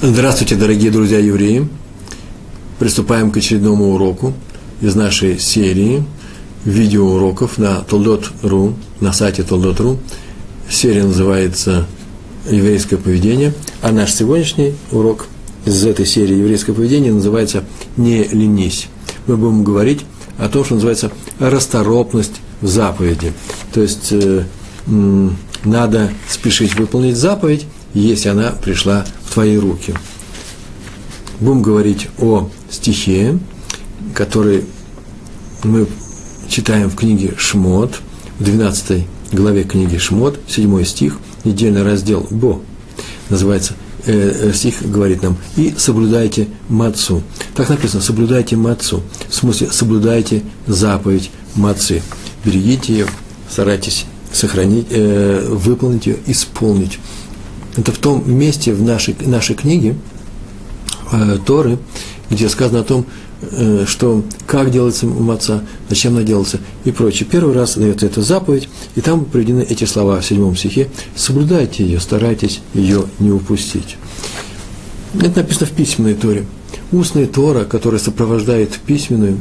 Здравствуйте, 0.00 0.54
дорогие 0.54 0.92
друзья 0.92 1.18
евреи! 1.18 1.68
Приступаем 2.78 3.32
к 3.32 3.36
очередному 3.36 3.94
уроку 3.94 4.32
из 4.80 4.94
нашей 4.94 5.40
серии 5.40 6.04
видеоуроков 6.64 7.58
на 7.58 7.80
Толдот.ру, 7.80 8.74
на 9.00 9.12
сайте 9.12 9.42
Толдот.ру. 9.42 9.98
Серия 10.70 11.02
называется 11.02 11.84
«Еврейское 12.48 12.96
поведение», 12.96 13.52
а 13.82 13.90
наш 13.90 14.12
сегодняшний 14.12 14.74
урок 14.92 15.26
из 15.64 15.84
этой 15.84 16.06
серии 16.06 16.36
«Еврейское 16.36 16.74
поведение» 16.74 17.12
называется 17.12 17.64
«Не 17.96 18.22
ленись». 18.22 18.86
Мы 19.26 19.36
будем 19.36 19.64
говорить 19.64 20.02
о 20.38 20.48
том, 20.48 20.64
что 20.64 20.74
называется 20.74 21.10
расторопность 21.40 22.34
в 22.60 22.68
заповеди. 22.68 23.32
То 23.74 23.82
есть 23.82 24.12
э, 24.12 24.44
надо 25.64 26.12
спешить 26.28 26.76
выполнить 26.76 27.16
заповедь, 27.16 27.66
если 27.94 28.28
она 28.28 28.52
пришла 28.52 29.04
в 29.28 29.34
твои 29.34 29.56
руки. 29.58 29.94
Будем 31.40 31.62
говорить 31.62 32.08
о 32.18 32.48
стихе, 32.70 33.38
который 34.14 34.64
мы 35.62 35.86
читаем 36.48 36.88
в 36.88 36.96
книге 36.96 37.34
Шмот, 37.36 38.00
в 38.38 38.44
12 38.44 39.06
главе 39.32 39.64
книги 39.64 39.98
Шмот, 39.98 40.40
7 40.48 40.84
стих, 40.84 41.18
недельный 41.44 41.82
раздел 41.82 42.26
Бо, 42.30 42.62
называется, 43.28 43.74
э, 44.06 44.48
э, 44.48 44.52
стих 44.54 44.82
говорит 44.82 45.22
нам, 45.22 45.36
и 45.56 45.74
соблюдайте 45.76 46.48
мацу. 46.68 47.22
Так 47.54 47.68
написано, 47.68 48.02
соблюдайте 48.02 48.56
мацу, 48.56 49.02
в 49.28 49.34
смысле, 49.34 49.68
соблюдайте 49.70 50.42
заповедь 50.66 51.30
мацы. 51.54 52.02
Берегите 52.44 52.92
ее, 52.94 53.06
старайтесь 53.50 54.06
сохранить, 54.32 54.86
э, 54.90 55.46
выполнить 55.50 56.06
ее, 56.06 56.16
исполнить. 56.26 56.98
Это 57.78 57.92
в 57.92 57.98
том 57.98 58.24
месте 58.26 58.74
в 58.74 58.82
нашей, 58.82 59.14
нашей 59.20 59.54
книге 59.54 59.94
э, 61.12 61.38
Торы, 61.46 61.78
где 62.28 62.48
сказано 62.48 62.80
о 62.80 62.82
том, 62.82 63.06
э, 63.40 63.84
что 63.86 64.24
как 64.48 64.72
делается 64.72 65.06
маца, 65.06 65.62
зачем 65.88 66.16
она 66.16 66.24
делается 66.24 66.58
и 66.84 66.90
прочее. 66.90 67.28
Первый 67.30 67.54
раз 67.54 67.78
дается 67.78 68.06
эта 68.06 68.20
заповедь, 68.20 68.68
и 68.96 69.00
там 69.00 69.24
приведены 69.24 69.60
эти 69.60 69.84
слова 69.84 70.20
в 70.20 70.26
седьмом 70.26 70.56
стихе. 70.56 70.88
Соблюдайте 71.14 71.84
ее, 71.84 72.00
старайтесь 72.00 72.62
ее 72.74 73.04
не 73.20 73.30
упустить. 73.30 73.96
Это 75.14 75.42
написано 75.42 75.66
в 75.66 75.70
письменной 75.70 76.14
Торе. 76.14 76.46
Устная 76.90 77.26
Тора, 77.26 77.64
которая 77.64 78.00
сопровождает 78.00 78.72
письменную, 78.72 79.40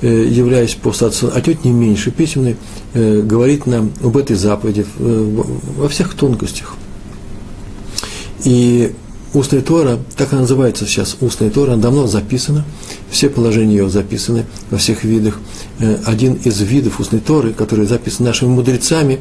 э, 0.00 0.26
являясь 0.30 0.74
по 0.76 0.92
статусу 0.92 1.30
отнюдь 1.34 1.62
не 1.66 1.72
меньше 1.72 2.10
письменной, 2.10 2.56
э, 2.94 3.20
говорит 3.20 3.66
нам 3.66 3.92
об 4.02 4.16
этой 4.16 4.34
заповеди 4.34 4.86
во 4.98 5.90
всех 5.90 6.14
тонкостях– 6.14 6.74
и 8.46 8.94
устная 9.34 9.60
Тора, 9.60 9.98
так 10.16 10.32
она 10.32 10.42
называется 10.42 10.86
сейчас, 10.86 11.16
устная 11.20 11.50
Тора, 11.50 11.72
она 11.72 11.82
давно 11.82 12.06
записана, 12.06 12.64
все 13.10 13.28
положения 13.28 13.74
ее 13.74 13.90
записаны 13.90 14.46
во 14.70 14.78
всех 14.78 15.02
видах. 15.02 15.38
Э, 15.80 15.98
один 16.06 16.34
из 16.34 16.60
видов 16.60 17.00
устной 17.00 17.18
Торы, 17.18 17.52
который 17.52 17.86
записан 17.86 18.24
нашими 18.24 18.50
мудрецами, 18.50 19.18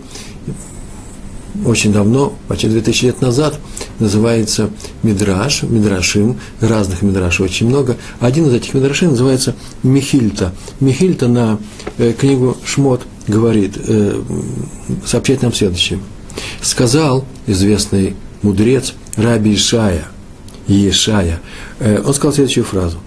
очень 1.65 1.91
давно, 1.91 2.35
почти 2.47 2.67
2000 2.67 3.05
лет 3.05 3.21
назад, 3.21 3.59
называется 3.99 4.69
Мидраш, 5.01 5.63
Мидрашим, 5.63 6.37
разных 6.59 7.01
Мидрашей 7.01 7.45
очень 7.45 7.67
много. 7.67 7.97
Один 8.19 8.45
из 8.45 8.53
этих 8.53 8.75
Мидрашей 8.75 9.07
называется 9.07 9.55
Михильта. 9.81 10.53
Михильта 10.79 11.27
на 11.27 11.57
э, 11.97 12.13
книгу 12.13 12.57
Шмот 12.63 13.01
говорит, 13.27 13.73
э, 13.77 14.21
сообщает 15.03 15.41
нам 15.41 15.51
следующее. 15.51 15.99
Сказал 16.61 17.25
известный 17.47 18.15
мудрец 18.43 18.93
Раби 19.15 19.55
Ишая, 19.55 20.07
Ешая, 20.67 21.41
э, 21.79 22.01
он 22.05 22.13
сказал 22.13 22.33
следующую 22.33 22.65
фразу. 22.65 22.97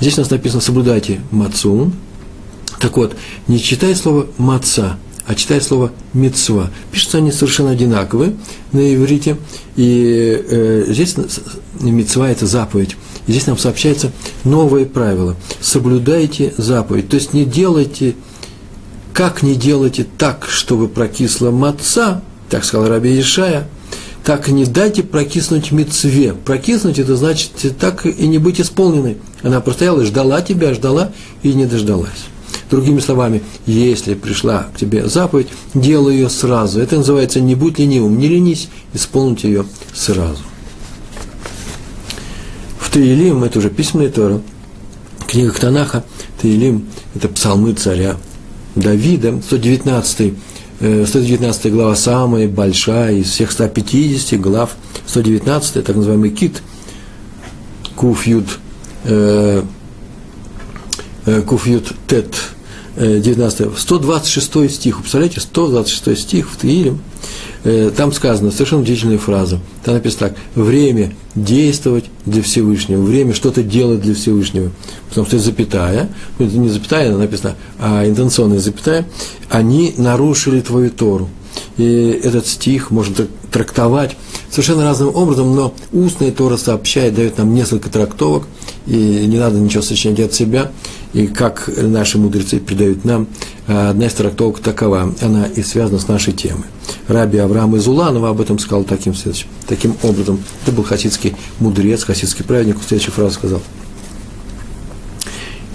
Здесь 0.00 0.16
у 0.16 0.20
нас 0.20 0.30
написано 0.30 0.60
«соблюдайте 0.60 1.20
мацун». 1.30 1.92
Так 2.80 2.96
вот, 2.96 3.16
не 3.48 3.60
читай 3.60 3.94
слово 3.94 4.28
«маца», 4.38 4.96
а 5.26 5.34
читай 5.34 5.60
слово 5.60 5.92
«мецва». 6.14 6.70
Пишутся 6.90 7.18
они 7.18 7.32
совершенно 7.32 7.70
одинаковые 7.70 8.34
на 8.72 8.94
иврите. 8.94 9.36
И 9.76 10.44
э, 10.48 10.84
здесь 10.88 11.16
«мецва»– 11.80 12.28
это 12.30 12.46
заповедь. 12.46 12.96
И 13.26 13.32
здесь 13.32 13.46
нам 13.46 13.58
сообщается 13.58 14.12
новое 14.44 14.86
правило. 14.86 15.36
Соблюдайте 15.60 16.54
заповедь. 16.56 17.08
То 17.08 17.16
есть 17.16 17.34
не 17.34 17.44
делайте, 17.44 18.14
как 19.12 19.42
не 19.42 19.54
делайте 19.54 20.06
так, 20.16 20.46
чтобы 20.48 20.88
прокисла 20.88 21.50
маца, 21.50 22.22
так 22.48 22.64
сказал 22.64 22.88
Раби 22.88 23.18
Ишая– 23.18 23.68
так 24.24 24.48
не 24.48 24.64
дайте 24.64 25.02
прокиснуть 25.02 25.72
мецве. 25.72 26.34
Прокиснуть 26.34 26.98
это 26.98 27.16
значит 27.16 27.52
так 27.78 28.06
и 28.06 28.26
не 28.26 28.38
быть 28.38 28.60
исполненной. 28.60 29.18
Она 29.42 29.60
простояла, 29.60 30.04
ждала 30.04 30.42
тебя, 30.42 30.74
ждала 30.74 31.12
и 31.42 31.52
не 31.52 31.66
дождалась. 31.66 32.26
Другими 32.70 33.00
словами, 33.00 33.42
если 33.66 34.14
пришла 34.14 34.68
к 34.74 34.78
тебе 34.78 35.08
заповедь, 35.08 35.48
делай 35.74 36.14
ее 36.14 36.30
сразу. 36.30 36.80
Это 36.80 36.96
называется 36.96 37.40
не 37.40 37.54
будь 37.54 37.78
ленивым, 37.78 38.18
не 38.18 38.28
ленись, 38.28 38.68
исполнить 38.94 39.44
ее 39.44 39.64
сразу. 39.92 40.42
В 42.78 42.90
Таилим, 42.90 43.42
это 43.44 43.58
уже 43.58 43.70
письменная 43.70 44.10
Тора, 44.10 44.40
книга 45.26 45.52
Танаха, 45.52 46.04
Таилим, 46.40 46.86
это 47.14 47.28
псалмы 47.28 47.72
царя 47.72 48.16
Давида, 48.76 49.40
119 49.42 50.34
119 50.80 51.66
э, 51.66 51.70
глава 51.70 51.94
самая 51.94 52.48
большая 52.48 53.16
из 53.16 53.30
всех 53.30 53.52
150 53.52 54.40
глав, 54.40 54.76
119, 55.06 55.84
так 55.84 55.94
называемый 55.94 56.30
кит, 56.30 56.62
Куфьют, 57.94 58.58
э, 59.04 59.62
э, 61.26 61.42
Куфьют 61.42 61.92
Тет, 62.06 62.34
19, 62.96 63.78
126 63.78 64.70
стих, 64.70 64.98
представляете, 65.00 65.40
126 65.40 66.20
стих 66.22 66.50
в 66.50 66.56
Таиле, 66.56 66.96
там 67.96 68.12
сказана 68.12 68.50
совершенно 68.50 68.82
удивительная 68.82 69.18
фраза. 69.18 69.58
Там 69.84 69.94
написано 69.94 70.28
так, 70.30 70.38
время 70.54 71.12
действовать 71.34 72.06
для 72.24 72.42
Всевышнего, 72.42 73.02
время 73.02 73.34
что-то 73.34 73.62
делать 73.62 74.00
для 74.00 74.14
Всевышнего. 74.14 74.70
Потому 75.08 75.26
что 75.26 75.36
это 75.36 75.44
запятая, 75.44 76.08
ну, 76.38 76.46
это 76.46 76.56
не 76.56 76.68
запятая, 76.68 77.14
написано, 77.16 77.56
а 77.78 78.06
интенционная 78.06 78.60
запятая, 78.60 79.06
они 79.48 79.94
нарушили 79.96 80.60
твою 80.60 80.90
Тору. 80.90 81.28
И 81.76 82.20
этот 82.22 82.46
стих 82.46 82.90
можно 82.90 83.26
трактовать 83.50 84.16
совершенно 84.50 84.84
разным 84.84 85.14
образом, 85.14 85.54
но 85.54 85.74
устная 85.92 86.32
Тора 86.32 86.56
сообщает, 86.56 87.14
дает 87.14 87.38
нам 87.38 87.54
несколько 87.54 87.88
трактовок, 87.88 88.46
и 88.86 88.96
не 89.26 89.38
надо 89.38 89.58
ничего 89.58 89.82
сочинять 89.82 90.20
от 90.20 90.34
себя. 90.34 90.72
И 91.12 91.26
как 91.26 91.68
наши 91.76 92.18
мудрецы 92.18 92.58
передают 92.58 93.04
нам, 93.04 93.26
одна 93.66 94.06
из 94.06 94.12
трактовок 94.12 94.60
такова, 94.60 95.12
она 95.20 95.46
и 95.46 95.62
связана 95.62 95.98
с 95.98 96.08
нашей 96.08 96.32
темой. 96.32 96.64
Раби 97.08 97.38
Авраам 97.38 97.76
из 97.76 97.86
Уланова 97.86 98.30
об 98.30 98.40
этом 98.40 98.58
сказал 98.58 98.84
таким, 98.84 99.14
таким 99.66 99.96
образом. 100.02 100.40
Это 100.62 100.72
был 100.72 100.84
хасидский 100.84 101.34
мудрец, 101.58 102.04
хасидский 102.04 102.44
праведник, 102.44 102.76
следующую 102.86 103.14
фразу 103.14 103.34
сказал. 103.34 103.60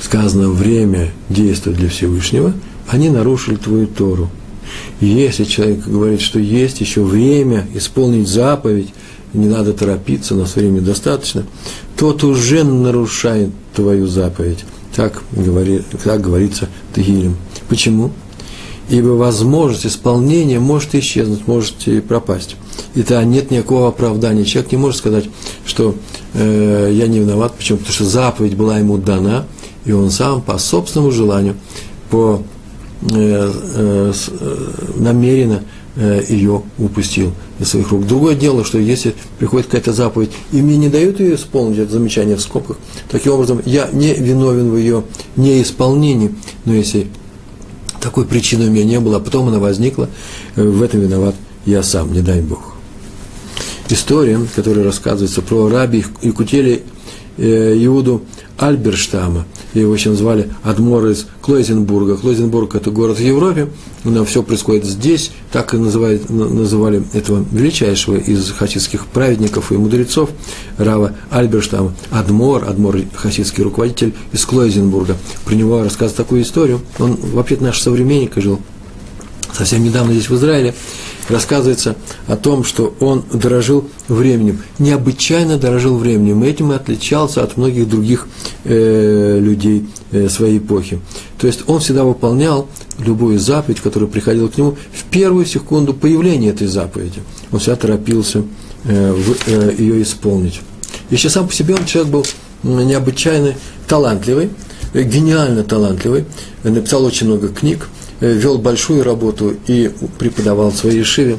Сказано, 0.02 0.50
время 0.50 1.12
действует 1.30 1.78
для 1.78 1.90
Всевышнего, 1.90 2.54
они 2.88 3.10
нарушили 3.10 3.56
твою 3.56 3.88
Тору. 3.88 4.30
Если 5.02 5.44
человек 5.44 5.86
говорит, 5.86 6.22
что 6.22 6.40
есть 6.40 6.80
еще 6.80 7.02
время 7.02 7.68
исполнить 7.74 8.28
заповедь, 8.28 8.94
не 9.34 9.48
надо 9.48 9.74
торопиться, 9.74 10.36
у 10.36 10.38
нас 10.38 10.56
времени 10.56 10.80
достаточно, 10.80 11.46
тот 11.98 12.24
уже 12.24 12.64
нарушает 12.64 13.50
твою 13.76 14.08
заповедь. 14.08 14.64
Так, 14.96 15.24
говорит, 15.34 15.84
так 16.04 16.22
говорится 16.22 16.70
Тагилем. 16.94 17.36
Почему? 17.68 18.12
Ибо 18.88 19.10
возможность 19.10 19.86
исполнения 19.86 20.60
может 20.60 20.96
исчезнуть, 20.96 21.48
может 21.48 21.88
и 21.88 22.00
пропасть. 22.00 22.56
И 22.94 23.02
то 23.02 23.22
нет 23.26 23.52
никакого 23.52 23.90
оправдания. 23.90 24.46
Человек 24.46 24.72
не 24.72 24.78
может 24.78 24.98
сказать, 24.98 25.26
что 25.66 25.96
э, 26.34 26.92
я 26.94 27.08
не 27.08 27.20
виноват. 27.20 27.56
Почему? 27.56 27.80
Потому 27.80 27.94
что 27.94 28.06
заповедь 28.06 28.56
была 28.56 28.78
ему 28.78 28.98
дана, 28.98 29.46
и 29.86 29.92
он 29.92 30.12
сам 30.12 30.42
по 30.42 30.58
собственному 30.58 31.12
желанию, 31.12 31.56
по 32.10 32.44
намеренно 34.98 35.62
Э, 35.98 36.22
ее 36.28 36.62
упустил 36.78 37.32
из 37.58 37.70
своих 37.70 37.90
рук. 37.90 38.06
Другое 38.06 38.36
дело, 38.36 38.66
что 38.66 38.78
если 38.78 39.16
приходит 39.40 39.68
какая-то 39.68 39.94
заповедь, 39.94 40.32
и 40.52 40.62
мне 40.62 40.76
не 40.76 40.90
дают 40.90 41.22
ее 41.22 41.36
исполнить, 41.36 41.80
это 41.80 41.94
замечание 41.94 42.36
в 42.36 42.42
скобках, 42.42 42.76
таким 43.10 43.32
образом, 43.32 43.62
я 43.66 43.88
не 43.94 44.14
виновен 44.14 44.72
в 44.72 44.76
ее 44.76 45.06
неисполнении, 45.38 46.36
но 46.66 46.74
если 46.74 47.08
такой 48.02 48.26
причины 48.26 48.66
у 48.66 48.72
меня 48.72 48.84
не 48.84 49.00
было, 49.00 49.18
а 49.18 49.20
потом 49.22 49.48
она 49.48 49.60
возникла, 49.60 50.10
э, 50.58 50.64
в 50.64 50.84
этом 50.84 51.00
виноват 51.00 51.36
я 51.66 51.82
сам, 51.82 52.12
не 52.12 52.20
дай 52.20 52.42
Бог. 52.42 52.74
История, 53.88 54.38
которая 54.54 54.84
рассказывается 54.84 55.42
про 55.42 55.70
раби 55.70 56.04
Якутели 56.22 56.84
э, 57.38 57.74
Иуду 57.86 58.24
Альберштама, 58.58 59.46
его 59.80 59.94
еще 59.94 60.10
назвали 60.10 60.50
Адмор 60.64 61.08
из 61.08 61.28
Клойзенбурга. 61.42 62.18
Клойзенбург– 62.18 62.76
это 62.76 62.92
город 62.92 63.18
в 63.18 63.22
Европе, 63.22 63.70
но 64.04 64.26
все 64.26 64.44
происходит 64.44 64.86
здесь, 64.86 65.32
так 65.52 65.74
и 65.74 65.78
называют, 65.78 66.30
называли 66.30 67.04
этого 67.14 67.46
величайшего 67.52 68.18
из 68.18 68.52
хасидских 68.52 69.08
праведников 69.08 69.72
и 69.72 69.76
мудрецов, 69.76 70.30
Рава 70.78 71.16
Альберштама, 71.30 71.94
Адмор, 72.12 72.66
Адмор– 72.68 73.00
хасидский 73.14 73.64
руководитель 73.64 74.14
из 74.32 74.46
Клойзенбурга. 74.46 75.18
Про 75.46 75.56
него 75.56 75.84
рассказывает 75.84 76.18
такую 76.18 76.42
историю. 76.42 76.82
Он 77.00 77.16
вообще-то 77.16 77.64
наш 77.64 77.82
современник 77.82 78.38
и 78.38 78.42
жил 78.42 78.60
совсем 79.56 79.84
недавно 79.84 80.14
здесь 80.14 80.30
в 80.30 80.36
Израиле 80.36 80.74
рассказывается 81.30 81.96
о 82.28 82.36
том, 82.36 82.64
что 82.64 82.96
он 83.00 83.24
дорожил 83.34 83.88
временем, 84.08 84.62
необычайно 84.80 85.58
дорожил 85.58 85.98
временем, 85.98 86.44
и 86.44 86.50
этим 86.50 86.72
и 86.72 86.76
отличался 86.76 87.44
от 87.44 87.58
многих 87.58 87.90
других 87.90 88.28
э, 88.64 89.40
людей 89.40 89.88
э, 90.12 90.30
своей 90.30 90.60
эпохи. 90.60 91.00
То 91.38 91.48
есть 91.48 91.62
он 91.68 91.80
всегда 91.80 92.04
выполнял 92.04 92.68
любую 93.00 93.40
заповедь, 93.40 93.80
которая 93.80 94.10
приходила 94.10 94.48
к 94.48 94.58
нему, 94.58 94.78
в 94.94 95.04
первую 95.06 95.46
секунду 95.46 95.94
появления 95.94 96.50
этой 96.50 96.68
заповеди. 96.68 97.22
Он 97.52 97.60
всегда 97.60 97.78
торопился 97.78 98.44
э, 98.84 99.12
в, 99.14 99.36
э, 99.48 99.76
ее 99.78 100.02
исполнить. 100.02 100.62
Еще 101.10 101.30
сам 101.30 101.48
по 101.48 101.54
себе 101.54 101.76
он 101.76 101.86
человек 101.86 102.12
был 102.12 102.26
необычайно 102.64 103.54
талантливый, 103.88 104.50
э, 104.94 105.04
гениально 105.04 105.64
талантливый, 105.64 106.26
написал 106.64 107.04
очень 107.04 107.28
много 107.28 107.50
книг, 107.50 107.88
вел 108.20 108.58
большую 108.58 109.04
работу 109.04 109.56
и 109.68 109.92
преподавал 110.18 110.72
в 110.72 110.76
своей 110.76 111.04
шиве, 111.04 111.38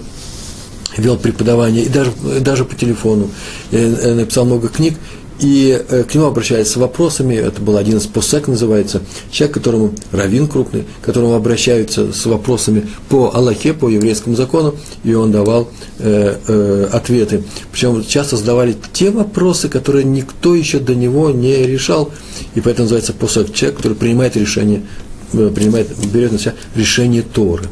вел 0.97 1.17
преподавание 1.17 1.85
и 1.85 1.89
даже, 1.89 2.13
даже 2.41 2.65
по 2.65 2.75
телефону, 2.75 3.31
э, 3.71 4.15
написал 4.15 4.45
много 4.45 4.69
книг, 4.69 4.95
и 5.39 5.85
э, 5.89 6.05
к 6.05 6.15
нему 6.15 6.27
обращаются 6.27 6.75
с 6.75 6.77
вопросами, 6.77 7.35
это 7.35 7.61
был 7.61 7.77
один 7.77 7.99
из 7.99 8.07
посек 8.07 8.49
называется, 8.49 9.03
человек, 9.31 9.55
которому, 9.55 9.95
раввин 10.11 10.49
крупный, 10.49 10.85
к 11.03 11.05
которому 11.05 11.35
обращаются 11.35 12.13
с 12.13 12.25
вопросами 12.25 12.89
по 13.11 13.33
Аллахе, 13.35 13.75
по 13.75 13.89
еврейскому 13.89 14.35
закону, 14.35 14.75
и 15.05 15.13
он 15.13 15.33
давал 15.33 15.69
э, 15.99 16.37
э, 16.47 16.89
ответы. 16.91 17.45
Причем 17.71 18.03
часто 18.07 18.37
задавали 18.37 18.77
те 18.93 19.11
вопросы, 19.11 19.69
которые 19.69 20.05
никто 20.05 20.55
еще 20.55 20.79
до 20.79 20.95
него 20.95 21.31
не 21.31 21.67
решал, 21.67 22.11
и 22.55 22.61
поэтому 22.61 22.85
называется 22.85 23.13
посек, 23.13 23.53
человек, 23.53 23.77
который 23.77 23.95
принимает 23.95 24.37
решение 24.37 24.83
Э, 24.83 25.06
принимает, 25.33 25.89
берет 26.13 26.33
на 26.33 26.39
себя 26.39 26.55
решение 26.75 27.23
Торы. 27.23 27.65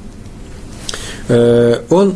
Э, 1.29 1.83
он 1.91 2.15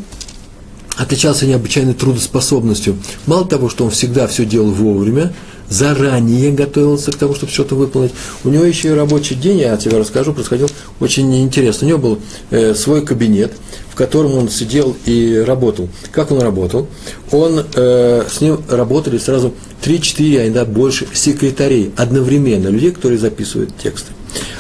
отличался 0.97 1.47
необычайной 1.47 1.95
трудоспособностью. 1.95 2.99
Мало 3.27 3.47
того, 3.47 3.69
что 3.69 3.85
он 3.85 3.91
всегда 3.91 4.27
все 4.27 4.45
делал 4.45 4.71
вовремя, 4.71 5.33
заранее 5.69 6.51
готовился 6.51 7.13
к 7.13 7.17
тому, 7.17 7.35
чтобы 7.35 7.53
что-то 7.53 7.75
выполнить. 7.75 8.13
У 8.45 8.49
него 8.49 8.65
еще 8.65 8.89
и 8.89 8.93
рабочий 8.93 9.35
день, 9.35 9.59
я 9.59 9.77
тебе 9.77 9.99
расскажу, 9.99 10.33
происходил 10.33 10.69
очень 11.01 11.35
интересно. 11.43 11.87
У 11.87 11.91
него 11.91 11.99
был 11.99 12.19
э, 12.51 12.75
свой 12.75 13.05
кабинет, 13.05 13.53
в 13.91 13.95
котором 13.95 14.35
он 14.35 14.49
сидел 14.49 14.97
и 15.05 15.45
работал. 15.47 15.89
Как 16.11 16.31
он 16.31 16.41
работал? 16.41 16.89
Он, 17.31 17.65
э, 17.75 18.25
с 18.29 18.41
ним 18.41 18.59
работали 18.69 19.19
сразу 19.19 19.55
3-4, 19.85 20.39
а 20.39 20.45
иногда 20.45 20.65
больше 20.65 21.07
секретарей 21.13 21.93
одновременно, 21.97 22.69
людей, 22.69 22.91
которые 22.91 23.19
записывают 23.19 23.71
тексты. 23.77 24.13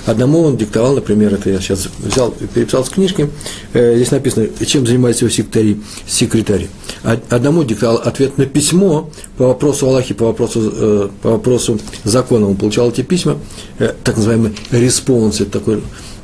Одному 0.07 0.43
он 0.43 0.57
диктовал, 0.57 0.95
например, 0.95 1.35
это 1.35 1.51
я 1.51 1.61
сейчас 1.61 1.89
взял, 1.99 2.31
переписал 2.55 2.85
с 2.85 2.89
книжки, 2.89 3.29
э, 3.75 3.95
здесь 3.97 4.11
написано, 4.11 4.49
чем 4.67 4.87
занимается 4.87 5.25
его 5.25 5.35
секретарь. 5.35 5.77
секретарь. 6.07 6.69
Одному 7.29 7.63
диктовал 7.65 7.97
ответ 7.97 8.39
на 8.39 8.47
письмо 8.47 9.11
по 9.37 9.49
вопросу 9.49 9.87
Аллахи, 9.87 10.15
по 10.15 10.27
вопросу, 10.27 10.73
э, 10.75 11.09
по 11.23 11.31
вопросу 11.33 11.79
закона. 12.05 12.49
Он 12.49 12.57
получал 12.57 12.91
эти 12.91 13.03
письма, 13.03 13.39
э, 13.79 13.93
так 14.03 14.17
называемый 14.17 14.53
респонс, 14.71 15.41
это 15.41 15.51
такое 15.51 15.81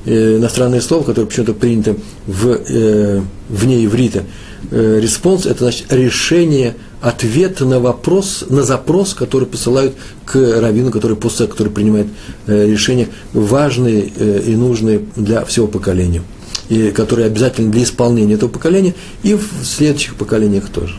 иностранное 0.06 0.82
слово, 0.82 1.02
которое 1.04 1.26
почему-то 1.26 1.54
принято 1.54 1.96
в, 2.26 3.22
вне 3.48 3.84
иврита. 3.86 4.24
Респонс– 4.70 5.46
это 5.46 5.60
значит 5.60 5.90
решение 5.90 6.74
ответ 7.04 7.60
на 7.60 7.80
вопрос, 7.80 8.44
на 8.48 8.62
запрос, 8.62 9.12
который 9.12 9.46
посылают 9.46 9.94
к 10.24 10.36
раввину, 10.36 10.90
который 10.90 11.16
после, 11.18 11.46
который 11.46 11.70
принимает 11.70 12.06
э, 12.46 12.66
решения 12.66 13.08
важные 13.34 14.10
э, 14.16 14.42
и 14.46 14.56
нужные 14.56 15.02
для 15.14 15.44
всего 15.44 15.66
поколения, 15.66 16.22
и 16.70 16.90
которые 16.92 17.26
обязательны 17.26 17.70
для 17.70 17.82
исполнения 17.82 18.34
этого 18.34 18.48
поколения 18.48 18.94
и 19.22 19.34
в 19.34 19.44
следующих 19.64 20.14
поколениях 20.14 20.70
тоже. 20.70 20.94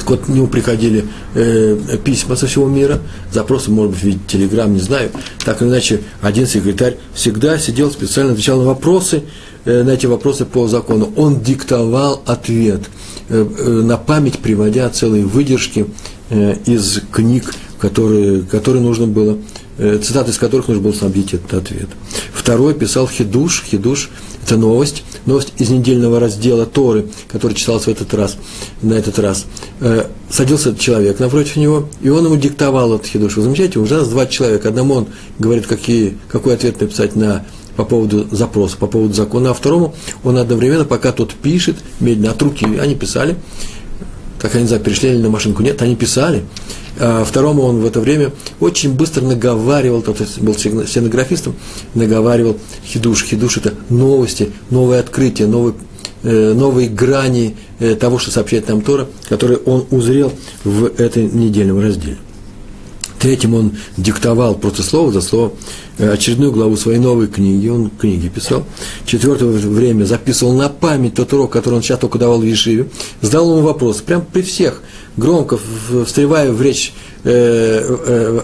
Так 0.00 0.10
вот, 0.10 0.20
к 0.26 0.28
нему 0.28 0.48
приходили 0.48 1.06
э, 1.34 1.78
письма 2.04 2.36
со 2.36 2.46
всего 2.46 2.68
мира, 2.68 3.00
запросы, 3.32 3.70
может 3.70 3.92
быть, 3.92 4.00
в 4.00 4.04
виде 4.04 4.18
телеграмм, 4.28 4.74
не 4.74 4.80
знаю. 4.80 5.08
Так 5.46 5.62
или 5.62 5.70
иначе, 5.70 6.02
один 6.20 6.46
секретарь 6.46 6.98
всегда 7.14 7.56
сидел, 7.56 7.90
специально 7.90 8.32
отвечал 8.32 8.58
на 8.58 8.66
вопросы, 8.66 9.22
э, 9.64 9.82
на 9.82 9.92
эти 9.92 10.04
вопросы 10.04 10.44
по 10.44 10.68
закону. 10.68 11.10
Он 11.16 11.40
диктовал 11.40 12.22
ответ– 12.26 12.82
на 13.28 13.96
память 13.96 14.38
приводя 14.38 14.88
целые 14.90 15.24
выдержки 15.24 15.86
э, 16.30 16.56
из 16.66 17.00
книг, 17.10 17.54
которые, 17.78 18.42
которые 18.42 18.82
нужно 18.82 19.06
было, 19.06 19.38
цитаты 19.76 20.30
из 20.30 20.38
которых 20.38 20.68
нужно 20.68 20.82
было 20.82 20.92
снабдить 20.92 21.34
этот 21.34 21.54
ответ. 21.54 21.88
Второй 22.32 22.74
писал 22.74 23.08
Хидуш. 23.08 23.64
Хидуш– 23.68 24.10
это 24.46 24.56
новость, 24.56 25.02
новость 25.26 25.52
из 25.58 25.70
недельного 25.70 26.20
раздела 26.20 26.64
Торы, 26.64 27.06
который 27.30 27.54
читался 27.54 27.86
в 27.86 27.92
этот 27.92 28.14
раз, 28.14 28.36
на 28.82 28.94
этот 28.94 29.18
раз. 29.18 29.46
Садился 30.30 30.76
человек 30.76 31.18
напротив 31.18 31.56
него, 31.56 31.88
и 32.02 32.08
он 32.08 32.24
ему 32.24 32.36
диктовал 32.36 32.94
этот 32.94 33.08
Хидуш. 33.08 33.36
Вы 33.36 33.42
замечаете, 33.42 33.80
уже 33.80 33.96
раз 33.96 34.08
два 34.08 34.26
человека. 34.26 34.68
Одному 34.68 34.94
он 34.94 35.06
говорит, 35.40 35.66
какие, 35.66 36.18
какой 36.28 36.54
ответ 36.54 36.80
написать 36.80 37.16
на 37.16 37.44
по 37.76 37.84
поводу 37.84 38.26
запроса, 38.30 38.76
по 38.76 38.86
поводу 38.86 39.14
закона, 39.14 39.50
а 39.50 39.54
второму 39.54 39.94
он 40.22 40.38
одновременно, 40.38 40.84
пока 40.84 41.12
тот 41.12 41.34
пишет, 41.34 41.76
медленно 42.00 42.32
от 42.32 42.42
руки, 42.42 42.66
они 42.80 42.94
писали, 42.94 43.36
так 44.40 44.54
они, 44.54 44.62
не 44.62 44.68
знаю, 44.68 44.82
перешли 44.82 45.16
на 45.16 45.30
машинку, 45.30 45.62
нет, 45.62 45.80
они 45.82 45.96
писали, 45.96 46.44
а 46.98 47.24
второму 47.24 47.62
он 47.62 47.80
в 47.80 47.86
это 47.86 48.00
время 48.00 48.32
очень 48.60 48.92
быстро 48.92 49.22
наговаривал, 49.22 50.02
тот 50.02 50.20
был 50.38 50.54
стенографистом, 50.54 51.54
наговаривал 51.94 52.56
хидуш. 52.86 53.24
Хидуш– 53.24 53.56
это 53.58 53.74
новости, 53.88 54.50
новые 54.70 55.00
открытия, 55.00 55.46
новые, 55.46 55.74
э, 56.22 56.52
новые 56.54 56.88
грани 56.88 57.56
э, 57.80 57.96
того, 57.96 58.18
что 58.18 58.30
сообщает 58.30 58.68
нам 58.68 58.80
Тора, 58.80 59.08
которые 59.28 59.58
он 59.58 59.86
узрел 59.90 60.32
в 60.62 60.84
этой 60.98 61.24
недельном 61.24 61.80
разделе. 61.80 62.18
Третьим 63.24 63.54
он 63.54 63.72
диктовал 63.96 64.54
просто 64.54 64.82
слово 64.82 65.10
за 65.10 65.22
слово 65.22 65.54
э, 65.96 66.12
очередную 66.12 66.52
главу 66.52 66.76
своей 66.76 66.98
новой 66.98 67.26
книги, 67.26 67.68
он 67.68 67.88
книги 67.88 68.28
писал. 68.28 68.66
Четвертое 69.06 69.46
время 69.46 70.04
записывал 70.04 70.52
на 70.52 70.68
память 70.68 71.14
тот 71.14 71.32
урок, 71.32 71.50
который 71.50 71.76
он 71.76 71.82
сейчас 71.82 72.00
только 72.00 72.18
давал 72.18 72.40
в 72.40 72.44
Ешиве. 72.44 72.86
Задал 73.22 73.50
ему 73.52 73.62
вопрос, 73.62 74.02
прям 74.02 74.26
при 74.30 74.42
всех, 74.42 74.82
громко 75.16 75.58
встревая 76.04 76.52
в 76.52 76.60
речь 76.60 76.92
э, 77.22 77.30
э, 77.32 78.40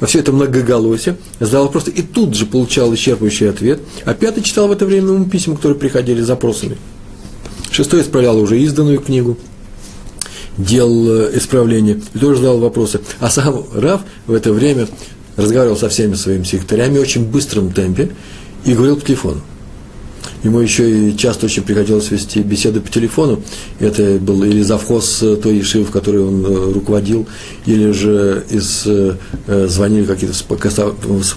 во 0.00 0.06
все 0.06 0.20
это 0.20 0.32
многоголосие, 0.32 1.18
задал 1.38 1.66
вопрос 1.66 1.88
и 1.94 2.00
тут 2.00 2.34
же 2.34 2.46
получал 2.46 2.90
исчерпывающий 2.94 3.50
ответ. 3.50 3.80
А 4.06 4.14
пятый 4.14 4.42
читал 4.42 4.66
в 4.66 4.72
это 4.72 4.86
время 4.86 5.08
ему 5.08 5.26
письма, 5.26 5.56
которые 5.56 5.76
приходили 5.76 6.22
с 6.22 6.26
запросами. 6.26 6.78
Шестой 7.70 8.00
исправлял 8.00 8.38
уже 8.38 8.58
изданную 8.58 8.98
книгу– 8.98 9.36
делал 10.58 11.08
э, 11.08 11.36
исправления, 11.36 12.00
и 12.14 12.18
тоже 12.18 12.40
задал 12.40 12.58
вопросы. 12.58 13.00
А 13.20 13.30
сам 13.30 13.64
Рав 13.74 14.02
в 14.26 14.32
это 14.32 14.52
время 14.52 14.88
разговаривал 15.36 15.76
со 15.76 15.88
всеми 15.88 16.14
своими 16.14 16.44
секретарями 16.44 16.98
в 16.98 17.02
очень 17.02 17.24
быстром 17.24 17.72
темпе 17.72 18.10
и 18.64 18.74
говорил 18.74 18.96
по 18.96 19.06
телефону. 19.06 19.40
Ему 20.42 20.58
еще 20.58 21.08
и 21.10 21.16
часто 21.16 21.46
очень 21.46 21.62
приходилось 21.62 22.10
вести 22.10 22.40
беседы 22.40 22.80
по 22.80 22.90
телефону. 22.90 23.42
Это 23.78 24.18
был 24.18 24.42
или 24.42 24.62
завхоз 24.62 25.22
той 25.42 25.58
ешивы, 25.58 25.84
в 25.84 25.90
которой 25.90 26.22
он 26.22 26.44
э, 26.44 26.72
руководил, 26.72 27.28
или 27.64 27.92
же 27.92 28.44
из, 28.50 28.82
э, 28.86 29.14
звонили 29.68 30.04
какие-то 30.04 30.34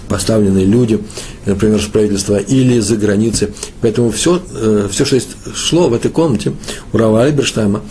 поставленные 0.08 0.64
люди, 0.64 0.98
например, 1.44 1.80
с 1.80 1.86
правительства, 1.86 2.36
или 2.36 2.80
за 2.80 2.96
границей. 2.96 3.48
Поэтому 3.80 4.10
все, 4.10 4.42
э, 4.52 4.88
все, 4.90 5.04
что 5.04 5.20
шло 5.54 5.88
в 5.88 5.94
этой 5.94 6.10
комнате 6.10 6.52
у 6.92 6.98
Рава 6.98 7.24
Альберштайма, 7.24 7.82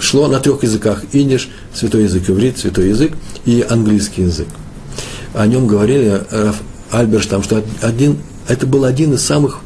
шло 0.00 0.28
на 0.28 0.40
трех 0.40 0.62
языках. 0.62 1.04
Идиш, 1.12 1.50
святой 1.74 2.04
язык, 2.04 2.30
иврит, 2.30 2.56
святой 2.56 2.88
язык 2.88 3.12
и 3.44 3.64
английский 3.68 4.22
язык. 4.22 4.46
О 5.34 5.46
нем 5.46 5.66
говорили 5.66 6.22
Альберштам, 6.90 7.42
что 7.42 7.62
один 7.82 8.16
это 8.50 8.66
был 8.66 8.84
один 8.84 9.14
из 9.14 9.22
самых 9.22 9.60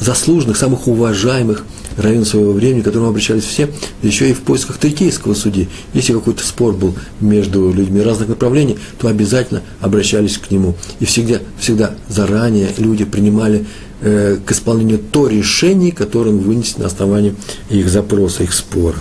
заслуженных, 0.00 0.56
самых 0.56 0.88
уважаемых 0.88 1.64
районов 1.98 2.26
своего 2.26 2.52
времени, 2.52 2.80
к 2.80 2.84
которому 2.84 3.10
обращались 3.10 3.44
все, 3.44 3.68
еще 4.02 4.30
и 4.30 4.32
в 4.32 4.40
поисках 4.40 4.78
трикейского 4.78 5.34
судьи. 5.34 5.68
Если 5.92 6.14
какой-то 6.14 6.42
спор 6.42 6.74
был 6.74 6.94
между 7.20 7.70
людьми 7.70 8.00
разных 8.00 8.28
направлений, 8.28 8.78
то 8.98 9.08
обязательно 9.08 9.62
обращались 9.80 10.38
к 10.38 10.50
нему. 10.50 10.74
И 11.00 11.04
всегда, 11.04 11.40
всегда 11.60 11.94
заранее 12.08 12.70
люди 12.78 13.04
принимали 13.04 13.66
э, 14.00 14.38
к 14.44 14.52
исполнению 14.52 14.98
то 14.98 15.28
решение, 15.28 15.92
которое 15.92 16.30
он 16.30 16.38
вынес 16.38 16.78
на 16.78 16.86
основании 16.86 17.34
их 17.68 17.90
запроса, 17.90 18.42
их 18.42 18.54
спора. 18.54 18.96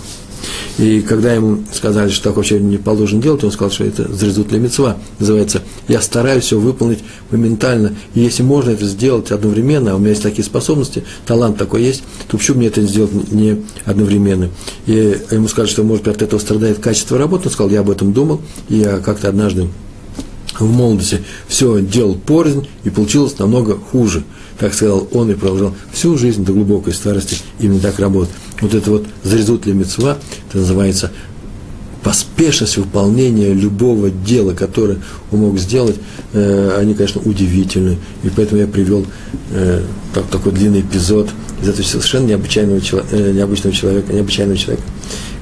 И 0.78 1.02
когда 1.02 1.34
ему 1.34 1.64
сказали, 1.74 2.10
что 2.10 2.26
так 2.26 2.38
вообще 2.38 2.60
не 2.60 2.78
положено 2.78 3.22
делать, 3.22 3.44
он 3.44 3.52
сказал, 3.52 3.72
что 3.72 3.84
это 3.84 4.12
зрезут 4.14 4.48
для 4.48 4.60
мецва. 4.60 4.98
Называется, 5.20 5.62
я 5.88 6.02
стараюсь 6.02 6.46
все 6.46 6.60
выполнить 6.60 7.00
моментально. 7.30 7.94
И 8.14 8.22
если 8.22 8.44
можно 8.44 8.72
это 8.72 8.86
сделать 8.86 9.32
одновременно, 9.32 9.92
а 9.92 9.96
у 9.96 10.00
меня 10.00 10.10
есть 10.10 10.24
такие 10.24 10.44
способности, 10.44 11.04
талант 11.26 11.58
такой 11.58 11.84
есть, 11.84 12.04
то 12.28 12.38
почему 12.38 12.58
мне 12.58 12.68
это 12.68 12.82
сделать 12.82 13.32
не 13.32 13.64
одновременно? 13.86 14.50
И 14.86 15.20
ему 15.32 15.48
сказали, 15.48 15.70
что, 15.72 15.84
может 15.84 16.06
быть, 16.06 16.16
от 16.16 16.22
этого 16.22 16.40
страдает 16.40 16.80
качество 16.80 17.18
работы. 17.18 17.48
Он 17.48 17.54
сказал, 17.54 17.72
я 17.72 17.82
об 17.82 17.90
этом 17.90 18.14
думал, 18.14 18.42
и 18.70 18.78
я 18.78 19.00
как-то 19.00 19.30
однажды 19.30 19.68
в 20.60 20.72
молодости 20.72 21.24
все 21.48 21.82
делал 21.82 22.16
порознь, 22.16 22.68
и 22.84 22.90
получилось 22.90 23.38
намного 23.40 23.78
хуже. 23.78 24.24
Так 24.62 24.76
сказал 24.76 25.08
он 25.12 25.32
и 25.32 25.34
продолжал 25.34 25.74
всю 25.92 26.20
жизнь 26.20 26.46
до 26.46 26.54
глубокой 26.54 26.94
старости 26.94 27.38
именно 27.60 27.80
так 27.80 27.98
работать. 27.98 28.36
Вот 28.62 28.76
это 28.76 28.92
вот 28.92 29.08
зарезут 29.24 29.66
ли 29.66 29.74
мецва, 29.74 30.20
это 30.48 30.60
называется 30.60 31.12
поспешность 32.04 32.78
выполнения 32.78 33.54
любого 33.54 34.12
дела, 34.12 34.54
которое 34.54 35.00
он 35.32 35.40
мог 35.40 35.58
сделать, 35.58 35.96
э, 36.34 36.78
они, 36.80 36.94
конечно, 36.94 37.22
удивительны. 37.26 37.98
И 38.22 38.30
поэтому 38.30 38.62
я 38.62 38.68
привел 38.68 39.04
э, 39.50 39.82
так, 40.14 40.28
такой 40.28 40.52
длинный 40.52 40.82
эпизод 40.82 41.30
из 41.64 41.70
этого 41.70 41.84
совершенно 41.84 42.28
необычайного, 42.28 42.80
э, 43.12 43.32
необычного 43.32 43.76
человека, 43.76 44.14
необычайного 44.14 44.60
человека, 44.60 44.84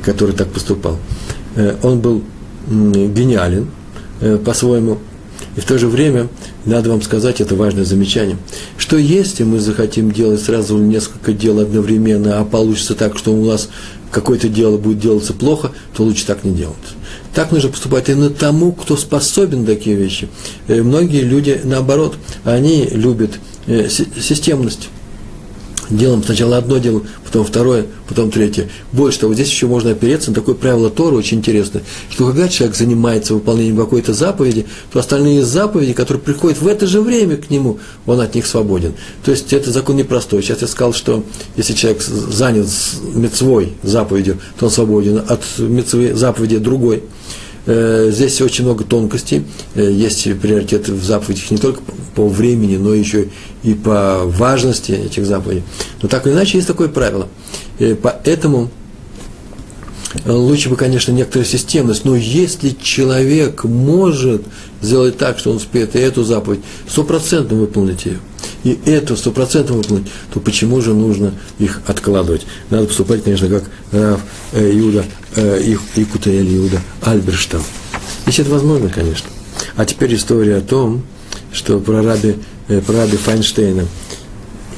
который 0.02 0.34
так 0.34 0.48
поступал. 0.48 0.98
Э, 1.56 1.76
он 1.84 2.00
был 2.00 2.24
э, 2.70 3.08
гениален 3.14 3.68
э, 4.22 4.38
по-своему, 4.38 4.98
и 5.58 5.60
в 5.60 5.66
то 5.66 5.78
же 5.78 5.88
время, 5.88 6.30
надо 6.70 6.90
вам 6.92 7.02
сказать, 7.02 7.42
это 7.42 7.56
важное 7.56 7.84
замечание, 7.84 8.38
что 8.78 8.98
если 8.98 9.44
мы 9.44 9.60
захотим 9.60 10.12
делать 10.12 10.42
сразу 10.42 10.78
несколько 10.78 11.34
дел 11.34 11.60
одновременно, 11.60 12.40
а 12.40 12.46
получится 12.46 12.96
так, 12.96 13.18
что 13.18 13.34
у 13.34 13.46
нас 13.46 13.70
какое-то 14.12 14.50
дело 14.50 14.78
будет 14.78 15.00
делаться 15.00 15.34
плохо, 15.34 15.72
то 15.96 16.04
лучше 16.04 16.26
так 16.26 16.44
не 16.44 16.52
делать. 16.52 16.76
Так 17.34 17.52
нужно 17.52 17.70
поступать 17.70 18.10
именно 18.10 18.30
тому, 18.30 18.72
кто 18.72 18.98
способен 18.98 19.66
такие 19.66 19.96
вещи. 19.96 20.28
Э, 20.68 20.82
многие 20.82 21.22
люди, 21.22 21.62
наоборот, 21.64 22.16
они 22.44 22.88
любят 22.92 23.32
э, 23.68 23.88
системность 23.90 24.90
делаем 25.90 26.24
сначала 26.24 26.58
одно 26.58 26.78
дело, 26.78 27.04
потом 27.26 27.46
второе, 27.46 27.86
потом 28.08 28.32
третье. 28.32 28.70
Больше 28.92 29.20
того, 29.20 29.34
здесь 29.34 29.50
еще 29.50 29.68
можно 29.68 29.92
опереться 29.92 30.32
на 30.32 30.36
такое 30.36 30.56
правило 30.56 30.90
Тора, 30.90 31.16
очень 31.16 31.40
интересное, 31.40 31.84
что 32.10 32.28
когда 32.28 32.48
человек 32.48 32.76
занимается 32.76 33.34
выполнением 33.34 33.78
какой-то 33.78 34.14
заповеди, 34.14 34.66
то 34.92 35.00
остальные 35.00 35.44
заповеди, 35.44 35.94
которые 35.94 36.22
приходят 36.22 36.62
в 36.62 36.68
это 36.68 36.88
же 36.88 37.02
время 37.02 37.38
к 37.38 37.50
нему, 37.50 37.80
он 38.06 38.22
от 38.22 38.36
них 38.36 38.46
свободен. 38.46 38.94
То 39.24 39.32
есть 39.32 39.54
это 39.54 39.72
закон 39.72 39.98
непростой. 39.98 40.42
Сейчас 40.42 40.62
я 40.62 40.68
сказал, 40.68 40.94
что 40.94 41.24
если 41.56 41.74
человек 41.74 42.02
занят 42.02 42.68
мецвой 43.14 43.74
заповедью, 43.84 44.40
то 44.58 44.66
он 44.66 44.72
свободен 44.72 45.22
от 45.28 45.42
мецвы 45.58 46.14
заповеди 46.14 46.58
другой. 46.58 47.04
Э, 47.66 48.10
здесь 48.12 48.42
очень 48.42 48.66
много 48.66 48.84
тонкостей. 48.84 49.44
Э, 49.76 49.92
есть 49.92 50.24
приоритеты 50.40 50.94
в 50.94 51.04
заповедях 51.04 51.52
не 51.52 51.58
только 51.58 51.82
по 52.16 52.28
времени, 52.28 52.78
но 52.78 52.94
еще 52.94 53.28
и 53.64 53.74
по 53.74 54.24
важности 54.26 54.92
этих 54.92 55.26
заповедей. 55.26 55.64
Но 56.02 56.10
так 56.10 56.26
или 56.26 56.34
иначе 56.34 56.58
есть 56.58 56.68
такое 56.68 56.88
правило. 56.88 57.28
И 57.80 57.96
поэтому 58.02 58.70
лучше 60.26 60.70
бы, 60.70 60.76
конечно, 60.76 61.12
некоторая 61.12 61.48
системность, 61.48 62.06
но 62.06 62.16
если 62.16 62.70
человек 62.82 63.64
может 63.64 64.44
сделать 64.82 65.18
так, 65.18 65.40
что 65.40 65.52
он 65.52 65.58
успеет 65.58 65.96
и 65.96 66.00
эту 66.00 66.24
заповедь 66.24 66.62
стопроцентно 66.88 67.58
выполнить 67.58 68.06
ее, 68.06 68.20
и 68.64 68.80
эту 68.86 69.16
стопроцентно 69.16 69.76
выполнить, 69.76 70.08
то 70.34 70.40
почему 70.40 70.82
же 70.82 70.94
нужно 70.94 71.34
их 71.60 71.82
откладывать? 71.88 72.46
Надо 72.70 72.86
поступать, 72.88 73.24
конечно, 73.24 73.48
как 73.48 73.64
Раф 73.92 74.22
э, 74.54 74.72
Иуда, 74.80 75.06
э, 75.36 75.76
Икутаэль 75.96 76.58
Иуда 76.58 76.82
Альберштам. 77.02 77.62
Если 78.26 78.44
это 78.44 78.52
возможно, 78.52 78.90
конечно. 78.90 79.30
А 79.76 79.86
теперь 79.86 80.16
история 80.16 80.58
о 80.58 80.62
том, 80.62 81.04
что 81.52 81.80
про 81.80 82.04
раби, 82.04 82.36
э, 82.68 82.82
про 82.82 82.98
раби 82.98 83.18
Файнштейна. 83.18 83.86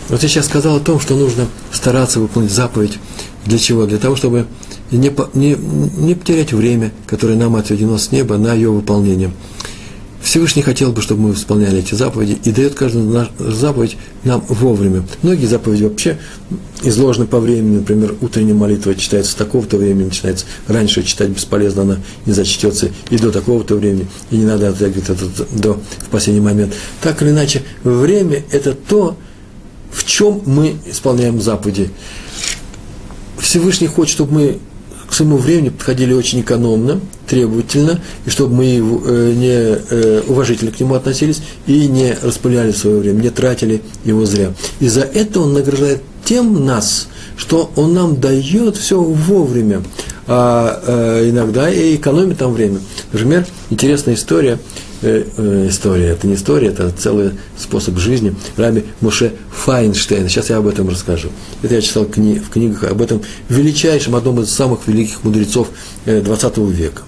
Вот 0.10 0.24
я 0.24 0.30
сейчас 0.30 0.46
сказал 0.46 0.78
о 0.78 0.80
том, 0.80 1.00
что 1.00 1.16
нужно 1.16 1.48
стараться 1.72 2.20
выполнить 2.20 2.52
заповедь. 2.52 3.00
Для 3.46 3.58
чего? 3.58 3.86
Для 3.86 3.98
того, 3.98 4.16
чтобы 4.16 4.46
не, 4.92 5.12
не, 5.34 5.56
не 5.56 6.16
потерять 6.16 6.54
время, 6.54 6.92
которое 7.08 7.36
нам 7.36 7.56
отведено 7.56 7.98
с 7.98 8.12
неба 8.12 8.38
на 8.38 8.54
ее 8.54 8.70
выполнение. 8.70 9.32
Всевышний 10.24 10.62
хотел 10.62 10.92
бы, 10.92 11.02
чтобы 11.02 11.22
мы 11.22 11.34
исполняли 11.34 11.80
эти 11.80 11.96
заповеди, 11.96 12.38
и 12.44 12.52
дает 12.52 12.76
каждую 12.76 13.28
заповедь 13.40 13.98
нам 14.24 14.44
вовремя. 14.48 15.04
Многие 15.24 15.48
заповеди 15.48 15.84
вообще 15.84 16.20
изложены 16.84 17.26
по 17.26 17.40
времени, 17.40 17.78
например, 17.78 18.16
утренняя 18.22 18.54
молитва 18.54 18.94
читается 18.96 19.32
с 19.32 19.36
такого-то 19.36 19.78
времени, 19.78 20.06
начинается 20.06 20.46
раньше 20.68 21.04
читать 21.04 21.30
бесполезно, 21.30 21.82
она 21.82 21.98
не 22.26 22.34
зачтется 22.34 22.92
и 23.10 23.18
до 23.18 23.32
такого-то 23.32 23.76
времени, 23.76 24.08
и 24.30 24.38
не 24.38 24.46
надо 24.46 24.70
оттягивать 24.70 25.10
это 25.10 25.26
до 25.52 25.82
в 26.00 26.10
последний 26.10 26.42
момент. 26.42 26.74
Так 27.02 27.22
или 27.22 27.32
иначе, 27.32 27.64
время– 27.84 28.44
это 28.52 28.74
то, 28.74 29.18
в 29.92 30.06
чем 30.06 30.42
мы 30.46 30.78
исполняем 30.86 31.42
заповеди. 31.42 31.90
Всевышний 33.40 33.88
хочет, 33.88 34.14
чтобы 34.14 34.34
мы 34.34 34.60
к 35.10 35.14
своему 35.14 35.38
времени 35.38 35.70
подходили 35.70 36.14
очень 36.14 36.42
экономно, 36.42 37.02
требовательно, 37.32 38.02
и 38.26 38.30
чтобы 38.30 38.56
мы 38.56 38.66
э, 38.66 39.34
не 39.38 39.48
э, 39.48 40.22
уважительно 40.28 40.70
к 40.70 40.80
нему 40.82 40.96
относились 40.96 41.42
и 41.66 41.88
не 41.88 42.14
распыляли 42.22 42.74
свое 42.74 42.98
время, 42.98 43.22
не 43.22 43.30
тратили 43.30 43.82
его 44.04 44.26
зря. 44.26 44.52
И 44.82 44.90
за 44.90 45.02
это 45.02 45.40
он 45.40 45.54
награждает 45.54 46.02
тем 46.26 46.66
нас, 46.66 47.08
что 47.38 47.72
он 47.78 47.94
нам 47.94 48.20
дает 48.20 48.76
все 48.76 49.02
вовремя, 49.02 49.82
а 50.28 50.84
э, 50.86 51.30
иногда 51.30 51.70
и 51.70 51.96
экономит 51.96 52.40
там 52.40 52.54
время. 52.54 52.80
Например, 53.14 53.46
интересная 53.70 54.16
история– 54.16 54.60
история. 55.02 56.10
Это 56.10 56.28
не 56.28 56.36
история, 56.36 56.68
это 56.68 56.92
целый 56.92 57.32
способ 57.58 57.98
жизни. 57.98 58.36
Раби 58.56 58.84
Муше 59.00 59.34
Файнштейн. 59.52 60.30
Сейчас 60.30 60.52
я 60.52 60.58
об 60.58 60.68
этом 60.68 60.90
расскажу. 60.90 61.30
Это 61.64 61.74
я 61.74 61.82
читал 61.82 62.04
в 62.04 62.12
книгах 62.12 62.84
об 62.84 63.02
этом 63.02 63.24
величайшем, 63.50 64.16
одном 64.16 64.42
из 64.42 64.52
самых 64.52 64.88
великих 64.88 65.24
мудрецов 65.24 65.70
XX 66.06 66.54
э, 66.56 66.72
века 66.72 67.02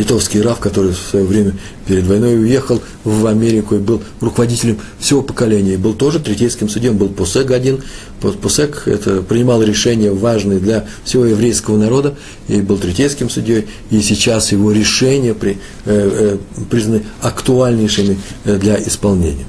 литовский 0.00 0.40
Рав, 0.40 0.58
который 0.60 0.92
в 0.92 0.96
свое 0.96 1.26
время 1.26 1.52
перед 1.86 2.06
войной 2.06 2.40
уехал 2.40 2.80
в 3.04 3.26
Америку 3.26 3.74
и 3.74 3.78
был 3.78 4.02
руководителем 4.20 4.78
всего 4.98 5.22
поколения. 5.22 5.76
Был 5.76 5.92
тоже 5.92 6.20
третейским 6.20 6.68
судьем, 6.68 6.96
был 6.96 7.08
Посек 7.10 7.50
один. 7.50 7.82
Посек 8.20 8.84
это 8.86 9.20
принимал 9.22 9.62
решения 9.62 10.10
важные 10.10 10.58
для 10.58 10.86
всего 11.04 11.26
еврейского 11.26 11.76
народа, 11.76 12.14
и 12.48 12.62
был 12.62 12.78
третейским 12.78 13.28
судьей. 13.28 13.66
И 13.90 14.00
сейчас 14.00 14.52
его 14.52 14.72
решения 14.72 15.34
при, 15.34 15.58
э, 15.84 16.38
э, 16.54 16.64
признаны 16.70 17.02
актуальнейшими 17.20 18.18
э, 18.44 18.56
для 18.56 18.80
исполнения. 18.80 19.46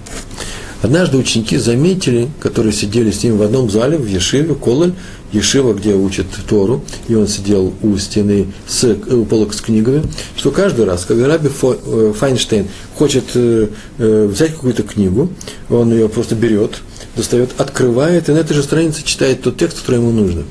Однажды 0.82 1.18
ученики 1.18 1.58
заметили, 1.58 2.30
которые 2.40 2.74
сидели 2.74 3.12
с 3.12 3.24
ним 3.24 3.38
в 3.38 3.44
одном 3.44 3.70
зале, 3.70 3.98
в 3.98 4.08
Ешиве, 4.08 4.56
Кололь, 4.56 4.94
Ешива, 5.32 5.74
где 5.74 5.94
учат 5.94 6.26
Тору, 6.50 6.84
и 7.08 7.14
он 7.14 7.28
сидел 7.28 7.74
у 7.84 7.98
стены 7.98 8.48
с, 8.68 8.84
э, 8.84 8.96
у 9.14 9.26
полок 9.26 9.54
с 9.54 9.62
книгами, 9.62 10.04
что 10.36 10.50
каждый 10.50 10.86
раз, 10.86 11.06
когда 11.06 11.28
Раби 11.28 11.50
э, 11.50 12.14
Файнштейн 12.18 12.68
хочет 12.96 13.26
э, 13.36 13.68
взять 13.98 14.56
какую-то 14.56 14.84
книгу, 14.84 15.30
он 15.70 15.94
ее 15.94 16.10
просто 16.10 16.36
берет, 16.36 16.82
достает, 17.16 17.52
открывает, 17.58 18.28
и 18.28 18.32
на 18.32 18.38
этой 18.38 18.54
же 18.54 18.64
странице 18.64 19.04
читает 19.04 19.44
тот 19.44 19.58
текст, 19.58 19.80
который 19.80 19.98
ему 19.98 20.12
нужно. 20.12 20.44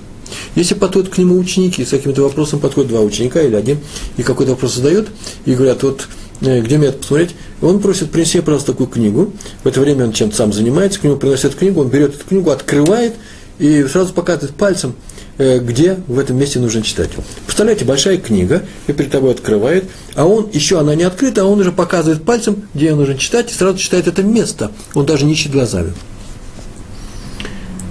Если 0.55 0.75
подходят 0.75 1.11
к 1.11 1.19
нему 1.19 1.37
ученики, 1.39 1.85
с 1.85 1.91
каким-то 1.91 2.23
вопросом 2.23 2.61
подходят 2.61 2.91
два 2.91 3.01
ученика 3.01 3.43
или 3.43 3.57
один, 3.57 3.79
и 4.17 4.23
какой-то 4.23 4.53
вопрос 4.53 4.77
задает, 4.77 5.09
и 5.45 5.55
говорят, 5.55 5.83
вот 5.83 6.07
где 6.41 6.79
мне 6.79 6.89
это 6.89 6.99
посмотреть, 6.99 7.37
он 7.61 7.81
просит 7.81 8.11
принести, 8.11 8.41
пожалуйста, 8.41 8.73
такую 8.73 8.89
книгу. 8.89 9.33
В 9.63 9.69
это 9.69 9.81
время 9.81 10.07
он 10.07 10.13
чем-то 10.13 10.37
сам 10.37 10.53
занимается, 10.53 11.01
к 11.01 11.05
нему 11.05 11.17
приносят 11.17 11.55
книгу, 11.55 11.81
он 11.81 11.89
берет 11.89 12.15
эту 12.15 12.25
книгу, 12.25 12.51
открывает, 12.51 13.15
и 13.59 13.85
сразу 13.85 14.13
показывает 14.15 14.55
пальцем, 14.55 14.95
э, 15.39 15.59
где 15.59 15.99
в 16.09 16.19
этом 16.19 16.39
месте 16.39 16.59
нужно 16.59 16.83
читать. 16.83 17.11
Представляете, 17.45 17.85
большая 17.85 18.17
книга, 18.17 18.63
и 18.87 18.93
перед 18.93 19.11
тобой 19.11 19.33
открывает, 19.33 19.85
а 20.15 20.27
он, 20.27 20.49
еще 20.51 20.81
она 20.81 20.95
не 20.95 21.03
открыта, 21.03 21.43
а 21.43 21.45
он 21.45 21.61
уже 21.61 21.73
показывает 21.73 22.25
пальцем, 22.25 22.63
где 22.75 22.95
нужно 22.95 23.19
читать, 23.19 23.51
и 23.51 23.55
сразу 23.55 23.77
читает 23.79 24.09
это 24.09 24.23
место. 24.23 24.73
Он 24.95 25.05
даже 25.05 25.27
не 25.27 25.35
ищет 25.35 25.53
глазами. 25.53 25.93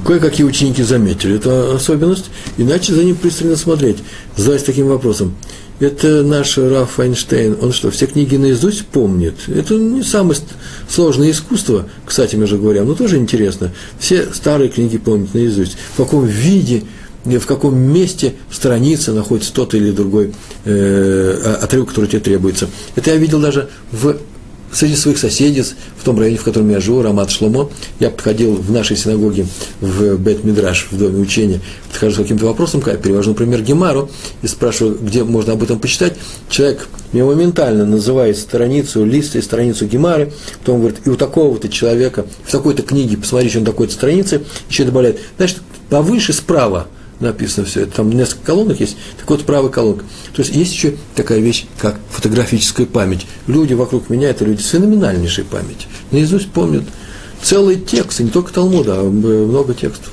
Кое-какие 0.05 0.45
ученики 0.45 0.81
заметили 0.81 1.35
эту 1.35 1.75
особенность 1.75 2.31
и 2.57 2.63
начали 2.63 2.95
за 2.95 3.03
ним 3.03 3.15
пристально 3.15 3.55
смотреть, 3.55 3.97
задаясь 4.35 4.63
таким 4.63 4.87
вопросом. 4.87 5.35
Это 5.79 6.24
наш 6.24 6.57
Раф 6.57 6.91
Файнштейн, 6.91 7.57
он 7.62 7.71
что, 7.71 7.89
все 7.89 8.05
книги 8.05 8.36
наизусть 8.36 8.86
помнит? 8.86 9.36
Это 9.48 9.75
не 9.75 10.03
самое 10.03 10.38
сложное 10.89 11.31
искусство, 11.31 11.88
кстати, 12.05 12.36
между 12.36 12.57
говоря, 12.57 12.83
но 12.83 12.95
тоже 12.95 13.17
интересно. 13.17 13.71
Все 13.98 14.27
старые 14.33 14.69
книги 14.69 14.98
помнит 14.98 15.33
наизусть. 15.33 15.77
В 15.93 15.98
каком 15.98 16.25
виде, 16.25 16.83
в 17.24 17.45
каком 17.45 17.77
месте 17.77 18.33
страницы 18.51 19.13
находится 19.13 19.53
тот 19.53 19.74
или 19.74 19.91
другой 19.91 20.33
э, 20.65 21.57
отрывок, 21.62 21.89
который 21.89 22.07
тебе 22.07 22.19
требуется. 22.19 22.69
Это 22.95 23.12
я 23.12 23.17
видел 23.17 23.39
даже 23.39 23.69
в 23.91 24.17
среди 24.71 24.95
своих 24.95 25.17
соседей, 25.17 25.61
в 25.61 26.03
том 26.03 26.19
районе, 26.19 26.38
в 26.38 26.43
котором 26.43 26.69
я 26.69 26.79
живу, 26.79 27.01
Рамат 27.01 27.31
Шломо, 27.31 27.69
я 27.99 28.09
подходил 28.09 28.55
в 28.55 28.71
нашей 28.71 28.97
синагоге 28.97 29.47
в 29.81 30.17
Бет 30.17 30.43
Мидраш, 30.43 30.88
в 30.91 30.97
доме 30.97 31.19
учения, 31.19 31.61
подхожу 31.89 32.15
с 32.15 32.17
каким-то 32.17 32.45
вопросом, 32.45 32.81
когда 32.81 32.99
перевожу, 32.99 33.31
например, 33.31 33.61
Гемару, 33.61 34.09
и 34.41 34.47
спрашиваю, 34.47 34.97
где 35.01 35.23
можно 35.23 35.53
об 35.53 35.63
этом 35.63 35.79
почитать. 35.79 36.13
Человек 36.49 36.88
мне 37.11 37.23
моментально 37.23 37.85
называет 37.85 38.38
страницу, 38.38 39.03
лист 39.03 39.35
и 39.35 39.41
страницу 39.41 39.85
Гемары, 39.85 40.31
потом 40.59 40.79
говорит, 40.79 40.99
и 41.05 41.09
у 41.09 41.15
такого-то 41.15 41.69
человека 41.69 42.25
в 42.43 42.51
такой-то 42.51 42.83
книге, 42.83 43.17
посмотри, 43.17 43.49
что 43.49 43.59
на 43.59 43.65
такой-то 43.65 43.93
странице, 43.93 44.43
еще 44.69 44.83
добавляет, 44.83 45.19
значит, 45.38 45.59
повыше 45.89 46.33
справа– 46.33 46.88
написано 47.19 47.65
все 47.65 47.81
это. 47.81 47.97
Там 47.97 48.11
несколько 48.11 48.45
колонок 48.45 48.79
есть, 48.79 48.97
так 49.17 49.29
вот 49.29 49.45
правая 49.45 49.69
колонка. 49.69 50.05
То 50.35 50.41
есть 50.41 50.55
есть 50.55 50.73
еще 50.73 50.95
такая 51.15 51.39
вещь, 51.39 51.65
как 51.79 51.99
фотографическая 52.09 52.85
память. 52.85 53.25
Люди 53.47 53.73
вокруг 53.73 54.09
меня– 54.09 54.29
это 54.31 54.45
люди 54.45 54.61
с 54.61 54.69
феноменальнейшей 54.69 55.43
памятью. 55.43 55.89
Наизусть 56.11 56.51
помнят 56.51 56.83
целые 57.41 57.77
тексты, 57.77 58.23
не 58.23 58.29
только 58.29 58.53
Талмуда, 58.53 58.99
а 58.99 59.03
много 59.03 59.73
текстов. 59.73 60.11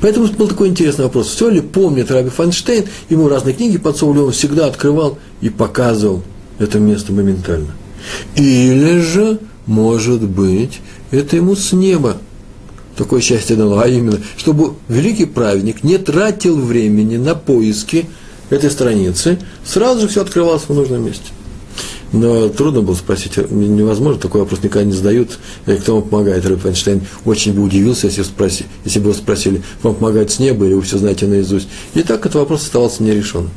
Поэтому 0.00 0.26
был 0.28 0.48
такой 0.48 0.68
интересный 0.68 1.04
вопрос. 1.04 1.28
Все 1.28 1.50
ли 1.50 1.60
помнит 1.60 2.10
Раби 2.10 2.30
Файнштейн? 2.30 2.86
Ему 3.10 3.28
разные 3.28 3.54
книги 3.54 3.76
подсовывали, 3.76 4.20
он 4.20 4.32
всегда 4.32 4.66
открывал 4.66 5.18
и 5.42 5.50
показывал 5.50 6.22
это 6.58 6.78
место 6.78 7.12
моментально. 7.12 7.72
Или 8.34 9.00
же, 9.00 9.38
может 9.66 10.22
быть, 10.22 10.80
это 11.10 11.36
ему 11.36 11.54
с 11.54 11.72
неба 11.72 12.16
такое 13.00 13.22
счастье 13.22 13.56
дало, 13.56 13.80
а 13.80 13.88
именно, 13.88 14.18
чтобы 14.36 14.74
великий 14.88 15.24
праведник 15.24 15.82
не 15.82 15.96
тратил 15.96 16.60
времени 16.60 17.16
на 17.16 17.34
поиски 17.34 18.06
этой 18.50 18.70
страницы, 18.70 19.38
сразу 19.64 20.02
же 20.02 20.08
все 20.08 20.20
открывалось 20.20 20.64
в 20.68 20.74
нужном 20.74 21.06
месте. 21.06 21.24
Но 22.12 22.48
трудно 22.48 22.82
было 22.82 22.94
спросить, 22.94 23.38
невозможно, 23.50 24.20
такой 24.20 24.42
вопрос 24.42 24.62
никогда 24.62 24.84
не 24.84 24.92
задают, 24.92 25.38
и 25.66 25.72
кто 25.76 25.94
вам 25.94 26.08
помогает. 26.08 26.44
Рэб 26.44 26.66
Эйнштейн 26.66 27.02
очень 27.24 27.54
бы 27.54 27.62
удивился, 27.62 28.08
если, 28.08 28.22
спроси, 28.22 28.64
если 28.84 28.98
бы 28.98 29.10
его 29.10 29.18
спросили, 29.18 29.62
вам 29.82 29.94
помогает 29.94 30.30
с 30.30 30.38
неба 30.38 30.66
или 30.66 30.74
вы 30.74 30.82
все 30.82 30.98
знаете 30.98 31.26
наизусть. 31.26 31.68
И 31.94 32.02
так 32.02 32.20
этот 32.20 32.34
вопрос 32.34 32.62
оставался 32.62 33.02
нерешенным. 33.02 33.50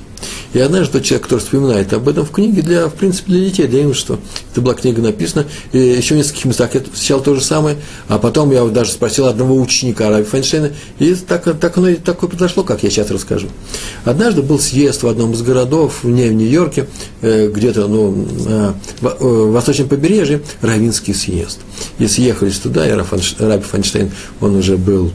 И 0.54 0.60
однажды 0.60 0.94
тот 0.94 1.04
человек, 1.04 1.24
который 1.24 1.40
вспоминает 1.40 1.92
об 1.94 2.08
этом 2.08 2.26
в 2.26 2.32
книге 2.32 2.62
для, 2.62 2.88
в 2.88 2.94
принципе, 2.94 3.32
для 3.32 3.46
детей, 3.46 3.68
для 3.68 3.82
юношества, 3.82 4.20
это 4.52 4.62
была 4.62 4.76
книга 4.76 5.02
написана, 5.02 5.46
и 5.72 5.80
еще 5.80 6.14
в 6.14 6.18
нескольких 6.18 6.46
местах 6.46 6.76
я 6.76 6.82
встречал 6.82 7.22
то 7.22 7.34
же 7.36 7.42
самое, 7.42 7.78
а 8.08 8.20
потом 8.20 8.52
я 8.52 8.64
даже 8.66 8.92
спросил 8.92 9.26
одного 9.26 9.60
ученика 9.60 10.10
Раби 10.10 10.26
Файнштейна, 10.26 10.72
и 11.00 11.16
так, 11.16 11.60
так 11.60 11.78
оно 11.78 11.90
и 11.90 11.96
такое 11.96 12.30
произошло, 12.30 12.64
как 12.64 12.84
я 12.84 12.90
сейчас 12.90 13.10
расскажу. 13.10 13.48
Однажды 14.06 14.44
был 14.44 14.60
съезд 14.60 15.04
в 15.04 15.08
одном 15.08 15.34
из 15.34 15.42
городов, 15.42 16.04
не 16.04 16.30
в 16.30 16.34
Нью-Йорке, 16.34 16.88
э, 17.22 17.50
где-то 17.50 17.88
ну, 17.88 18.12
на 18.46 18.76
э, 19.02 19.08
восточном 19.18 19.90
побережье, 19.90 20.42
Равинский 20.62 21.16
съезд. 21.16 21.60
И 21.98 22.08
съехались 22.08 22.60
туда, 22.60 22.88
и 22.88 22.92
Раби 22.92 23.64
Файнштейн, 23.64 24.12
он 24.40 24.56
уже 24.56 24.78
был, 24.78 25.12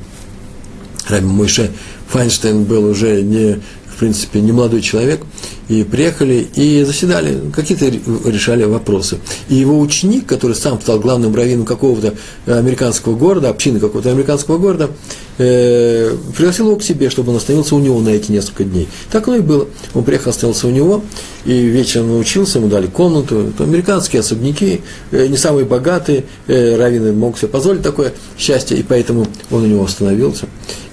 Раби 1.07 1.27
Мойше 1.27 1.71
Файнштейн 2.09 2.65
был 2.65 2.87
уже 2.87 3.23
не 3.23 3.61
в 3.99 4.01
принципе, 4.01 4.41
не 4.41 4.53
молодой 4.53 4.81
человек, 4.81 5.23
и 5.69 5.83
приехали 5.83 6.47
и 6.55 6.85
заседали, 6.85 7.51
какие-то 7.53 7.87
решали 8.31 8.63
вопросы. 8.63 9.19
И 9.49 9.57
его 9.57 9.81
ученик, 9.81 10.25
который 10.25 10.55
сам 10.55 10.81
стал 10.81 11.01
главным 11.01 11.35
раввином 11.35 11.67
какого-то 11.67 12.15
американского 12.47 13.17
города, 13.17 13.49
общины 13.49 13.81
какого-то 13.81 14.13
американского 14.13 14.59
города, 14.59 14.91
э, 15.39 16.15
пригласил 16.37 16.67
его 16.67 16.77
к 16.77 16.85
себе, 16.85 17.11
чтобы 17.11 17.33
он 17.33 17.39
остановился 17.39 17.75
у 17.75 17.81
него 17.81 18.01
на 18.01 18.11
эти 18.11 18.31
несколько 18.31 18.63
дней. 18.63 18.87
Так 19.11 19.27
оно 19.27 19.39
и 19.39 19.41
было. 19.41 19.67
Он 19.95 20.05
приехал, 20.05 20.31
остановился 20.31 20.69
у 20.69 20.71
него, 20.71 21.03
и 21.45 21.61
вечером 21.61 22.07
научился, 22.07 22.59
ему 22.61 22.69
дали 22.69 22.87
комнату. 22.87 23.49
Это 23.49 23.65
американские 23.65 24.21
особняки, 24.21 24.83
э, 25.11 25.27
не 25.27 25.37
самые 25.37 25.65
богатые, 25.67 26.23
э, 26.47 26.77
раввины 26.77 27.13
могут 27.13 27.39
себе 27.39 27.49
позволить 27.49 27.83
такое 27.83 28.13
счастье, 28.39 28.77
и 28.77 28.85
поэтому 28.85 29.27
он 29.51 29.65
у 29.65 29.67
него 29.67 29.83
остановился. 29.83 30.47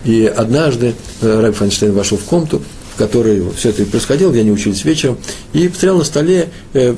И 0.05 0.25
однажды 0.25 0.93
э, 1.21 1.41
Раби 1.41 1.53
Файнштейн 1.53 1.91
вошел 1.91 2.17
в 2.17 2.23
комнату, 2.23 2.61
в 2.95 2.97
которой 2.97 3.43
все 3.57 3.69
это 3.69 3.81
и 3.81 3.85
происходило, 3.85 4.31
где 4.31 4.39
они 4.39 4.51
учились 4.51 4.85
вечером, 4.85 5.17
и 5.51 5.67
посмотрел 5.67 5.97
на 5.97 6.03
столе, 6.05 6.49
э, 6.73 6.95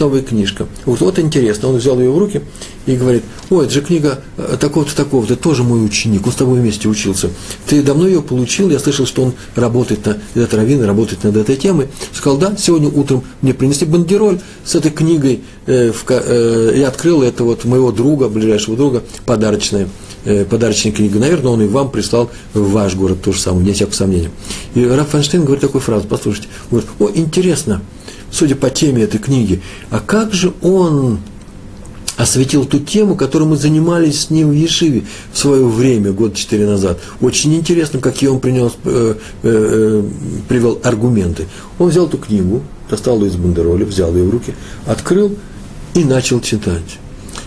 новая 0.00 0.22
книжка. 0.22 0.66
Вот, 0.86 1.00
вот 1.00 1.18
интересно, 1.18 1.68
он 1.68 1.76
взял 1.76 1.98
ее 2.00 2.10
в 2.10 2.18
руки 2.18 2.40
и 2.86 2.96
говорит, 2.96 3.22
ой, 3.50 3.64
это 3.64 3.74
же 3.74 3.80
книга 3.80 4.20
э, 4.36 4.56
такого-то, 4.58 4.94
такого-то, 4.94 5.36
тоже 5.36 5.62
мой 5.62 5.84
ученик, 5.84 6.26
он 6.26 6.32
с 6.32 6.36
тобой 6.36 6.60
вместе 6.60 6.88
учился. 6.88 7.30
Ты 7.66 7.82
давно 7.82 8.06
ее 8.06 8.22
получил, 8.22 8.70
я 8.70 8.78
слышал, 8.78 9.06
что 9.06 9.22
он 9.22 9.34
работает 9.54 10.04
на, 10.06 10.18
этот 10.34 10.54
раввин 10.54 10.82
работает 10.82 11.24
над 11.24 11.36
этой 11.36 11.56
темой. 11.56 11.88
Сказал, 12.12 12.38
да, 12.38 12.56
сегодня 12.56 12.88
утром 12.88 13.24
мне 13.40 13.54
принесли 13.54 13.86
бандероль 13.86 14.40
с 14.64 14.74
этой 14.74 14.90
книгой, 14.90 15.42
э, 15.66 15.92
в, 15.92 16.04
э, 16.08 16.72
я 16.76 16.88
открыл 16.88 17.22
это 17.22 17.44
вот 17.44 17.64
моего 17.64 17.92
друга, 17.92 18.28
ближайшего 18.28 18.76
друга, 18.76 19.02
подарочная 19.26 19.88
э, 20.24 20.44
подарочная 20.44 20.92
книга. 20.92 21.18
Наверное, 21.18 21.52
он 21.52 21.62
и 21.62 21.66
вам 21.66 21.90
прислал 21.90 22.30
в 22.54 22.70
ваш 22.72 22.94
город 22.94 23.22
то 23.22 23.32
же 23.32 23.40
самое, 23.40 23.64
не 23.64 23.72
всякого 23.72 23.94
сомнения. 23.94 24.30
И 24.74 24.84
Раф 24.84 25.10
Фанштейн 25.10 25.44
говорит 25.44 25.62
такую 25.62 25.82
фразу, 25.82 26.06
послушайте, 26.08 26.48
говорит, 26.70 26.88
о, 26.98 27.10
интересно, 27.14 27.82
судя 28.30 28.56
по 28.56 28.70
теме 28.70 29.02
этой 29.02 29.18
книги, 29.18 29.62
а 29.90 30.00
как 30.00 30.32
же 30.32 30.52
он 30.62 31.20
осветил 32.16 32.64
ту 32.64 32.78
тему, 32.78 33.16
которой 33.16 33.44
мы 33.44 33.56
занимались 33.56 34.22
с 34.22 34.30
ним 34.30 34.50
в 34.50 34.52
Ешиве 34.52 35.04
в 35.32 35.38
свое 35.38 35.66
время, 35.66 36.12
год 36.12 36.34
четыре 36.34 36.66
назад. 36.66 36.98
Очень 37.20 37.54
интересно, 37.54 38.00
какие 38.00 38.28
он 38.28 38.40
принес, 38.40 38.72
э, 38.84 39.14
э, 39.42 39.48
э, 39.48 40.02
привел 40.48 40.78
аргументы. 40.82 41.46
Он 41.78 41.88
взял 41.88 42.06
эту 42.06 42.18
книгу, 42.18 42.62
достал 42.90 43.20
ее 43.20 43.30
из 43.30 43.36
бандероли, 43.36 43.84
взял 43.84 44.14
ее 44.14 44.24
в 44.24 44.30
руки, 44.30 44.54
открыл 44.86 45.34
и 45.94 46.04
начал 46.04 46.40
читать. 46.40 46.98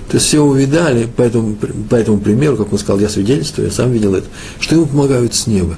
То 0.09 0.15
есть 0.15 0.27
все 0.27 0.39
увидали 0.41 1.05
по 1.05 1.21
этому, 1.21 1.55
по 1.89 1.95
этому 1.95 2.19
примеру, 2.19 2.57
как 2.57 2.71
он 2.71 2.79
сказал, 2.79 2.99
я 2.99 3.09
свидетельствую, 3.09 3.67
я 3.67 3.73
сам 3.73 3.91
видел 3.91 4.13
это, 4.15 4.27
что 4.59 4.75
ему 4.75 4.85
помогают 4.85 5.33
с 5.33 5.47
неба. 5.47 5.77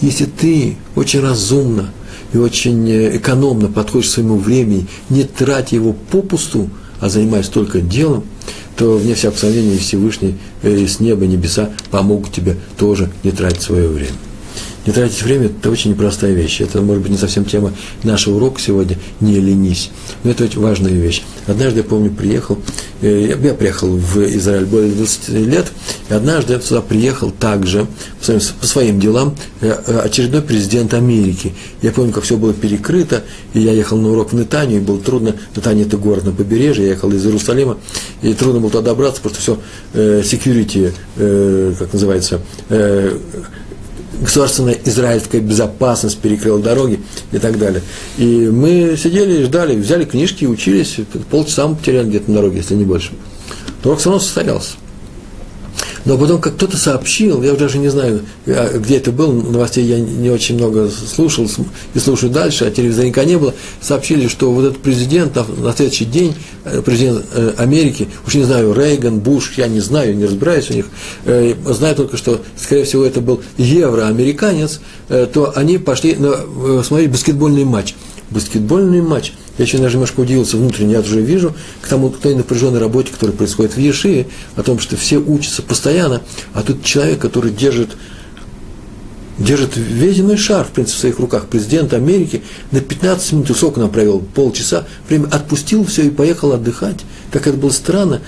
Если 0.00 0.26
ты 0.26 0.76
очень 0.94 1.20
разумно 1.20 1.90
и 2.32 2.38
очень 2.38 2.88
э, 2.88 3.16
экономно 3.16 3.68
подходишь 3.68 4.08
к 4.08 4.12
своему 4.12 4.36
времени, 4.36 4.86
не 5.08 5.24
тратя 5.24 5.76
его 5.76 5.92
попусту, 5.92 6.68
а 7.00 7.08
занимаясь 7.08 7.48
только 7.48 7.80
делом, 7.80 8.24
то, 8.76 8.96
вне 8.96 9.14
всякого 9.14 9.38
сомнения, 9.38 9.78
Всевышний 9.78 10.36
э, 10.62 10.86
с 10.86 11.00
неба, 11.00 11.26
небеса 11.26 11.70
помогут 11.90 12.32
тебе 12.32 12.56
тоже 12.76 13.10
не 13.24 13.32
тратить 13.32 13.62
свое 13.62 13.88
время. 13.88 14.14
Не 14.88 14.94
тратить 14.94 15.22
время– 15.22 15.46
это 15.60 15.70
очень 15.70 15.90
непростая 15.90 16.32
вещь. 16.32 16.62
Это, 16.62 16.80
может 16.80 17.02
быть, 17.02 17.12
не 17.12 17.18
совсем 17.18 17.44
тема 17.44 17.74
нашего 18.04 18.36
урока 18.36 18.58
сегодня 18.58 18.96
«Не 19.20 19.38
ленись». 19.38 19.90
Но 20.24 20.30
это 20.30 20.44
очень 20.44 20.62
важная 20.62 20.92
вещь. 20.92 21.24
Однажды, 21.46 21.80
я 21.80 21.84
помню, 21.84 22.10
приехал, 22.10 22.56
э, 23.02 23.36
я 23.38 23.52
приехал 23.52 23.88
в 23.90 24.16
Израиль 24.16 24.64
более 24.64 24.92
20 24.92 25.28
лет, 25.46 25.66
и 26.08 26.14
однажды 26.14 26.54
я 26.54 26.58
туда 26.58 26.80
приехал 26.80 27.30
также 27.32 27.86
по 28.18 28.24
своим, 28.24 28.40
по 28.58 28.66
своим 28.66 28.98
делам 28.98 29.36
э, 29.60 29.68
э, 29.68 29.98
очередной 29.98 30.40
президент 30.40 30.94
Америки. 30.94 31.52
Я 31.82 31.92
помню, 31.92 32.10
как 32.10 32.24
все 32.24 32.38
было 32.38 32.54
перекрыто, 32.54 33.24
и 33.52 33.60
я 33.60 33.72
ехал 33.72 33.98
на 33.98 34.10
урок 34.10 34.32
в 34.32 34.36
Нетанию, 34.36 34.80
и 34.80 34.82
было 34.82 34.98
трудно, 34.98 35.34
Нетания– 35.54 35.84
это 35.86 35.98
город 35.98 36.24
на 36.24 36.32
побережье, 36.32 36.86
я 36.86 36.92
ехал 36.92 37.12
из 37.12 37.26
Иерусалима, 37.26 37.76
и 38.22 38.32
трудно 38.32 38.60
было 38.60 38.70
туда 38.70 38.84
добраться, 38.84 39.20
что 39.20 39.34
все 39.38 39.58
security, 39.92 40.94
как 41.78 41.92
называется, 41.92 42.40
государственная 44.20 44.76
израильская 44.84 45.40
безопасность 45.40 46.18
перекрыла 46.18 46.60
дороги 46.60 47.00
и 47.32 47.38
так 47.38 47.58
далее. 47.58 47.82
И 48.16 48.48
мы 48.48 48.96
сидели 48.96 49.40
и 49.40 49.44
ждали, 49.44 49.76
взяли 49.76 50.04
книжки, 50.04 50.44
учились, 50.44 50.96
полчаса 51.30 51.66
мы 51.68 51.76
потеряли 51.76 52.08
где-то 52.08 52.30
на 52.30 52.36
дороге, 52.36 52.58
если 52.58 52.74
не 52.74 52.84
больше. 52.84 53.12
Урок 53.84 54.00
все 54.00 54.10
равно 54.10 54.22
состоялся. 54.22 54.72
Но 56.08 56.16
потом, 56.16 56.40
как 56.40 56.54
кто-то 56.54 56.78
сообщил, 56.78 57.42
я 57.42 57.52
даже 57.52 57.76
не 57.76 57.88
знаю, 57.88 58.22
а, 58.46 58.78
где 58.78 58.96
это 58.96 59.12
было, 59.12 59.30
новостей 59.30 59.84
я 59.84 60.00
не 60.00 60.30
очень 60.30 60.54
много 60.54 60.88
слушал 60.88 61.46
и 61.92 61.98
слушаю 61.98 62.32
дальше, 62.32 62.64
а 62.64 62.70
телевизора 62.70 63.24
не 63.26 63.36
было, 63.36 63.52
сообщили, 63.82 64.26
что 64.26 64.50
вот 64.50 64.64
этот 64.64 64.78
президент 64.78 65.36
на 65.36 65.72
следующий 65.74 66.06
день, 66.06 66.34
э, 66.64 66.80
президент 66.80 67.26
э, 67.34 67.52
Америки, 67.58 68.08
уж 68.26 68.34
не 68.36 68.44
знаю, 68.44 68.72
Рейган, 68.72 69.20
Буш, 69.20 69.52
я 69.58 69.68
не 69.68 69.80
знаю, 69.80 70.16
не 70.16 70.24
разбираюсь 70.24 70.70
у 70.70 70.72
них, 70.72 70.86
э, 71.26 71.54
знаю 71.66 71.94
только, 71.94 72.16
что, 72.16 72.40
скорее 72.56 72.84
всего, 72.84 73.04
это 73.04 73.20
был 73.20 73.42
евроамериканец, 73.58 74.80
то 75.08 75.52
они 75.56 75.76
пошли 75.76 76.16
на, 76.16 76.82
смотреть 76.82 77.10
баскетбольный 77.10 77.64
матч. 77.64 77.94
Баскетбольный 78.30 79.02
матч– 79.02 79.34
я 79.58 79.64
еще 79.64 79.78
даже 79.78 79.94
немножко 79.94 80.20
удивился 80.20 80.56
внутренне, 80.56 80.92
я 80.92 81.00
уже 81.00 81.20
вижу 81.20 81.54
к 81.82 81.88
тому, 81.88 82.10
к 82.10 82.18
той 82.18 82.34
напряженной 82.34 82.80
работе, 82.80 83.12
которая 83.12 83.36
происходит 83.36 83.74
в 83.74 83.78
Ешиве, 83.78 84.28
о 84.56 84.62
том, 84.62 84.78
что 84.78 84.96
все 84.96 85.18
учатся 85.18 85.62
постоянно, 85.62 86.22
а 86.54 86.62
тут 86.62 86.84
человек, 86.84 87.18
который 87.18 87.50
держит 87.50 87.90
держит 89.38 89.76
весь 89.76 90.16
земной 90.16 90.36
шар, 90.36 90.64
в 90.64 90.70
принципе, 90.70 90.96
в 90.96 91.00
своих 91.00 91.18
руках, 91.20 91.46
президент 91.46 91.92
Америки, 91.92 92.42
на 92.72 92.80
15 92.80 93.32
минут, 93.32 93.56
сколько 93.56 93.78
нам 93.78 93.90
провел, 93.90 94.18
полчаса, 94.20 94.84
время 95.08 95.28
отпустил 95.28 95.84
все 95.84 96.06
и 96.06 96.10
поехал 96.10 96.52
отдыхать. 96.52 97.04
Как 97.30 97.46
это 97.46 97.56
было 97.56 97.70
странно, 97.70 98.20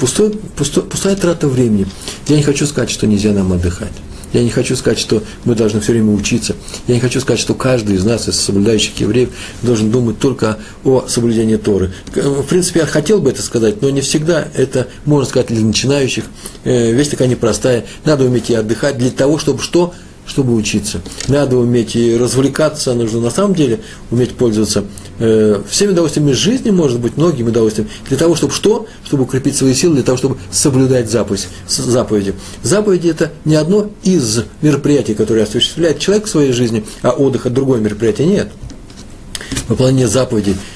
пустой, 0.00 0.32
пустой, 0.56 0.82
пустая 0.82 1.14
трата 1.14 1.46
времени. 1.46 1.86
Я 2.26 2.36
не 2.36 2.42
хочу 2.42 2.66
сказать, 2.66 2.90
что 2.90 3.06
нельзя 3.06 3.32
нам 3.32 3.52
отдыхать. 3.52 3.92
Я 4.32 4.42
не 4.42 4.50
хочу 4.50 4.76
сказать, 4.76 4.98
что 4.98 5.22
мы 5.44 5.54
должны 5.54 5.80
все 5.80 5.92
время 5.92 6.12
учиться. 6.12 6.56
Я 6.86 6.94
не 6.94 7.00
хочу 7.00 7.20
сказать, 7.20 7.40
что 7.40 7.54
каждый 7.54 7.96
из 7.96 8.04
нас, 8.04 8.28
из 8.28 8.38
соблюдающих 8.38 8.98
евреев, 9.00 9.30
должен 9.62 9.90
думать 9.90 10.18
только 10.18 10.58
о 10.84 11.06
соблюдении 11.08 11.56
Торы. 11.56 11.92
В 12.14 12.42
принципе, 12.44 12.80
я 12.80 12.86
хотел 12.86 13.20
бы 13.20 13.30
это 13.30 13.42
сказать, 13.42 13.82
но 13.82 13.90
не 13.90 14.00
всегда 14.00 14.48
это, 14.54 14.88
можно 15.04 15.28
сказать, 15.28 15.48
для 15.48 15.60
начинающих. 15.60 16.24
Э, 16.64 16.92
вещь 16.92 17.08
такая 17.08 17.28
непростая. 17.28 17.86
Надо 18.04 18.24
уметь 18.24 18.50
и 18.50 18.54
отдыхать 18.54 18.98
для 18.98 19.10
того, 19.10 19.38
чтобы 19.38 19.62
что? 19.62 19.94
Чтобы 20.26 20.54
учиться. 20.54 21.00
Надо 21.28 21.56
уметь 21.56 21.96
и 21.96 22.16
развлекаться, 22.16 22.94
нужно 22.94 23.20
на 23.20 23.30
самом 23.30 23.54
деле 23.54 23.80
уметь 24.10 24.34
пользоваться 24.34 24.84
э, 25.18 25.62
всеми 25.68 25.92
удовольствиями 25.92 26.32
жизни, 26.32 26.70
может 26.70 27.00
быть, 27.00 27.16
многими 27.16 27.48
удовольствиями, 27.48 27.90
для 28.08 28.16
того, 28.16 28.34
чтобы 28.34 28.52
что? 28.52 28.86
Чтобы 29.04 29.24
укрепить 29.24 29.56
свои 29.56 29.74
силы, 29.74 29.94
для 29.94 30.02
того, 30.02 30.18
чтобы 30.18 30.36
соблюдать 30.50 31.10
заповедь, 31.10 31.48
заповеди. 31.68 32.34
Заповеди– 32.62 33.08
это 33.10 33.32
не 33.44 33.54
одно 33.54 33.90
из 34.02 34.44
мероприятий, 34.62 35.14
которые 35.14 35.44
осуществляет 35.44 35.98
человек 35.98 36.26
в 36.26 36.28
своей 36.28 36.52
жизни, 36.52 36.84
а 37.02 37.10
отдых– 37.10 37.42
это 37.46 37.54
другое 37.54 37.80
мероприятие. 37.80 38.26
Нет. 38.26 38.48
Выполнение 39.68 40.08
заповедей– 40.08 40.56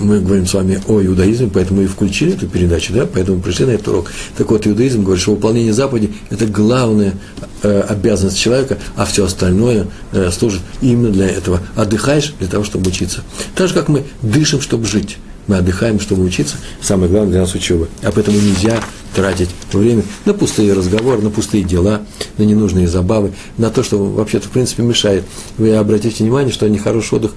мы 0.00 0.20
говорим 0.20 0.46
с 0.46 0.54
вами 0.54 0.80
о 0.88 1.02
иудаизме, 1.02 1.50
поэтому 1.52 1.82
и 1.82 1.86
включили 1.86 2.32
эту 2.32 2.46
передачу, 2.46 2.92
да, 2.92 3.06
поэтому 3.06 3.40
пришли 3.40 3.66
на 3.66 3.72
этот 3.72 3.88
урок. 3.88 4.10
Так 4.36 4.50
вот, 4.50 4.66
иудаизм 4.66 5.02
говорит, 5.02 5.22
что 5.22 5.32
выполнение 5.32 5.72
заповедей– 5.72 6.14
это 6.30 6.46
главная 6.46 7.14
э, 7.62 7.80
обязанность 7.80 8.38
человека, 8.38 8.78
а 8.96 9.04
все 9.04 9.24
остальное 9.24 9.88
э, 10.12 10.30
служит 10.30 10.62
именно 10.80 11.10
для 11.10 11.28
этого. 11.28 11.60
Отдыхаешь 11.76 12.34
для 12.38 12.48
того, 12.48 12.64
чтобы 12.64 12.88
учиться. 12.88 13.22
Так 13.54 13.68
же, 13.68 13.74
как 13.74 13.88
мы 13.88 14.04
дышим, 14.22 14.60
чтобы 14.60 14.86
жить. 14.86 15.18
Мы 15.46 15.56
отдыхаем, 15.56 16.00
чтобы 16.00 16.22
учиться. 16.22 16.56
Самое 16.80 17.10
главное 17.10 17.32
для 17.32 17.40
нас 17.40 17.54
учеба. 17.54 17.88
А 18.02 18.12
поэтому 18.12 18.38
нельзя 18.38 18.80
тратить 19.14 19.50
время 19.72 20.04
на 20.24 20.34
пустые 20.34 20.72
разговоры, 20.72 21.22
на 21.22 21.30
пустые 21.30 21.64
дела, 21.64 22.02
на 22.38 22.44
ненужные 22.44 22.86
забавы, 22.86 23.32
на 23.58 23.70
то, 23.70 23.82
что 23.82 23.98
вообще-то, 23.98 24.46
в 24.46 24.50
принципе, 24.50 24.82
мешает. 24.82 25.24
Вы 25.58 25.74
обратите 25.74 26.22
внимание, 26.22 26.52
что 26.52 26.68
нехороший 26.68 27.18
отдых 27.18 27.32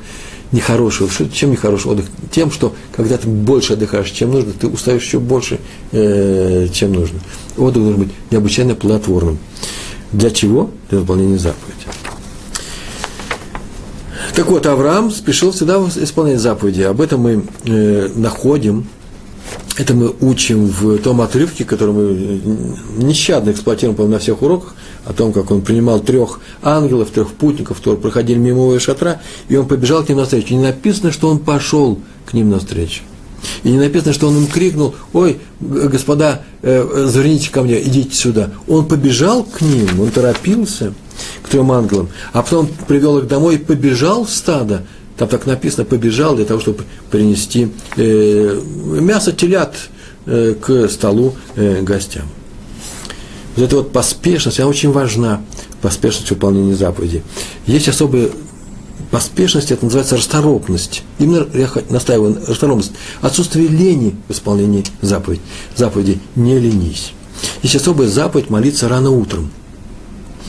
нехороший 0.54 1.08
отдых. 1.08 1.34
Чем 1.34 1.52
нехороший 1.52 1.92
отдых? 1.92 2.06
Тем, 2.32 2.52
что 2.52 2.74
когда 2.96 3.18
ты 3.18 3.28
больше 3.28 3.74
отдыхаешь, 3.74 4.10
чем 4.12 4.32
нужно, 4.32 4.54
ты 4.54 4.68
устаешь 4.68 5.04
еще 5.04 5.20
больше, 5.20 5.60
э, 5.92 6.68
чем 6.72 6.94
нужно. 6.94 7.20
Отдых 7.58 7.84
должен 7.84 8.04
быть 8.04 8.12
необычайно 8.32 8.76
плодотворным. 8.76 9.40
Для 10.14 10.30
чего? 10.30 10.70
Для 10.90 11.00
выполнения 11.00 11.38
заповеди. 11.40 11.74
Так 14.36 14.48
вот, 14.48 14.66
Авраам 14.66 15.12
спешил 15.12 15.52
всегда 15.52 15.78
исполнять 15.96 16.40
заповеди. 16.40 16.82
Об 16.82 17.02
этом 17.02 17.22
мы 17.22 17.44
э, 17.66 18.10
находим 18.16 18.88
это 19.76 19.96
мы 19.96 20.14
учим 20.22 20.68
в 20.68 21.00
том 21.00 21.22
отрывке, 21.22 21.66
который 21.66 21.94
мы 21.96 22.42
нещадно 22.98 23.50
эксплуатируем, 23.50 24.10
на 24.10 24.20
всех 24.20 24.44
уроках, 24.44 24.76
о 25.06 25.14
том, 25.14 25.34
как 25.34 25.52
он 25.52 25.62
принимал 25.62 26.00
трех 26.00 26.40
ангелов, 26.62 27.10
трех 27.12 27.34
путников, 27.34 27.78
которые 27.78 28.00
проходили 28.00 28.38
мимо 28.38 28.60
его 28.60 28.80
шатра, 28.80 29.22
и 29.50 29.56
он 29.56 29.68
побежал 29.68 30.04
к 30.04 30.10
ним 30.10 30.18
навстречу. 30.20 30.48
И 30.50 30.56
не 30.56 30.64
написано, 30.64 31.12
что 31.12 31.30
он 31.30 31.40
пошел 31.40 32.00
к 32.26 32.34
ним 32.34 32.50
навстречу. 32.50 33.04
И 33.64 33.70
не 33.70 33.78
написано, 33.78 34.14
что 34.14 34.28
он 34.28 34.38
им 34.38 34.48
крикнул, 34.48 34.96
ой, 35.12 35.40
господа, 35.60 36.44
э, 36.62 37.08
заверните 37.08 37.50
ко 37.50 37.62
мне, 37.62 37.82
идите 37.82 38.16
сюда. 38.16 38.52
Он 38.68 38.86
побежал 38.86 39.44
к 39.44 39.62
ним, 39.62 40.00
он 40.00 40.12
торопился 40.12 40.94
к 41.44 41.50
трем 41.50 41.72
ангелам, 41.72 42.10
а 42.32 42.42
потом 42.42 42.70
привел 42.88 43.20
их 43.20 43.28
домой 43.28 43.56
и 43.56 43.58
побежал 43.58 44.26
в 44.26 44.30
стадо, 44.30 44.86
там 45.18 45.28
так 45.28 45.46
написано, 45.46 45.86
побежал 45.86 46.36
для 46.36 46.46
того, 46.46 46.60
чтобы 46.60 46.84
принести 47.12 47.70
э, 47.98 48.60
мясо 49.00 49.32
телят 49.32 49.76
э, 50.26 50.56
к 50.60 50.88
столу 50.90 51.36
э, 51.56 51.82
гостям. 51.82 52.24
Вот 53.56 53.64
эта 53.64 53.76
вот 53.78 53.92
поспешность, 53.92 54.60
она 54.60 54.70
очень 54.70 54.92
важна, 54.92 55.42
поспешность 55.82 56.30
выполнения 56.30 56.76
заповедей. 56.76 57.24
Есть 57.68 57.88
особая 57.88 58.30
поспешность, 59.12 59.72
это 59.72 59.86
называется 59.86 60.18
расторопность. 60.18 61.04
Именно 61.20 61.48
я 61.54 61.70
настаиваю 61.90 62.36
на 62.40 62.46
расторопность. 62.46 62.94
Отсутствие 63.22 63.68
лени 63.68 64.16
в 64.28 64.32
исполнении 64.32 64.84
заповедей. 65.02 65.44
Заповеди 65.76 66.20
не 66.36 66.58
ленись. 66.58 67.14
Есть 67.62 67.76
особая 67.76 68.08
заповедь 68.08 68.50
молиться 68.50 68.90
рано 68.90 69.12
утром– 69.12 69.52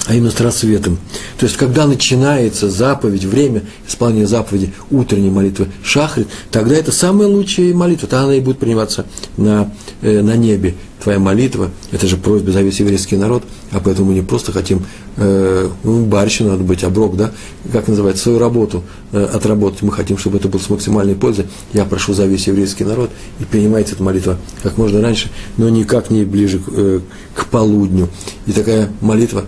а 0.07 0.15
именно 0.15 0.31
с 0.31 0.41
рассветом. 0.41 0.99
То 1.39 1.47
есть, 1.47 1.57
когда 1.57 1.87
начинается 1.87 2.69
заповедь, 2.69 3.25
время 3.25 3.63
исполнения 3.89 4.27
заповеди, 4.27 4.73
утренней 4.91 5.31
молитвы 5.31 5.69
шахрит, 5.83 6.29
тогда 6.51 6.75
это 6.75 6.93
самая 6.93 7.27
лучшая 7.29 7.75
молитва, 7.75 8.09
тогда 8.09 8.25
она 8.25 8.35
и 8.35 8.41
будет 8.41 8.59
приниматься 8.59 9.07
на, 9.37 9.73
э, 10.03 10.21
на 10.21 10.37
небе. 10.37 10.75
Твоя 11.05 11.19
молитва, 11.19 11.71
это 11.93 12.07
же 12.07 12.17
просьба 12.17 12.51
за 12.51 12.63
весь 12.63 12.81
еврейский 12.81 13.19
народ, 13.19 13.43
а 13.73 13.79
поэтому 13.79 14.09
мы 14.09 14.15
не 14.15 14.23
просто 14.23 14.53
хотим, 14.53 14.87
э, 15.19 15.69
ну, 15.83 16.07
надо 16.07 16.65
быть, 16.65 16.83
оброк, 16.83 17.19
да, 17.19 17.31
как 17.71 17.89
называется, 17.89 18.23
свою 18.23 18.39
работу 18.39 18.83
э, 19.13 19.23
отработать, 19.23 19.83
мы 19.83 19.93
хотим, 19.93 20.17
чтобы 20.17 20.39
это 20.39 20.49
было 20.49 20.61
с 20.61 20.71
максимальной 20.71 21.15
пользой. 21.15 21.45
Я 21.75 21.85
прошу 21.85 22.15
за 22.15 22.25
весь 22.25 22.47
еврейский 22.47 22.85
народ, 22.85 23.11
и 23.39 23.45
принимайте 23.45 23.93
эту 23.93 24.03
молитву 24.03 24.37
как 24.63 24.79
можно 24.79 25.03
раньше, 25.03 25.31
но 25.59 25.69
никак 25.69 26.09
не 26.09 26.25
ближе 26.25 26.59
к, 26.59 26.69
э, 26.69 27.01
к 27.35 27.49
полудню. 27.49 28.09
И 28.47 28.53
такая 28.53 28.89
молитва, 29.03 29.45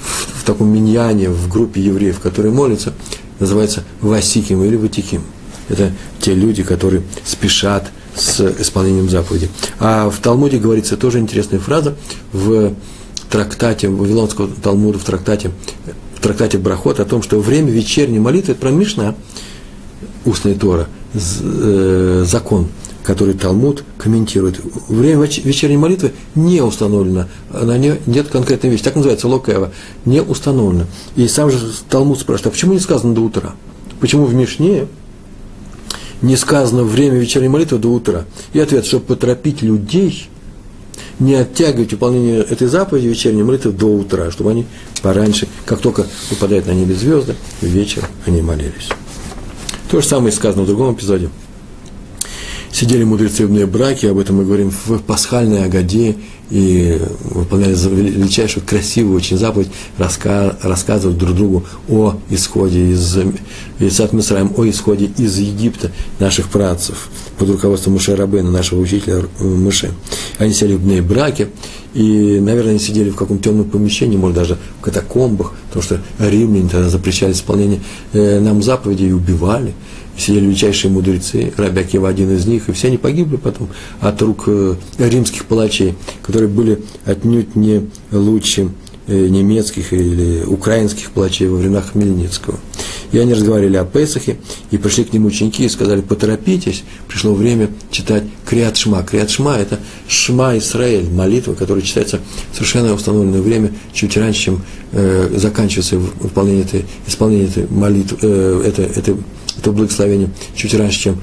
в 0.00 0.44
таком 0.46 0.72
миньяне, 0.72 1.28
в 1.28 1.50
группе 1.50 1.82
евреев, 1.82 2.18
которые 2.18 2.50
молятся, 2.54 2.94
называется 3.40 3.84
Васиким 4.00 4.64
или 4.64 4.76
Ватиким. 4.76 5.20
Это 5.68 5.92
те 6.18 6.34
люди, 6.34 6.62
которые 6.62 7.02
спешат 7.26 7.90
с 8.16 8.40
исполнением 8.60 9.08
заповеди. 9.08 9.48
А 9.78 10.08
в 10.10 10.18
Талмуде 10.18 10.58
говорится 10.58 10.96
тоже 10.96 11.18
интересная 11.18 11.60
фраза 11.60 11.94
в 12.32 12.74
трактате, 13.30 13.88
в 13.88 13.98
Вавилонского 13.98 14.48
Талмуда, 14.62 14.98
в 14.98 15.04
трактате, 15.04 15.50
в 16.16 16.20
трактате 16.20 16.58
Брахот 16.58 17.00
о 17.00 17.04
том, 17.04 17.22
что 17.22 17.40
время 17.40 17.70
вечерней 17.70 18.18
молитвы, 18.18 18.52
это 18.52 18.60
про 18.60 19.14
устная 20.24 20.54
Тора, 20.54 20.88
э, 21.14 22.24
закон– 22.26 22.68
который 23.04 23.34
Талмуд 23.34 23.84
комментирует. 23.98 24.60
Время 24.88 25.22
вечерней 25.22 25.76
молитвы 25.76 26.12
не 26.34 26.62
установлено, 26.62 27.26
на 27.52 27.76
нее 27.78 28.00
нет 28.06 28.28
конкретной 28.28 28.70
вещи, 28.70 28.82
так 28.82 28.96
называется 28.96 29.28
локева, 29.28 29.72
не 30.04 30.22
установлено. 30.22 30.86
И 31.14 31.28
сам 31.28 31.50
же 31.50 31.58
Талмуд 31.88 32.18
спрашивает, 32.18 32.48
а 32.48 32.50
почему 32.50 32.72
не 32.72 32.80
сказано 32.80 33.14
до 33.14 33.20
утра? 33.20 33.54
Почему 34.00 34.24
в 34.24 34.34
Мишне 34.34 34.88
не 36.24 36.36
сказано 36.36 36.84
время 36.84 37.18
вечерней 37.18 37.48
молитвы 37.48 37.78
до 37.78 37.88
утра? 37.88 38.24
И 38.52 38.60
ответ, 38.60 38.86
чтобы 38.86 39.04
поторопить 39.04 39.62
людей, 39.62 40.28
не 41.18 41.34
оттягивать 41.34 41.92
выполнение 41.92 42.40
этой 42.40 42.66
заповеди 42.66 43.06
вечерней 43.06 43.42
молитвы 43.42 43.72
до 43.72 43.86
утра, 43.86 44.30
чтобы 44.30 44.50
они 44.50 44.66
пораньше, 45.02 45.46
как 45.64 45.80
только 45.80 46.06
выпадают 46.30 46.66
на 46.66 46.72
небе 46.72 46.94
звезды, 46.94 47.34
вечером 47.60 48.08
они 48.26 48.42
молились. 48.42 48.88
То 49.90 50.00
же 50.00 50.06
самое 50.06 50.32
сказано 50.32 50.64
в 50.64 50.66
другом 50.66 50.94
эпизоде– 50.94 51.28
сидели 52.74 53.04
мудрецы 53.04 53.46
в 53.46 53.66
браке, 53.66 54.10
об 54.10 54.18
этом 54.18 54.36
мы 54.36 54.44
говорим 54.44 54.70
в 54.70 54.98
пасхальной 54.98 55.64
Агаде, 55.64 56.16
и 56.50 57.00
выполняли 57.30 57.74
величайшую, 57.74 58.66
красивую 58.66 59.16
очень 59.16 59.38
заповедь, 59.38 59.68
раска, 59.96 60.58
рассказывать 60.62 61.16
друг 61.16 61.34
другу 61.34 61.64
о 61.88 62.16
исходе 62.30 62.90
из, 62.90 63.16
из 63.88 64.12
Мисраем, 64.12 64.52
о 64.56 64.68
исходе 64.68 65.10
из 65.16 65.38
Египта 65.38 65.90
наших 66.18 66.48
працев 66.48 67.08
под 67.38 67.50
руководством 67.50 67.94
Муше 67.94 68.16
Рабена, 68.16 68.50
нашего 68.50 68.80
учителя 68.80 69.22
Муше. 69.40 69.92
Они 70.38 70.52
сидели 70.52 70.74
в 70.74 71.06
браке, 71.06 71.48
и, 71.94 72.40
наверное, 72.40 72.72
они 72.72 72.80
сидели 72.80 73.10
в 73.10 73.16
каком-то 73.16 73.44
темном 73.44 73.70
помещении, 73.70 74.16
может, 74.16 74.36
даже 74.36 74.58
в 74.80 74.82
катакомбах, 74.82 75.52
потому 75.68 75.82
что 75.82 76.00
римляне 76.18 76.68
тогда 76.68 76.88
запрещали 76.88 77.32
исполнение 77.32 77.80
э, 78.12 78.40
нам 78.40 78.62
заповедей 78.62 79.08
и 79.08 79.12
убивали 79.12 79.74
сидели 80.16 80.46
величайшие 80.46 80.90
мудрецы, 80.90 81.52
Рабякива 81.56 82.08
один 82.08 82.30
из 82.34 82.46
них, 82.46 82.68
и 82.68 82.72
все 82.72 82.88
они 82.88 82.98
погибли 82.98 83.36
потом 83.36 83.68
от 84.00 84.20
рук 84.22 84.44
э, 84.46 84.74
римских 84.98 85.46
палачей, 85.46 85.94
которые 86.22 86.48
были 86.48 86.82
отнюдь 87.04 87.56
не 87.56 87.88
лучше 88.12 88.70
э, 89.06 89.28
немецких 89.28 89.92
или 89.92 90.44
украинских 90.44 91.10
палачей 91.10 91.48
во 91.48 91.56
времена 91.56 91.82
Хмельницкого. 91.82 92.58
И 93.14 93.18
они 93.18 93.32
разговаривали 93.32 93.76
о 93.76 93.84
Песахе, 93.84 94.38
и 94.72 94.76
пришли 94.76 95.04
к 95.04 95.12
нему 95.12 95.28
ученики 95.28 95.64
и 95.64 95.68
сказали, 95.68 96.00
поторопитесь, 96.00 96.82
пришло 97.06 97.32
время 97.32 97.70
читать 97.92 98.24
Криат 98.44 98.76
Шма. 98.76 99.04
Криат 99.04 99.30
Шма– 99.30 99.56
это 99.58 99.78
Шма 100.08 100.58
Исраэль, 100.58 101.08
молитва, 101.08 101.54
которая 101.54 101.84
читается 101.84 102.18
в 102.50 102.56
совершенно 102.56 102.92
установленное 102.92 103.40
время, 103.40 103.70
чуть 103.92 104.16
раньше, 104.16 104.40
чем 104.40 104.62
э, 104.90 105.30
заканчивается 105.36 105.96
выполнение 105.96 106.64
этой, 106.64 106.86
исполнение 107.06 107.46
этой 107.46 107.68
молитвы, 107.68 108.18
э, 108.20 108.62
этой, 108.66 108.86
этой 108.86 109.16
это 109.58 109.70
благословение 109.70 110.30
чуть 110.56 110.74
раньше, 110.74 110.98
чем 110.98 111.20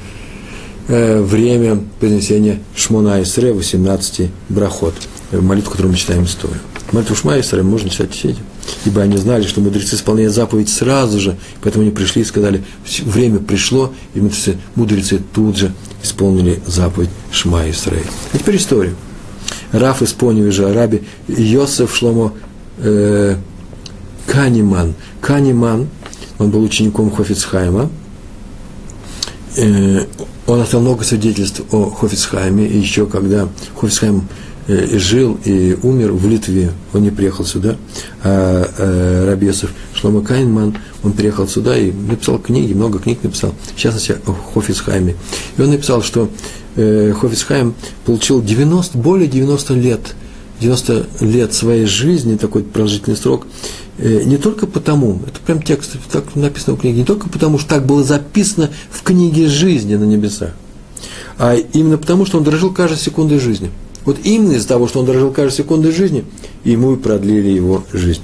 э, 0.88 1.22
время 1.22 1.84
произнесения 2.00 2.62
Шмона 2.74 3.22
Исре, 3.22 3.52
18 3.52 4.30
брахот, 4.48 4.94
э, 5.32 5.42
молитву, 5.42 5.72
которую 5.72 5.92
мы 5.92 5.98
читаем 5.98 6.24
историю. 6.24 6.62
Молитву 6.94 7.18
Шма 7.18 7.38
Исре 7.42 7.64
можно 7.64 7.90
читать 7.90 8.14
все 8.14 8.30
ибо 8.86 9.02
они 9.02 9.18
знали, 9.18 9.44
что 9.44 9.62
мудрецы 9.62 9.96
исполняют 9.96 10.34
заповедь 10.34 10.70
сразу 10.70 11.20
же, 11.20 11.38
поэтому 11.62 11.84
они 11.84 11.92
пришли 11.92 12.22
и 12.22 12.26
сказали, 12.26 12.64
время 13.04 13.40
пришло, 13.40 13.94
и 14.14 14.22
мудрецы, 14.22 14.58
мудрецы 14.76 15.22
тут 15.34 15.58
же 15.58 15.74
исполнили 16.04 16.62
заповедь 16.66 17.10
Шма 17.32 17.70
Исраиль. 17.70 18.06
А 18.34 18.38
теперь 18.38 18.58
история. 18.58 18.94
Раф 19.72 20.02
из 20.02 20.14
Поневежа, 20.14 20.70
Араби, 20.70 21.04
Йосеф 21.28 21.96
Шломо, 21.96 22.34
э, 22.78 23.36
Каниман. 24.28 24.94
Каниман, 25.22 25.88
он 26.40 26.50
был 26.50 26.64
учеником 26.64 27.12
Хофицхайма. 27.12 27.90
Э, 29.58 30.06
он 30.48 30.60
оставил 30.60 30.84
много 30.84 31.04
свидетельств 31.04 31.62
о 31.72 31.90
Хофицхайме, 31.90 32.66
еще 32.66 33.06
когда 33.06 33.48
Хофицхайм 33.80 34.28
э, 34.72 34.98
жил 34.98 35.38
и 35.46 35.78
умер 35.84 36.14
в 36.14 36.28
Литве, 36.28 36.72
он 36.94 37.04
не 37.04 37.12
приехал 37.12 37.46
сюда, 37.46 37.76
а 38.24 38.70
э, 38.78 39.26
Рабесов 39.30 39.72
Шлома 39.94 40.22
Кайнман, 40.22 40.78
он 41.04 41.14
приехал 41.14 41.48
сюда 41.48 41.78
и 41.78 41.92
написал 41.92 42.40
книги, 42.40 42.74
много 42.74 43.00
книг 43.00 43.20
написал, 43.24 43.54
в 43.76 43.78
частности 43.78 44.18
о 44.26 44.34
Хофицхайме. 44.54 45.16
И 45.58 45.62
он 45.62 45.72
написал, 45.72 46.02
что 46.02 46.30
э, 46.76 47.14
Хофицхайм 47.20 47.74
получил 48.06 48.42
90, 48.42 48.98
более 48.98 49.28
90 49.28 49.74
лет, 49.76 50.16
90 50.60 51.08
лет 51.22 51.54
своей 51.54 51.86
жизни, 51.86 52.38
такой 52.38 52.64
продолжительный 52.64 53.18
срок, 53.18 53.48
не 53.98 54.38
только 54.38 54.66
потому, 54.66 55.20
это 55.28 55.40
прям 55.46 55.62
текст, 55.62 55.92
так 56.12 56.36
написано 56.36 56.76
в 56.76 56.80
книге, 56.80 57.00
не 57.00 57.06
только 57.06 57.30
потому, 57.30 57.60
что 57.60 57.70
так 57.70 57.86
было 57.86 58.04
записано 58.04 58.72
в 58.90 59.04
книге 59.04 59.48
жизни 59.48 59.96
на 59.96 60.06
небесах, 60.06 60.54
а 61.38 61.56
именно 61.56 61.98
потому, 61.98 62.26
что 62.26 62.38
он 62.38 62.44
дорожил 62.44 62.72
каждой 62.72 62.98
секундой 62.98 63.40
жизни. 63.40 63.70
Вот 64.06 64.18
именно 64.24 64.54
из-за 64.54 64.68
того, 64.68 64.88
что 64.88 65.00
он 65.00 65.06
дорожил 65.06 65.32
каждой 65.32 65.58
секундой 65.58 65.92
жизни, 65.92 66.26
ему 66.64 66.94
и 66.94 66.98
продлили 66.98 67.50
его 67.50 67.84
жизнь. 67.94 68.22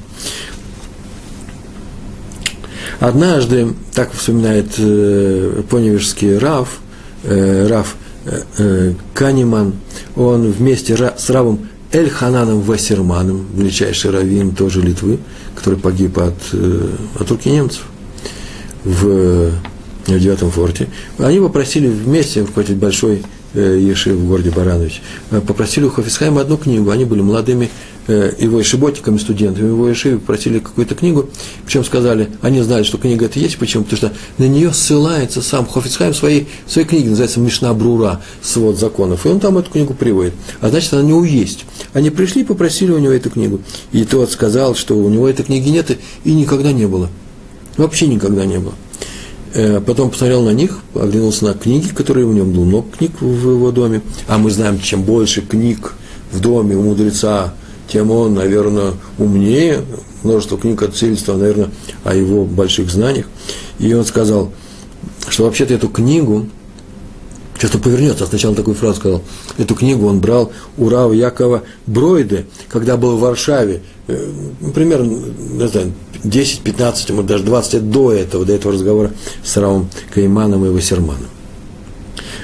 Однажды, 2.99 3.73
так 3.93 4.11
вспоминает 4.11 4.67
э, 4.79 5.61
поневежский 5.69 6.37
Раф, 6.37 6.79
э, 7.23 7.67
Раф 7.67 7.95
э, 8.25 8.41
э, 8.57 8.93
Канеман, 9.13 9.73
он 10.15 10.51
вместе 10.51 10.95
с 11.15 11.29
Равом 11.29 11.67
Эль 11.91 12.09
Хананом 12.09 12.61
Вассерманом, 12.61 13.45
величайший 13.55 14.11
раввин 14.11 14.55
тоже 14.55 14.81
Литвы, 14.81 15.19
который 15.55 15.77
погиб 15.77 16.17
от, 16.17 16.35
э, 16.53 16.89
от 17.19 17.29
руки 17.29 17.49
немцев 17.49 17.83
в, 18.83 19.51
в 20.07 20.19
девятом 20.19 20.49
форте. 20.49 20.87
Они 21.19 21.39
попросили 21.39 21.87
вместе 21.87 22.41
руководить 22.41 22.77
большой 22.77 23.23
э, 23.53 23.79
Еши 23.79 24.13
в 24.13 24.27
городе 24.27 24.51
Баранович, 24.51 25.01
э, 25.31 25.41
попросили 25.41 25.85
у 25.85 25.89
Хофисхайма 25.89 26.41
одну 26.41 26.57
книгу. 26.57 26.89
Они 26.89 27.05
были 27.05 27.21
молодыми 27.21 27.69
Э, 28.09 28.31
его 28.39 28.61
ишиботиками, 28.61 29.17
студентами 29.17 29.67
его 29.67 29.91
ишивы 29.91 30.19
просили 30.19 30.59
какую-то 30.59 30.95
книгу, 30.95 31.29
причем 31.65 31.83
сказали, 31.83 32.29
они 32.41 32.61
знали, 32.61 32.83
что 32.83 32.97
книга 32.97 33.25
эта 33.25 33.37
есть, 33.37 33.57
почему? 33.57 33.83
Потому 33.83 33.97
что 33.97 34.13
на 34.37 34.47
нее 34.47 34.71
ссылается 34.71 35.41
сам 35.41 35.67
Хофицхайм 35.67 36.13
в 36.13 36.15
своей, 36.15 36.47
в 36.65 36.71
своей 36.71 36.87
книге, 36.87 37.09
называется 37.09 37.41
Мишна 37.41 37.73
Брура, 37.73 38.21
свод 38.41 38.79
законов, 38.79 39.25
и 39.25 39.29
он 39.29 39.41
там 39.41 39.57
эту 39.57 39.71
книгу 39.71 39.93
приводит. 39.93 40.33
А 40.61 40.69
значит, 40.69 40.93
она 40.93 41.03
у 41.03 41.05
него 41.05 41.25
есть. 41.25 41.65
Они 41.91 42.09
пришли 42.09 42.43
и 42.43 42.45
попросили 42.45 42.91
у 42.91 42.99
него 42.99 43.11
эту 43.11 43.29
книгу. 43.29 43.59
И 43.91 44.05
тот 44.05 44.31
сказал, 44.31 44.73
что 44.73 44.97
у 44.97 45.09
него 45.09 45.27
этой 45.27 45.43
книги 45.43 45.67
нет 45.67 45.97
и 46.23 46.33
никогда 46.33 46.71
не 46.71 46.87
было. 46.87 47.09
Вообще 47.75 48.07
никогда 48.07 48.45
не 48.45 48.57
было. 48.57 48.73
Э, 49.57 49.81
потом 49.81 50.11
посмотрел 50.11 50.43
на 50.43 50.51
них, 50.51 50.81
оглянулся 50.93 51.45
на 51.45 51.55
книги, 51.55 51.87
которые 51.87 52.27
у 52.27 52.31
него 52.31 52.45
было 52.45 52.63
много 52.63 52.91
книг 52.95 53.19
в 53.19 53.49
его 53.49 53.71
доме. 53.71 54.03
А 54.27 54.37
мы 54.37 54.51
знаем, 54.51 54.79
чем 54.79 55.01
больше 55.01 55.41
книг 55.41 55.95
в 56.31 56.39
доме 56.39 56.75
у 56.75 56.83
мудреца, 56.83 57.55
тем 57.91 58.11
он, 58.11 58.35
наверное, 58.35 58.93
умнее, 59.17 59.81
множество 60.21 60.59
книг 60.59 60.83
от 60.83 60.95
свидетельства, 60.95 61.35
наверное, 61.37 61.71
о 62.03 62.13
его 62.13 62.45
больших 62.45 62.91
знаниях. 62.91 63.25
И 63.79 63.91
он 63.95 64.05
сказал, 64.05 64.51
что 65.27 65.45
вообще-то 65.45 65.73
эту 65.73 65.87
книгу, 65.89 66.47
он 67.63 67.81
повернется, 67.81 68.23
а 68.23 68.27
сначала 68.27 68.55
такую 68.55 68.75
фразу 68.75 68.99
сказал, 68.99 69.21
эту 69.57 69.75
книгу 69.75 70.07
он 70.07 70.19
брал 70.19 70.51
у 70.77 70.89
Рава 70.89 71.13
Якова 71.13 71.63
Бройде, 71.85 72.45
когда 72.69 72.97
был 72.97 73.17
в 73.17 73.21
Варшаве, 73.21 73.81
э, 74.07 74.31
примерно, 74.73 75.19
не 75.37 75.67
знаю, 75.67 75.93
10, 76.23 76.61
15, 76.61 77.11
может 77.11 77.25
даже 77.25 77.43
20 77.43 77.73
лет 77.73 77.89
до 77.91 78.11
этого, 78.11 78.45
до 78.45 78.53
этого 78.53 78.73
разговора 78.73 79.11
с 79.43 79.57
Равом 79.57 79.89
Кайманом 80.13 80.65
и 80.65 80.69
Вассерманом. 80.69 81.27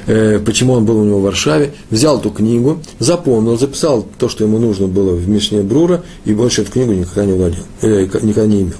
Э, 0.05 0.39
почему 0.39 0.73
он 0.73 0.85
был 0.85 0.97
у 0.97 1.03
него 1.03 1.19
в 1.19 1.23
Варшаве, 1.23 1.73
взял 1.89 2.19
эту 2.19 2.29
книгу, 2.29 2.81
запомнил, 2.99 3.57
записал 3.57 4.05
то, 4.17 4.27
что 4.27 4.43
ему 4.43 4.59
нужно 4.59 4.87
было 4.87 5.15
в 5.15 5.27
Мишне 5.29 5.61
Брура, 5.61 6.03
и 6.25 6.33
больше 6.33 6.61
эту 6.61 6.71
книгу 6.71 6.91
никогда 6.91 7.25
не 7.25 7.33
владел, 7.33 7.63
э, 7.81 8.03
никогда 8.21 8.45
не 8.45 8.61
имел. 8.63 8.77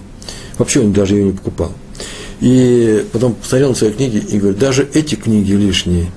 Вообще 0.57 0.81
он 0.81 0.93
даже 0.93 1.15
ее 1.15 1.25
не 1.25 1.31
покупал. 1.31 1.71
И 2.41 3.05
потом 3.13 3.35
посмотрел 3.35 3.69
на 3.69 3.75
свои 3.75 3.91
книги 3.91 4.17
и 4.17 4.37
говорит, 4.37 4.59
даже 4.59 4.87
эти 4.93 5.15
книги 5.15 5.53
лишние, 5.53 6.11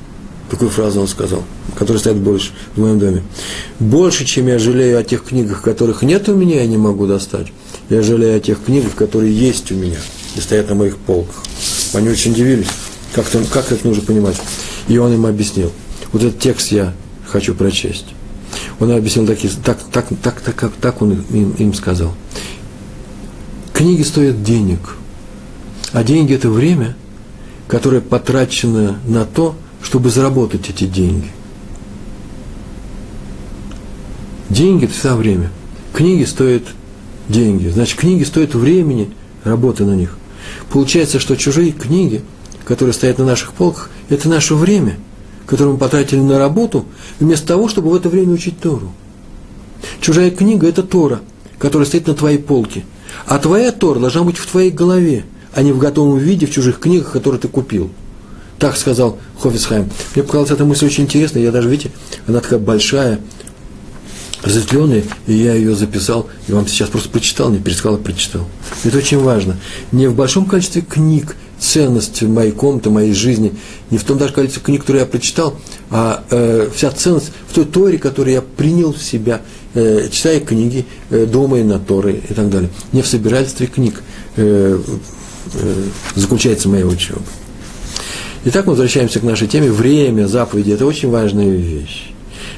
такую 0.50 0.70
фразу 0.70 1.00
он 1.00 1.08
сказал, 1.08 1.42
которые 1.74 1.98
стоят 1.98 2.18
больше 2.18 2.52
в 2.74 2.80
моем 2.80 2.98
доме. 2.98 3.22
Больше, 3.78 4.24
чем 4.24 4.48
я 4.48 4.58
жалею 4.58 4.98
о 4.98 5.02
тех 5.02 5.24
книгах, 5.24 5.62
которых 5.62 6.02
нет 6.02 6.28
у 6.28 6.34
меня, 6.34 6.56
я 6.56 6.66
не 6.66 6.76
могу 6.76 7.06
достать. 7.06 7.48
Я 7.88 8.02
жалею 8.02 8.36
о 8.36 8.40
тех 8.40 8.62
книгах, 8.64 8.94
которые 8.94 9.36
есть 9.36 9.70
у 9.72 9.74
меня 9.74 9.98
и 10.36 10.40
стоят 10.40 10.68
на 10.68 10.74
моих 10.74 10.96
полках. 10.98 11.42
Они 11.94 12.08
очень 12.08 12.32
удивились, 12.32 12.68
как, 13.14 13.26
там, 13.26 13.44
как 13.46 13.70
это 13.72 13.86
нужно 13.86 14.02
понимать. 14.02 14.36
И 14.88 14.98
он 14.98 15.12
им 15.12 15.26
объяснил. 15.26 15.72
Вот 16.12 16.22
этот 16.22 16.38
текст 16.38 16.72
я 16.72 16.94
хочу 17.26 17.54
прочесть. 17.54 18.06
Он 18.78 18.90
объяснил 18.92 19.26
такие, 19.26 19.52
так, 19.64 19.78
так, 19.92 20.06
так, 20.22 20.40
так, 20.40 20.54
так, 20.54 20.72
так 20.80 21.02
он 21.02 21.24
им, 21.30 21.50
им 21.52 21.74
сказал. 21.74 22.14
Книги 23.72 24.02
стоят 24.02 24.42
денег, 24.42 24.96
а 25.92 26.02
деньги– 26.02 26.34
это 26.34 26.48
время, 26.48 26.96
которое 27.68 28.00
потрачено 28.00 28.98
на 29.06 29.24
то, 29.24 29.54
чтобы 29.86 30.10
заработать 30.10 30.68
эти 30.68 30.84
деньги. 30.84 31.30
Деньги– 34.50 34.84
это 34.86 34.92
всегда 34.92 35.16
время. 35.16 35.50
Книги 35.92 36.24
стоят 36.24 36.64
деньги. 37.28 37.68
Значит, 37.68 37.98
книги 37.98 38.24
стоят 38.24 38.54
времени 38.54 39.10
работы 39.44 39.84
на 39.84 39.94
них. 39.94 40.18
Получается, 40.70 41.18
что 41.18 41.36
чужие 41.36 41.72
книги– 41.72 42.22
которые 42.66 42.92
стоят 42.92 43.18
на 43.18 43.24
наших 43.24 43.52
полках, 43.52 43.90
это 44.10 44.28
наше 44.28 44.56
время, 44.56 44.98
которое 45.46 45.70
мы 45.70 45.78
потратили 45.78 46.18
на 46.18 46.36
работу, 46.38 46.84
вместо 47.20 47.46
того, 47.46 47.68
чтобы 47.68 47.90
в 47.90 47.94
это 47.94 48.08
время 48.08 48.34
учить 48.34 48.60
Тору. 48.60 48.92
Чужая 50.00 50.32
книга– 50.32 50.66
это 50.68 50.82
Тора, 50.82 51.20
которая 51.58 51.86
стоит 51.86 52.08
на 52.08 52.14
твоей 52.14 52.38
полке. 52.38 52.84
А 53.24 53.38
твоя 53.38 53.70
Тора 53.70 54.00
должна 54.00 54.24
быть 54.24 54.36
в 54.36 54.50
твоей 54.50 54.72
голове, 54.72 55.24
а 55.54 55.62
не 55.62 55.70
в 55.70 55.78
готовом 55.78 56.18
виде 56.18 56.46
в 56.46 56.50
чужих 56.50 56.80
книгах, 56.80 57.12
которые 57.12 57.40
ты 57.40 57.46
купил. 57.46 57.90
Так 58.58 58.76
сказал 58.76 59.18
Хофисхайм. 59.38 59.90
Мне 60.14 60.22
показалась 60.24 60.50
эта 60.50 60.64
мысль 60.64 60.86
очень 60.86 61.04
интересная. 61.04 61.42
Я 61.42 61.52
даже, 61.52 61.68
видите, 61.68 61.90
она 62.26 62.40
такая 62.40 62.58
большая, 62.58 63.20
разветвленная, 64.42 65.02
и 65.26 65.34
я 65.34 65.54
ее 65.54 65.74
записал, 65.74 66.28
и 66.48 66.52
вам 66.52 66.66
сейчас 66.66 66.88
просто 66.88 67.08
прочитал, 67.08 67.50
не 67.50 67.58
пересказал, 67.58 67.96
а 67.96 67.98
прочитал. 67.98 68.46
Это 68.84 68.98
очень 68.98 69.18
важно. 69.18 69.56
Не 69.92 70.06
в 70.06 70.14
большом 70.14 70.46
количестве 70.46 70.82
книг 70.82 71.36
ценность 71.58 72.22
моей 72.22 72.52
комнаты, 72.52 72.90
моей 72.90 73.12
жизни, 73.12 73.54
не 73.90 73.98
в 73.98 74.04
том 74.04 74.18
даже 74.18 74.32
количестве 74.32 74.62
книг, 74.62 74.82
которые 74.82 75.02
я 75.02 75.06
прочитал, 75.06 75.56
а 75.90 76.24
э, 76.30 76.68
вся 76.74 76.90
ценность 76.90 77.32
в 77.48 77.54
той 77.54 77.64
Торе, 77.64 77.98
которую 77.98 78.34
я 78.34 78.42
принял 78.42 78.92
в 78.92 79.02
себя, 79.02 79.40
э, 79.74 80.08
читая 80.10 80.40
книги, 80.40 80.84
э, 81.10 81.26
думая 81.26 81.64
на 81.64 81.78
Торы 81.78 82.22
и 82.28 82.34
так 82.34 82.50
далее. 82.50 82.70
Не 82.92 83.02
в 83.02 83.06
собирательстве 83.06 83.66
книг 83.66 84.02
э, 84.36 84.78
э, 85.54 85.84
заключается 86.14 86.68
моя 86.68 86.86
учеба. 86.86 87.22
Итак, 88.48 88.66
мы 88.66 88.74
возвращаемся 88.74 89.18
к 89.18 89.24
нашей 89.24 89.48
теме. 89.48 89.72
Время, 89.72 90.28
заповеди– 90.28 90.70
это 90.72 90.86
очень 90.86 91.10
важная 91.10 91.48
вещь. 91.48 92.10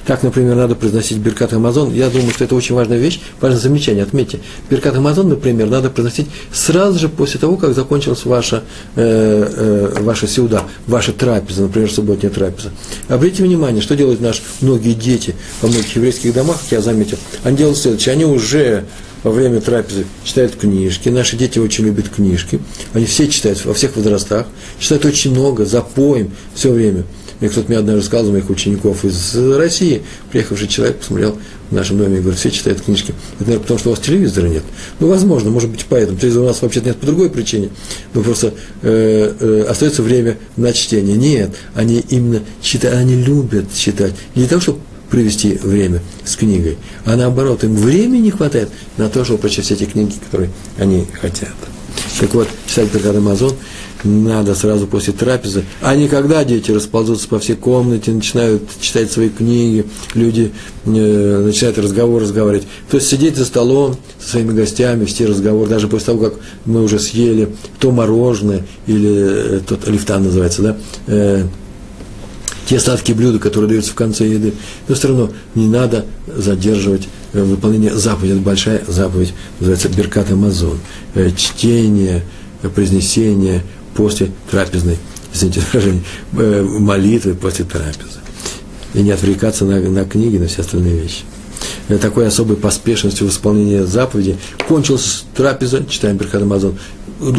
Как, 0.07 0.23
например, 0.23 0.55
надо 0.55 0.75
произносить 0.75 1.17
Беркат 1.17 1.55
Амазон. 1.55 1.95
Я 1.95 2.11
думаю, 2.11 2.31
что 2.31 2.45
это 2.45 2.55
очень 2.55 2.75
важная 2.75 2.99
вещь, 2.99 3.21
важное 3.41 3.59
замечание, 3.59 4.03
отметьте. 4.03 4.41
Беркат 4.69 4.97
Амазон, 4.97 5.31
например, 5.31 5.71
надо 5.71 5.89
произносить 5.89 6.27
сразу 6.53 6.99
же 6.99 7.09
после 7.09 7.41
того, 7.41 7.57
как 7.57 7.75
закончилась 7.75 8.27
ваша, 8.27 8.65
э, 8.97 9.93
э, 9.97 10.03
ваша 10.03 10.27
сеуда, 10.27 10.65
ваша 10.87 11.15
трапеза, 11.15 11.63
например, 11.63 11.91
субботняя 11.91 12.31
трапеза. 12.31 12.71
Обратите 13.09 13.45
внимание, 13.45 13.81
что 13.81 13.97
делают 13.97 14.21
наши 14.21 14.43
многие 14.61 14.93
дети 14.93 15.35
во 15.63 15.69
многих 15.69 15.97
еврейских 15.97 16.35
домах, 16.35 16.59
как 16.61 16.71
я 16.71 16.81
заметил. 16.83 17.17
Они 17.45 17.57
делают 17.57 17.79
следующее, 17.79 18.13
они 18.13 18.27
уже 18.27 18.85
во 19.23 19.31
время 19.31 19.61
трапезы 19.61 20.07
читают 20.25 20.57
книжки. 20.57 21.09
Наши 21.09 21.37
дети 21.37 21.59
очень 21.59 21.85
любят 21.85 22.09
книжки. 22.09 22.61
Они 22.93 23.07
все 23.07 23.29
читают 23.29 23.65
во 23.65 23.75
всех 23.75 23.97
возрастах. 23.97 24.47
Читают 24.79 25.05
очень 25.05 25.33
много, 25.33 25.65
запоем 25.65 26.33
все 26.55 26.71
время. 26.71 27.05
Мне 27.41 27.51
кто-то 27.51 27.69
мне 27.69 27.79
однажды 27.79 28.03
сказал, 28.03 28.31
моих 28.33 28.51
учеников 28.51 29.05
из 29.05 29.37
России, 29.37 30.03
приехавший 30.33 30.67
человек, 30.67 30.99
посмотрел 30.99 31.39
в 31.71 31.75
нашем 31.75 31.99
доме 31.99 32.19
и 32.19 32.21
говорит, 32.21 32.39
все 32.39 32.51
читают 32.51 32.81
книжки. 32.81 33.15
Это, 33.35 33.45
наверное, 33.45 33.63
потому 33.63 33.79
что 33.79 33.91
у 33.91 33.93
вас 33.93 34.01
телевизора 34.01 34.49
нет. 34.49 34.65
Ну, 34.99 35.07
возможно, 35.07 35.51
может 35.51 35.71
быть, 35.71 35.87
поэтому. 35.89 36.19
Телевизора 36.19 36.45
у 36.45 36.47
нас 36.49 36.63
вообще 36.63 36.81
нет 36.81 36.97
по 36.97 37.07
другой 37.07 37.31
причине. 37.31 37.71
Но 38.13 38.23
просто 38.23 38.55
э, 38.83 39.35
э, 39.39 39.67
остается 39.69 40.03
время 40.03 40.39
на 40.57 40.73
чтение. 40.73 41.17
Нет, 41.17 41.55
они 41.75 42.05
именно 42.09 42.43
читают, 42.61 42.97
они 42.97 43.15
любят 43.23 43.73
читать. 43.73 44.15
Не 44.35 44.43
для 44.43 44.49
того, 44.49 44.61
чтобы 44.61 44.79
провести 45.11 45.59
время 45.63 46.03
с 46.25 46.37
книгой, 46.37 46.77
а 47.05 47.17
наоборот, 47.17 47.65
им 47.65 47.75
времени 47.75 48.23
не 48.23 48.31
хватает 48.31 48.69
на 48.97 49.09
то, 49.09 49.25
чтобы 49.25 49.41
прочесть 49.41 49.71
эти 49.71 49.85
книги, 49.85 50.15
которые 50.25 50.51
они 50.79 51.07
хотят. 51.21 51.55
Так 52.21 52.35
вот, 52.35 52.49
читать 52.67 52.93
Беркат 52.93 53.17
Амазон 53.17 53.55
надо 54.05 54.55
сразу 54.55 54.87
после 54.87 55.13
трапезы, 55.13 55.65
а 55.81 55.95
не 55.97 56.09
когда 56.09 56.45
дети 56.45 56.71
расползутся 56.71 57.29
по 57.29 57.39
всей 57.39 57.57
комнате, 57.57 58.13
начинают 58.13 58.63
читать 58.81 59.11
свои 59.11 59.29
книги, 59.29 59.87
люди 60.15 60.53
э, 60.87 61.43
начинают 61.45 61.79
разговор 61.79 62.23
разговаривать. 62.23 62.67
То 62.91 62.99
есть 62.99 63.09
сидеть 63.09 63.37
за 63.37 63.45
столом 63.45 63.97
со 64.21 64.31
своими 64.31 64.53
гостями, 64.53 65.05
все 65.05 65.27
разговоры, 65.27 65.69
даже 65.69 65.89
после 65.89 66.07
того, 66.07 66.31
как 66.31 66.35
мы 66.65 66.83
уже 66.83 66.99
съели 66.99 67.49
то 67.81 67.91
мороженое, 67.91 68.67
или 68.87 69.57
э, 69.57 69.61
тот 69.67 69.89
лифтан 69.89 70.25
называется, 70.25 70.63
да, 70.63 70.77
э, 71.09 71.45
те 72.69 72.79
сладкие 72.79 73.17
блюда, 73.17 73.39
которые 73.39 73.71
даются 73.71 73.93
в 73.93 73.95
конце 73.95 74.27
еды, 74.27 74.53
но 74.89 74.95
все 74.95 75.09
равно 75.09 75.31
не 75.55 75.67
надо 75.67 76.05
задерживать 76.27 77.09
э, 77.33 77.43
выполнение 77.43 77.97
заповеди. 77.97 78.33
Это 78.33 78.43
большая 78.43 78.83
заповедь, 78.87 79.33
называется 79.59 79.89
Беркат 79.89 80.31
Амазон. 80.31 80.79
Э, 81.15 81.31
чтение, 81.35 82.25
э, 82.63 82.69
произнесение 82.69 83.63
после 83.95 84.33
трапезной, 84.51 84.99
извините 85.33 85.63
выражение, 85.73 86.03
молитвы 86.33 87.35
после 87.35 87.65
трапезы. 87.65 88.21
И 88.93 89.01
не 89.01 89.13
отвлекаться 89.13 89.65
на, 89.65 89.81
на 89.81 90.05
книги, 90.05 90.37
на 90.37 90.47
все 90.47 90.61
остальные 90.61 91.01
вещи 91.01 91.23
такой 92.03 92.27
особой 92.27 92.57
поспешностью 92.57 93.27
в 93.27 93.31
исполнении 93.31 93.81
заповеди. 93.81 94.37
Кончилась 94.69 95.25
трапеза, 95.35 95.85
читаем 95.89 96.19
Берхат 96.19 96.43
Амазон, 96.43 96.79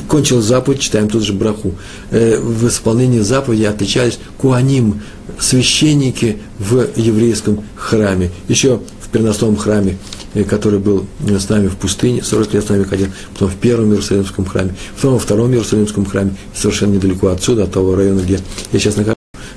кончилась 0.07 0.45
заповедь, 0.45 0.81
читаем 0.81 1.07
тут 1.07 1.23
же 1.23 1.33
браху. 1.33 1.75
В 2.09 2.67
исполнении 2.67 3.19
заповеди 3.19 3.65
отличались 3.65 4.17
куаним, 4.39 5.01
священники 5.39 6.37
в 6.57 6.87
еврейском 6.95 7.63
храме. 7.75 8.31
Еще 8.47 8.81
в 9.01 9.09
переносном 9.09 9.55
храме, 9.57 9.97
э, 10.33 10.43
который 10.43 10.79
был 10.79 11.05
с 11.21 11.49
нами 11.49 11.67
в 11.67 11.77
пустыне, 11.77 12.23
40 12.23 12.53
лет 12.53 12.65
с 12.65 12.69
нами 12.69 12.83
ходил, 12.83 13.07
потом 13.33 13.49
в 13.49 13.55
первом 13.55 13.91
Иерусалимском 13.91 14.45
храме, 14.45 14.75
потом 14.95 15.13
во 15.13 15.19
втором 15.19 15.51
Иерусалимском 15.51 16.05
храме, 16.05 16.35
совершенно 16.53 16.93
недалеко 16.93 17.27
отсюда, 17.27 17.63
от 17.63 17.71
того 17.71 17.95
района, 17.95 18.21
где 18.21 18.39
я 18.71 18.79
сейчас 18.79 18.95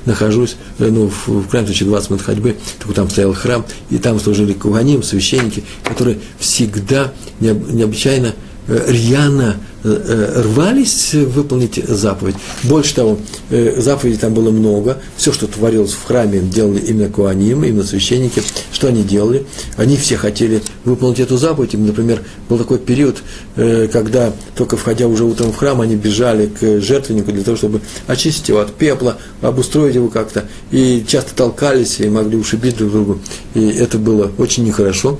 нахожусь 0.05 0.55
э, 0.79 0.89
ну, 0.89 1.09
в, 1.09 1.27
в 1.27 1.47
крайнем 1.47 1.67
случае, 1.67 1.89
20 1.89 2.09
минут 2.09 2.23
ходьбы, 2.23 2.55
только 2.79 2.95
там 2.95 3.09
стоял 3.09 3.33
храм, 3.33 3.65
и 3.89 3.97
там 3.97 4.19
служили 4.19 4.53
куганим, 4.53 5.03
священники, 5.03 5.63
которые 5.83 6.19
всегда 6.39 7.13
необычайно 7.39 8.33
Э, 8.65 8.79
рьяно 8.87 9.41
э, 9.41 9.53
э, 9.53 9.72
рвались 9.83 11.13
выполнить 11.13 11.83
заповедь. 11.87 12.35
Больше 12.63 12.95
того, 12.95 13.19
заповедей 13.49 14.17
там 14.17 14.33
было 14.33 14.49
много. 14.49 14.97
Все, 15.17 15.31
что 15.31 15.47
творилось 15.47 15.91
в 15.91 16.03
храме, 16.05 16.39
делали 16.39 16.79
именно 16.79 17.09
куаним, 17.09 17.63
именно 17.63 17.83
священники. 17.83 18.41
Что 18.71 18.87
они 18.87 19.03
делали? 19.03 19.45
Они 19.77 19.97
все 19.97 20.15
хотели 20.15 20.61
выполнить 20.85 21.19
эту 21.19 21.37
заповедь. 21.37 21.73
Например, 21.73 22.21
был 22.49 22.57
такой 22.57 22.79
период, 22.79 23.23
когда 23.55 24.31
только 24.55 24.77
входя 24.77 25.07
уже 25.07 25.25
утром 25.25 25.51
в 25.51 25.57
храм, 25.57 25.81
они 25.81 25.95
бежали 25.95 26.47
к 26.47 26.79
жертвеннику 26.79 27.31
для 27.31 27.43
того, 27.43 27.57
чтобы 27.57 27.81
очистить 28.07 28.49
его 28.49 28.59
от 28.59 28.73
пепла, 28.73 29.17
обустроить 29.41 29.95
его 29.95 30.07
как-то. 30.07 30.45
И 30.71 31.03
часто 31.07 31.35
толкались 31.35 31.99
и 31.99 32.09
могли 32.09 32.37
ушибить 32.37 32.77
друг 32.77 32.91
друга. 32.91 33.19
И 33.53 33.67
это 33.67 33.97
было 33.97 34.31
очень 34.37 34.63
нехорошо 34.63 35.19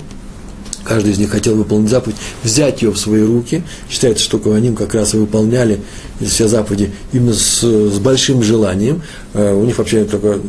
каждый 0.83 1.13
из 1.13 1.17
них 1.17 1.29
хотел 1.29 1.55
выполнить 1.55 1.89
заповедь, 1.89 2.17
взять 2.43 2.81
ее 2.81 2.91
в 2.91 2.97
свои 2.97 3.21
руки. 3.21 3.63
Считается, 3.89 4.23
что 4.23 4.39
Куаним 4.39 4.75
как 4.75 4.93
раз 4.93 5.13
и 5.13 5.17
выполняли 5.17 5.81
все 6.21 6.47
заповеди 6.47 6.91
именно 7.11 7.33
с, 7.33 7.61
с 7.61 7.99
большим 7.99 8.43
желанием. 8.43 9.01
Э, 9.33 9.53
у 9.53 9.65
них 9.65 9.77
вообще 9.77 10.05
такое 10.05 10.39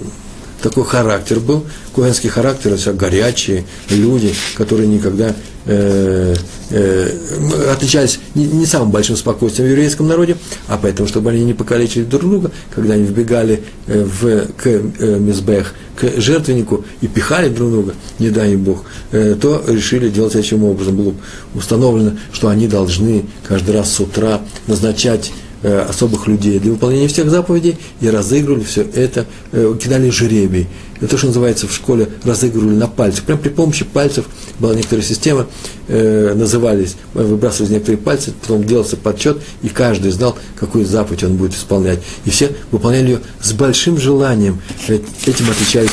такой 0.65 0.85
характер 0.85 1.41
был, 1.41 1.63
куэнский 1.93 2.31
характер, 2.31 2.73
это 2.73 2.95
горячие 2.95 3.65
люди, 3.91 4.33
которые 4.57 4.89
никогда 4.89 5.35
э, 5.67 6.35
э, 6.71 7.71
отличались 7.73 8.21
не, 8.35 8.47
не 8.47 8.67
самым 8.67 8.91
большим 8.91 9.17
спокойствием 9.17 9.69
в 9.69 9.73
еврейском 9.73 10.07
народе, 10.07 10.37
а 10.69 10.79
поэтому, 10.81 11.09
чтобы 11.09 11.31
они 11.31 11.45
не 11.45 11.55
покалечили 11.55 12.05
друг 12.05 12.23
друга, 12.23 12.51
когда 12.75 12.95
они 12.95 13.05
вбегали 13.05 13.63
э, 13.87 14.05
в, 14.05 14.47
к 14.53 14.67
э, 14.67 15.19
Мизбех, 15.19 15.75
к 15.97 16.21
жертвеннику 16.21 16.85
и 17.01 17.07
пихали 17.07 17.49
друг 17.49 17.71
друга, 17.71 17.95
не 18.19 18.31
дай 18.31 18.53
им 18.53 18.65
Бог, 18.65 18.85
э, 19.13 19.37
то 19.41 19.63
решили 19.69 20.09
делать 20.09 20.33
таким 20.33 20.65
образом. 20.65 20.97
Было 20.97 21.15
установлено, 21.55 22.13
что 22.33 22.49
они 22.49 22.67
должны 22.67 23.25
каждый 23.47 23.75
раз 23.75 23.93
с 23.93 24.01
утра 24.01 24.41
назначать 24.67 25.33
Э, 25.65 25.87
особых 25.89 26.27
людей 26.27 26.59
для 26.59 26.73
выполнения 26.73 27.09
всех 27.09 27.31
заповедей 27.31 27.79
и 28.03 28.11
разыгрывали 28.11 28.65
все 28.65 28.83
это, 28.83 29.25
э, 29.51 29.75
кидали 29.83 30.11
жеребий. 30.11 30.67
Это 30.97 31.13
то, 31.13 31.17
что 31.17 31.29
называется 31.29 31.67
в 31.67 31.73
школе 31.73 32.11
разыгрывали 32.23 32.75
на 32.75 32.87
пальцах. 32.87 33.25
Прям 33.25 33.39
при 33.39 33.49
помощи 33.49 33.83
пальцев 33.83 34.27
была 34.59 34.75
некоторая 34.75 35.03
система, 35.03 35.47
э, 35.89 36.35
назывались, 36.35 36.97
выбрасывались 37.15 37.71
некоторые 37.71 37.97
пальцы, 37.97 38.35
потом 38.43 38.65
делался 38.65 38.99
подсчет, 38.99 39.39
и 39.63 39.71
каждый 39.71 40.11
знал, 40.11 40.37
какую 40.61 40.85
заповедь 40.85 41.25
он 41.25 41.37
будет 41.37 41.55
исполнять. 41.55 42.01
И 42.27 42.31
все 42.31 42.51
выполняли 42.71 43.13
ее 43.13 43.21
с 43.41 43.55
большим 43.55 43.97
желанием. 43.97 44.61
Этим 44.87 45.49
отличались 45.51 45.93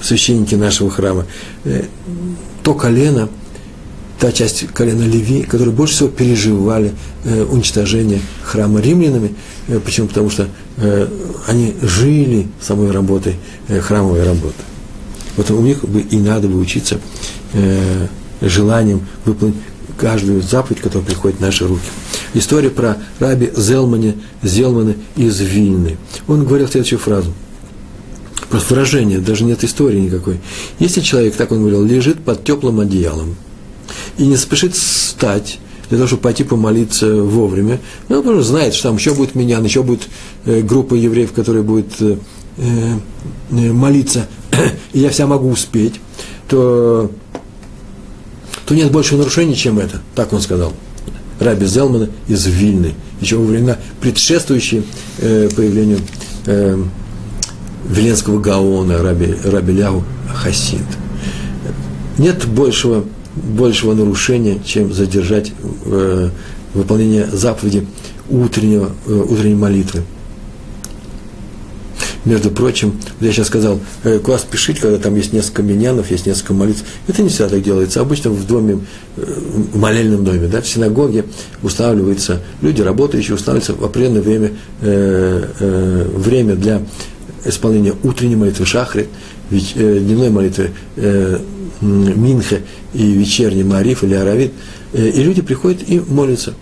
священники 0.00 0.54
нашего 0.54 0.90
храма. 0.92 1.26
То 2.62 2.74
колено– 2.74 3.28
та 4.20 4.32
часть 4.32 4.66
колена 4.74 5.04
Леви, 5.04 5.42
которые 5.42 5.74
больше 5.74 5.94
всего 5.94 6.08
переживали 6.10 6.92
э, 7.24 7.42
уничтожение 7.42 8.20
храма 8.44 8.80
римлянами. 8.80 9.34
Э, 9.66 9.80
почему? 9.80 10.08
Потому 10.08 10.28
что 10.28 10.46
э, 10.76 11.08
они 11.46 11.74
жили 11.80 12.46
самой 12.60 12.90
работой, 12.90 13.36
э, 13.68 13.80
храмовой 13.80 14.22
работой. 14.22 14.64
Вот 15.36 15.50
у 15.50 15.62
них 15.62 15.82
бы 15.84 16.02
и 16.02 16.18
надо 16.18 16.48
бы 16.48 16.58
учиться 16.58 17.00
э, 17.54 18.08
желанием 18.42 19.06
выполнить 19.24 19.56
каждую 19.96 20.42
заповедь, 20.42 20.82
которая 20.82 21.06
приходит 21.06 21.38
в 21.38 21.40
наши 21.40 21.66
руки. 21.66 21.80
История 22.34 22.68
про 22.68 22.98
раби 23.20 23.50
Зелмане, 23.56 24.16
Зелмана 24.42 24.96
из 25.16 25.40
Вильны. 25.40 25.96
Он 26.28 26.44
говорил 26.44 26.68
следующую 26.68 26.98
фразу. 26.98 27.32
Просто 28.50 28.74
выражение, 28.74 29.18
даже 29.18 29.44
нет 29.44 29.64
истории 29.64 29.98
никакой. 29.98 30.40
Если 30.78 31.00
человек, 31.00 31.36
так 31.36 31.52
он 31.52 31.60
говорил, 31.60 31.84
лежит 31.84 32.22
под 32.22 32.44
теплым 32.44 32.80
одеялом– 32.80 33.36
и 34.20 34.26
не 34.26 34.36
спешит 34.36 34.74
встать 34.74 35.58
для 35.88 35.96
того, 35.96 36.06
чтобы 36.06 36.22
пойти 36.22 36.44
помолиться 36.44 37.22
вовремя. 37.22 37.80
Ну, 38.08 38.18
он 38.18 38.22
просто 38.22 38.44
знает, 38.44 38.74
что 38.74 38.90
там 38.90 38.96
еще 38.96 39.14
будет 39.14 39.34
меня, 39.34 39.58
еще 39.58 39.82
будет 39.82 40.02
э, 40.44 40.60
группа 40.60 40.94
евреев, 40.94 41.32
которая 41.32 41.62
будет 41.62 42.00
э, 42.00 42.16
э, 42.58 43.72
молиться, 43.72 44.28
и 44.92 45.00
я 45.00 45.08
вся 45.08 45.26
могу 45.26 45.48
успеть, 45.48 45.94
то, 46.48 47.10
то 48.66 48.74
нет 48.74 48.92
больше 48.92 49.16
нарушений, 49.16 49.56
чем 49.56 49.78
это. 49.78 50.02
Так 50.14 50.34
он 50.34 50.42
сказал. 50.42 50.74
Раби 51.40 51.64
Зелмана 51.64 52.10
из 52.28 52.44
Вильны, 52.46 52.92
еще 53.22 53.36
во 53.36 53.46
времена 53.46 53.78
предшествующие 54.02 54.82
появлению 55.18 56.00
Веленского 57.88 58.38
Гаона, 58.38 59.02
Раби, 59.02 59.34
Раби 59.44 59.72
Лягу 59.72 60.04
Хасид. 60.34 60.84
Нет 62.18 62.46
большего 62.46 63.06
большего 63.34 63.94
нарушения, 63.94 64.58
чем 64.64 64.92
задержать 64.92 65.52
э, 65.86 66.30
выполнение 66.74 67.26
заповеди 67.26 67.86
утреннего, 68.28 68.90
э, 69.06 69.12
утренней 69.12 69.54
молитвы. 69.54 70.02
Между 72.24 72.50
прочим, 72.50 73.00
я 73.20 73.32
сейчас 73.32 73.46
сказал, 73.46 73.80
э, 74.04 74.18
куда 74.18 74.36
спешить, 74.36 74.78
когда 74.78 74.98
там 74.98 75.16
есть 75.16 75.32
несколько 75.32 75.62
миньянов, 75.62 76.10
есть 76.10 76.26
несколько 76.26 76.52
молитв. 76.52 76.84
Это 77.08 77.22
не 77.22 77.30
всегда 77.30 77.48
так 77.48 77.62
делается. 77.62 78.00
Обычно 78.00 78.30
в 78.30 78.46
доме, 78.46 78.80
э, 79.16 79.24
в 79.72 79.78
молельном 79.78 80.24
доме, 80.24 80.46
да, 80.46 80.60
в 80.60 80.68
синагоге 80.68 81.24
устанавливаются 81.62 82.42
люди, 82.60 82.82
работающие, 82.82 83.34
устанавливаются 83.34 83.74
в 83.74 83.84
определенное 83.84 84.20
время, 84.20 84.50
э, 84.82 85.44
э, 85.60 86.10
время 86.14 86.56
для 86.56 86.82
исполнения 87.46 87.94
утренней 88.02 88.36
молитвы 88.36 88.66
шахры, 88.66 89.08
ведь 89.50 89.72
э, 89.74 89.98
дневной 89.98 90.30
молитвы 90.30 90.70
э, 90.96 91.38
Минхе 91.80 92.62
и 92.92 93.12
вечерний 93.12 93.64
Мариф 93.64 94.04
или 94.04 94.14
Аравит, 94.14 94.52
э, 94.92 95.08
и 95.08 95.22
люди 95.22 95.42
приходят 95.42 95.82
и 95.86 96.00
молятся. 96.00 96.54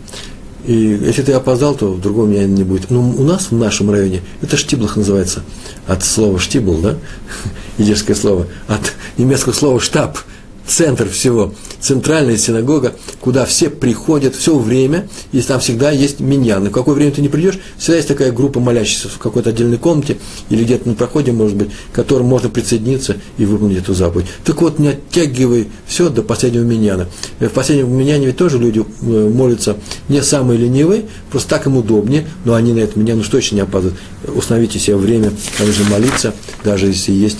И 0.66 0.74
если 0.74 1.22
ты 1.22 1.32
опоздал, 1.32 1.74
то 1.74 1.92
в 1.92 2.00
другом 2.00 2.32
дня 2.32 2.44
не 2.44 2.64
будет. 2.64 2.90
Но 2.90 3.00
у 3.00 3.22
нас, 3.22 3.50
в 3.50 3.56
нашем 3.56 3.90
районе, 3.90 4.20
это 4.42 4.56
штиблах 4.56 4.96
называется, 4.96 5.42
от 5.86 6.04
слова 6.04 6.38
штибл, 6.38 6.78
да, 6.78 6.98
идишское 7.78 8.16
слово, 8.16 8.46
от 8.66 8.94
немецкого 9.16 9.52
слова 9.52 9.80
штаб– 9.80 10.18
центр 10.68 11.08
всего, 11.08 11.54
центральная 11.80 12.36
синагога, 12.36 12.94
куда 13.20 13.44
все 13.44 13.70
приходят 13.70 14.34
все 14.34 14.58
время, 14.58 15.08
и 15.32 15.40
там 15.40 15.60
всегда 15.60 15.90
есть 15.90 16.20
миньян. 16.20 16.66
И 16.66 16.68
в 16.68 16.72
какое 16.72 16.94
время 16.94 17.12
ты 17.12 17.22
не 17.22 17.28
придешь, 17.28 17.58
всегда 17.78 17.96
есть 17.96 18.08
такая 18.08 18.32
группа 18.32 18.60
молящихся 18.60 19.08
в 19.08 19.18
какой-то 19.18 19.50
отдельной 19.50 19.78
комнате 19.78 20.18
или 20.50 20.64
где-то 20.64 20.88
на 20.88 20.94
проходе, 20.94 21.32
может 21.32 21.56
быть, 21.56 21.70
к 21.92 21.94
которым 21.94 22.26
можно 22.26 22.48
присоединиться 22.48 23.16
и 23.38 23.44
выполнить 23.44 23.78
эту 23.78 23.94
заповедь. 23.94 24.26
Так 24.44 24.60
вот, 24.60 24.78
не 24.78 24.88
оттягивай 24.88 25.68
все 25.86 26.10
до 26.10 26.22
последнего 26.22 26.62
миньяна. 26.62 27.08
В 27.40 27.48
последнем 27.48 27.96
миньяне 27.96 28.26
ведь 28.26 28.36
тоже 28.36 28.58
люди 28.58 28.80
э, 28.80 29.30
молятся 29.32 29.76
не 30.08 30.22
самые 30.22 30.58
ленивые, 30.58 31.04
просто 31.30 31.50
так 31.50 31.66
им 31.66 31.76
удобнее, 31.76 32.26
но 32.44 32.54
они 32.54 32.72
на 32.72 32.80
этом 32.80 33.02
миньяну 33.02 33.22
точно 33.22 33.56
не 33.56 33.60
опаздывают. 33.62 33.98
Установите 34.34 34.78
себе 34.78 34.96
время, 34.96 35.32
нужно 35.58 35.84
молиться, 35.90 36.34
даже 36.64 36.86
если 36.86 37.12
есть 37.12 37.38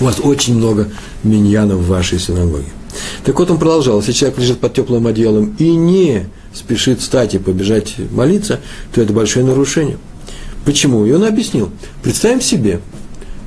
у 0.00 0.04
вас 0.04 0.18
очень 0.20 0.56
много 0.56 0.88
миньянов 1.22 1.80
в 1.80 1.88
вашей 1.88 2.18
синагоге. 2.18 2.66
Так 3.24 3.38
вот 3.38 3.50
он 3.50 3.58
продолжал, 3.58 3.98
если 3.98 4.12
человек 4.12 4.38
лежит 4.38 4.58
под 4.58 4.74
теплым 4.74 5.06
одеялом 5.06 5.54
и 5.58 5.70
не 5.70 6.26
спешит 6.52 7.00
встать 7.00 7.34
и 7.34 7.38
побежать 7.38 7.94
молиться, 8.10 8.60
то 8.92 9.00
это 9.00 9.12
большое 9.12 9.44
нарушение. 9.44 9.98
Почему? 10.64 11.06
И 11.06 11.12
он 11.12 11.24
объяснил. 11.24 11.70
Представим 12.02 12.40
себе, 12.40 12.80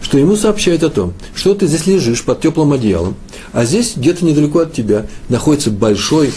что 0.02 0.18
ему 0.18 0.36
сообщают 0.36 0.84
о 0.84 0.90
том, 0.90 1.14
что 1.36 1.54
ты 1.54 1.68
здесь 1.68 1.86
лежишь 1.88 2.24
под 2.24 2.42
теплым 2.42 2.74
одеялом, 2.74 3.16
а 3.52 3.66
здесь 3.66 3.94
где-то 3.96 4.26
недалеко 4.26 4.60
от 4.60 4.74
тебя 4.74 5.08
находится 5.30 5.72
большой 5.72 6.32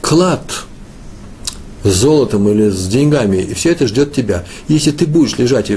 клад 0.00 0.64
с 1.84 1.92
золотом 1.92 2.48
или 2.48 2.68
с 2.68 2.86
деньгами, 2.86 3.38
и 3.38 3.54
все 3.54 3.72
это 3.72 3.86
ждет 3.86 4.12
тебя. 4.12 4.44
Если 4.68 4.92
ты 4.92 5.06
будешь 5.06 5.36
лежать 5.38 5.72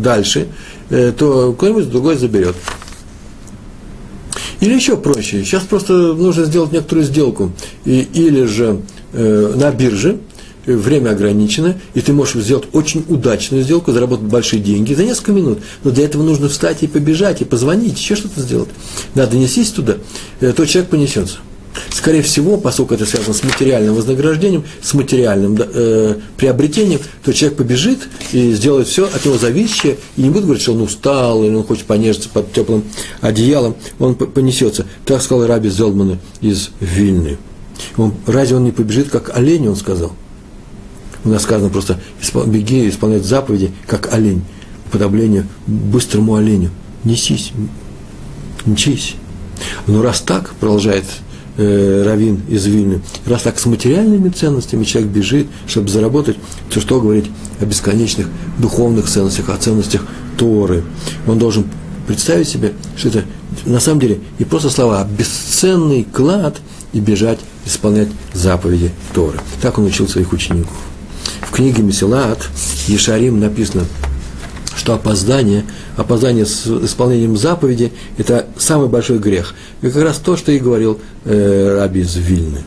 дальше, 0.00 0.48
э, 0.90 1.12
то 1.16 1.52
кто-нибудь 1.52 1.90
другой 1.90 2.16
заберет. 2.16 2.54
Или 4.62 4.74
еще 4.74 4.96
проще. 4.96 5.44
Сейчас 5.44 5.64
просто 5.64 5.92
нужно 5.92 6.44
сделать 6.44 6.70
некоторую 6.70 7.04
сделку. 7.04 7.50
И, 7.84 8.06
или 8.14 8.44
же 8.44 8.80
э, 9.12 9.54
на 9.56 9.72
бирже, 9.72 10.20
э, 10.66 10.76
время 10.76 11.10
ограничено, 11.10 11.80
и 11.94 12.00
ты 12.00 12.12
можешь 12.12 12.44
сделать 12.44 12.66
очень 12.72 13.04
удачную 13.08 13.64
сделку, 13.64 13.90
заработать 13.90 14.26
большие 14.26 14.62
деньги 14.62 14.94
за 14.94 15.02
несколько 15.02 15.32
минут. 15.32 15.58
Но 15.82 15.90
для 15.90 16.04
этого 16.04 16.22
нужно 16.22 16.48
встать 16.48 16.84
и 16.84 16.86
побежать, 16.86 17.42
и 17.42 17.44
позвонить, 17.44 17.98
еще 17.98 18.14
что-то 18.14 18.40
сделать. 18.40 18.68
Надо 19.16 19.36
нестись 19.36 19.70
туда, 19.70 19.96
э, 20.40 20.52
то 20.52 20.64
человек 20.64 20.90
понесется. 20.90 21.38
Скорее 21.90 22.22
всего, 22.22 22.58
поскольку 22.58 22.94
это 22.94 23.06
связано 23.06 23.34
с 23.34 23.42
материальным 23.42 23.94
вознаграждением, 23.94 24.64
с 24.82 24.92
материальным 24.92 25.56
э, 25.58 26.16
приобретением, 26.36 27.00
то 27.24 27.32
человек 27.32 27.58
побежит 27.58 28.08
и 28.32 28.52
сделает 28.52 28.88
все 28.88 29.06
от 29.06 29.24
него 29.24 29.38
зависящее, 29.38 29.96
и 30.16 30.22
не 30.22 30.30
будет 30.30 30.44
говорить, 30.44 30.62
что 30.62 30.72
он 30.72 30.82
устал, 30.82 31.44
или 31.44 31.54
он 31.54 31.64
хочет 31.64 31.84
понежиться 31.84 32.28
под 32.28 32.52
теплым 32.52 32.84
одеялом, 33.20 33.76
он 33.98 34.14
понесется. 34.14 34.86
Так 35.04 35.22
сказал 35.22 35.46
Раби 35.46 35.70
Зелмана 35.70 36.18
из 36.40 36.70
Вильны. 36.80 37.38
Он, 37.96 38.14
разве 38.26 38.56
он 38.56 38.64
не 38.64 38.72
побежит, 38.72 39.08
как 39.08 39.36
олень, 39.36 39.68
он 39.68 39.76
сказал? 39.76 40.12
У 41.24 41.28
нас 41.28 41.42
сказано 41.42 41.70
просто, 41.70 42.00
беги 42.46 42.88
исполнять 42.88 43.24
заповеди, 43.24 43.70
как 43.86 44.12
олень. 44.12 44.42
Уподобление 44.88 45.46
быстрому 45.66 46.34
оленю. 46.34 46.70
Несись, 47.04 47.52
мчись. 48.66 49.14
Но 49.86 50.02
раз 50.02 50.20
так, 50.20 50.50
продолжает 50.54 51.04
э, 51.56 52.02
Равин 52.04 52.40
из 52.48 52.66
Вильны, 52.66 53.00
раз 53.26 53.42
так 53.42 53.58
с 53.58 53.66
материальными 53.66 54.28
ценностями 54.28 54.84
человек 54.84 55.10
бежит, 55.10 55.48
чтобы 55.66 55.88
заработать, 55.88 56.36
то 56.70 56.80
что 56.80 57.00
говорить 57.00 57.26
о 57.60 57.66
бесконечных 57.66 58.28
духовных 58.58 59.08
ценностях, 59.08 59.48
о 59.48 59.56
ценностях 59.56 60.04
Торы. 60.36 60.82
Он 61.26 61.38
должен 61.38 61.64
представить 62.06 62.48
себе, 62.48 62.72
что 62.96 63.08
это 63.08 63.24
на 63.64 63.80
самом 63.80 64.00
деле 64.00 64.20
не 64.38 64.44
просто 64.44 64.70
слова, 64.70 65.00
а 65.00 65.04
бесценный 65.04 66.04
клад 66.04 66.60
и 66.92 67.00
бежать 67.00 67.38
исполнять 67.66 68.08
заповеди 68.32 68.90
Торы. 69.14 69.38
Так 69.60 69.78
он 69.78 69.84
учил 69.84 70.08
своих 70.08 70.32
учеников. 70.32 70.76
В 71.42 71.52
книге 71.52 71.82
Месилат 71.82 72.38
Ешарим 72.88 73.40
написано– 73.40 73.84
что 74.82 74.94
опоздание, 74.94 75.64
опоздание 75.96 76.44
с 76.44 76.66
исполнением 76.66 77.36
заповеди– 77.36 77.92
это 78.18 78.46
самый 78.58 78.88
большой 78.88 79.18
грех. 79.18 79.54
И 79.80 79.88
как 79.88 80.02
раз 80.02 80.18
то, 80.18 80.36
что 80.36 80.50
и 80.50 80.58
говорил 80.58 80.98
э, 81.24 81.76
Раби 81.78 82.00
из 82.00 82.16
Вильны. 82.16 82.64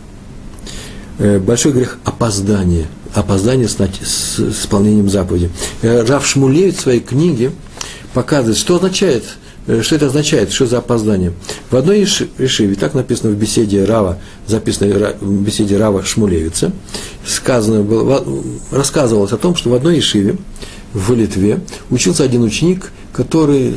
Э, 1.20 1.40
большой 1.40 1.74
грех– 1.74 1.98
опоздание, 2.06 2.86
опоздание 3.14 3.68
с, 3.68 3.76
с 3.76 4.40
исполнением 4.40 5.10
заповеди. 5.10 5.50
Э, 5.82 6.06
Рав 6.06 6.26
Шмулевич 6.26 6.78
в 6.78 6.82
своей 6.82 7.02
книге 7.02 7.52
показывает, 8.14 8.58
что 8.58 8.78
означает 8.78 9.26
э, 9.68 9.82
что 9.82 9.98
это 9.98 10.06
означает, 10.06 10.54
что 10.54 10.68
за 10.68 10.78
опоздание? 10.78 11.34
В 11.70 11.76
одной 11.76 12.06
Ишиве, 12.06 12.76
так 12.76 12.94
написано 12.94 13.32
в 13.32 13.36
беседе 13.36 13.84
Рава, 13.84 14.20
записанной 14.48 15.16
в 15.20 15.42
беседе 15.42 15.76
Рава 15.76 16.02
Шмулевица, 16.06 16.72
сказано 17.28 17.82
было, 17.82 18.24
рассказывалось 18.72 19.34
о 19.34 19.38
том, 19.38 19.58
что 19.58 19.70
в 19.70 19.74
одной 19.74 20.00
Ишиве 20.00 20.38
в 20.96 21.14
Литве 21.14 21.60
учился 21.92 22.24
один 22.24 22.42
ученик, 22.44 22.92
который 23.12 23.76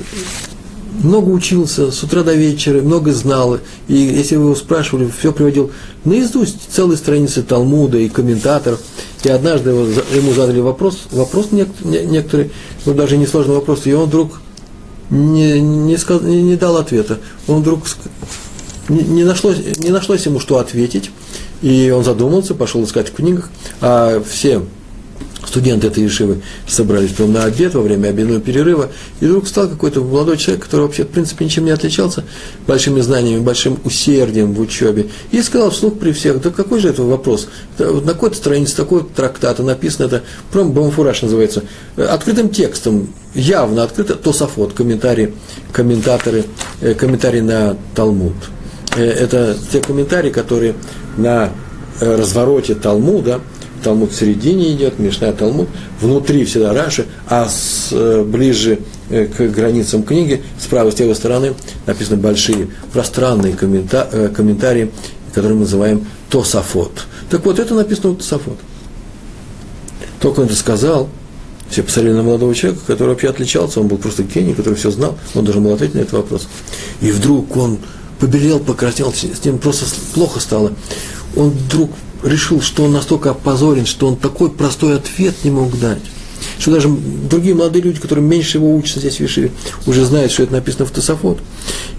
много 1.03 1.31
учился 1.31 1.91
с 1.91 2.03
утра 2.03 2.23
до 2.23 2.35
вечера, 2.35 2.81
много 2.81 3.13
знал, 3.13 3.59
и 3.89 3.95
если 3.95 4.37
вы 4.37 4.45
его 4.45 4.55
спрашивали, 4.55 5.11
все 5.17 5.33
приводил 5.33 5.71
наизусть 6.05 6.73
целые 6.73 6.97
страницы 6.97 7.43
Талмуда 7.43 7.99
и 7.99 8.09
комментаторов. 8.09 8.81
И 9.25 9.29
однажды 9.29 9.71
его, 9.71 9.87
ему 10.15 10.33
задали 10.33 10.61
вопрос, 10.61 11.07
вопрос 11.11 11.49
некоторые, 11.51 12.51
ну, 12.87 12.95
даже 12.95 13.17
несложный 13.17 13.57
вопрос, 13.57 13.87
и 13.87 13.93
он 13.93 14.07
вдруг 14.07 14.41
не, 15.11 15.61
не, 15.61 15.97
сказ, 15.97 16.23
не, 16.23 16.43
не 16.43 16.57
дал 16.57 16.77
ответа. 16.77 17.19
Он 17.49 17.63
вдруг 17.63 17.83
не, 18.89 19.03
не, 19.03 19.25
нашлось, 19.25 19.59
не 19.79 19.91
нашлось 19.91 20.27
ему, 20.27 20.39
что 20.39 20.59
ответить, 20.59 21.11
и 21.63 21.91
он 21.91 22.05
задумался, 22.05 22.55
пошел 22.55 22.85
искать 22.85 23.09
в 23.09 23.15
книгах, 23.15 23.51
а 23.81 24.23
все 24.29 24.63
студенты 25.49 25.87
этой 25.87 26.05
Ешивы 26.05 26.43
собрались 26.67 27.11
прямо 27.11 27.33
на 27.33 27.45
обед 27.45 27.75
во 27.75 27.81
время 27.81 28.09
обедного 28.09 28.41
перерыва, 28.41 28.91
и 29.21 29.27
вдруг 29.27 29.49
стал 29.49 29.69
какой-то 29.69 30.03
молодой 30.03 30.37
человек, 30.37 30.65
который 30.65 30.83
вообще, 30.83 31.05
в 31.05 31.09
принципе, 31.09 31.45
ничем 31.45 31.65
не 31.65 31.71
отличался, 31.71 32.25
большими 32.67 33.01
знаниями, 33.01 33.41
большим 33.41 33.79
усердием 33.85 34.53
в 34.53 34.61
учебе, 34.61 35.09
и 35.31 35.43
сказал 35.43 35.71
вслух 35.71 35.99
при 35.99 36.13
всех, 36.13 36.41
да 36.41 36.51
какой 36.51 36.81
же 36.81 36.91
это 36.91 37.03
вопрос? 37.03 37.49
На 37.79 38.13
какой-то 38.13 38.37
странице 38.37 38.77
такой 38.77 39.05
трактата 39.05 39.63
написано, 39.63 40.07
это 40.07 40.23
прям 40.53 40.73
Бамфураж 40.73 41.23
называется, 41.23 41.65
открытым 41.97 42.51
текстом, 42.51 43.09
явно 43.35 43.83
открыто, 43.83 44.15
Тософот, 44.15 44.75
комментарии, 44.75 45.35
комментаторы, 45.73 46.45
э, 46.81 46.95
комментарии 46.95 47.41
на 47.41 47.77
Талмуд. 47.95 48.35
Э, 48.97 49.03
это 49.03 49.57
те 49.73 49.81
комментарии, 49.81 50.31
которые 50.31 50.75
на 51.17 51.51
э, 52.01 52.17
развороте 52.17 52.75
Талмуда– 52.75 53.41
Талмуд 53.83 54.13
в 54.13 54.17
середине 54.17 54.73
идет, 54.73 54.99
Мишна 54.99 55.33
Талмуд, 55.33 55.69
внутри 56.01 56.45
всегда 56.45 56.73
Раши, 56.73 57.07
а 57.29 57.49
с, 57.49 57.89
э, 57.93 58.25
ближе 58.25 58.81
э, 59.11 59.27
к 59.27 59.41
границам 59.53 60.03
книги, 60.03 60.43
с 60.61 60.67
правой, 60.67 60.93
с 60.93 60.99
левой 60.99 61.15
стороны, 61.15 61.55
написаны 61.87 62.17
большие 62.17 62.69
пространные 62.93 63.55
коммента, 63.55 64.09
э, 64.11 64.29
комментарии, 64.35 64.91
которые 65.35 65.55
мы 65.55 65.63
называем 65.63 66.07
Тософот. 66.31 67.07
Так 67.31 67.45
вот, 67.45 67.59
это 67.59 67.75
написано 67.75 68.15
Тософот. 68.15 68.59
Только 70.21 70.41
он 70.41 70.47
это 70.47 70.57
сказал, 70.57 71.09
все 71.71 71.83
посмотрели 71.83 72.15
на 72.15 72.23
молодого 72.23 72.55
человека, 72.55 72.83
который 72.87 73.11
вообще 73.11 73.29
отличался, 73.29 73.81
он 73.81 73.89
был 73.89 73.99
просто 73.99 74.23
гений, 74.23 74.55
который 74.55 74.75
все 74.75 74.91
знал, 74.91 75.19
он 75.35 75.45
должен 75.45 75.63
был 75.63 75.75
ответить 75.75 75.95
на 75.95 76.01
этот 76.01 76.15
вопрос. 76.15 76.49
И 77.01 77.11
вдруг 77.11 77.57
он 77.57 77.79
побелел, 78.19 78.59
покраснел, 78.59 79.13
с 79.13 79.45
ним 79.45 79.59
просто 79.59 79.87
плохо 80.15 80.41
стало. 80.41 80.73
Он 81.37 81.51
вдруг 81.51 81.91
решил, 82.23 82.61
что 82.61 82.85
он 82.85 82.93
настолько 82.93 83.31
опозорен, 83.31 83.87
что 83.87 84.09
он 84.09 84.17
такой 84.17 84.51
простой 84.51 84.97
ответ 84.97 85.35
не 85.45 85.51
мог 85.51 85.79
дать. 85.79 86.03
Что 86.59 86.73
даже 86.73 86.89
другие 86.89 87.55
молодые 87.55 87.83
люди, 87.83 88.01
которые 88.01 88.25
меньше 88.25 88.59
его 88.59 88.75
учатся 88.75 89.01
здесь 89.01 89.17
в 89.17 89.21
Вишиве, 89.21 89.53
уже 89.87 90.05
знают, 90.05 90.33
что 90.33 90.43
это 90.43 90.53
написано 90.53 90.87
в 90.87 90.91
Тософот. 90.91 91.39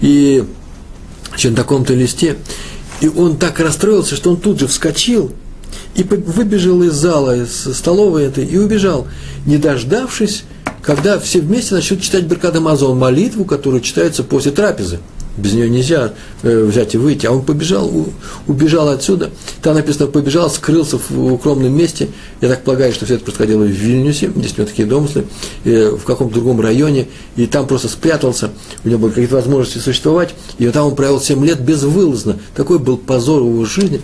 И 0.00 0.44
чем 1.36 1.54
таком-то 1.54 1.94
листе. 1.94 2.36
И 3.00 3.08
он 3.08 3.36
так 3.36 3.60
расстроился, 3.60 4.16
что 4.16 4.30
он 4.30 4.36
тут 4.36 4.60
же 4.60 4.66
вскочил 4.66 5.32
и 5.94 6.02
выбежал 6.02 6.82
из 6.82 6.92
зала, 6.92 7.36
из 7.36 7.64
столовой 7.74 8.24
этой, 8.24 8.44
и 8.44 8.58
убежал, 8.58 9.06
не 9.46 9.56
дождавшись, 9.56 10.44
когда 10.82 11.18
все 11.18 11.40
вместе 11.40 11.74
начнут 11.74 12.02
читать 12.02 12.24
Беркат 12.24 12.56
Амазон, 12.56 12.98
молитву, 12.98 13.44
которая 13.44 13.80
читается 13.80 14.22
после 14.22 14.52
трапезы 14.52 15.00
без 15.40 15.54
нее 15.54 15.68
нельзя 15.68 16.12
э, 16.42 16.64
взять 16.64 16.94
и 16.94 16.98
выйти. 16.98 17.26
А 17.26 17.32
он 17.32 17.42
побежал, 17.42 17.90
убежал 18.46 18.88
отсюда. 18.88 19.30
Там 19.62 19.74
написано, 19.74 20.06
побежал, 20.06 20.50
скрылся 20.50 20.98
в 20.98 21.32
укромном 21.32 21.72
месте. 21.72 22.08
Я 22.40 22.48
так 22.48 22.62
полагаю, 22.62 22.92
что 22.92 23.04
все 23.04 23.14
это 23.14 23.24
происходило 23.24 23.62
в 23.62 23.68
Вильнюсе, 23.68 24.30
здесь 24.34 24.52
у 24.56 24.60
него 24.60 24.68
такие 24.68 24.86
домыслы, 24.86 25.26
э, 25.64 25.90
в 25.90 26.04
каком-то 26.04 26.34
другом 26.34 26.60
районе. 26.60 27.08
И 27.36 27.46
там 27.46 27.66
просто 27.66 27.88
спрятался, 27.88 28.50
у 28.84 28.88
него 28.88 29.00
были 29.00 29.12
какие-то 29.12 29.36
возможности 29.36 29.78
существовать. 29.78 30.34
И 30.58 30.68
там 30.68 30.86
он 30.86 30.94
провел 30.94 31.20
7 31.20 31.44
лет 31.44 31.60
безвылазно. 31.60 32.38
Такой 32.54 32.78
был 32.78 32.96
позор 32.96 33.42
его 33.42 33.64
жизни 33.64 34.00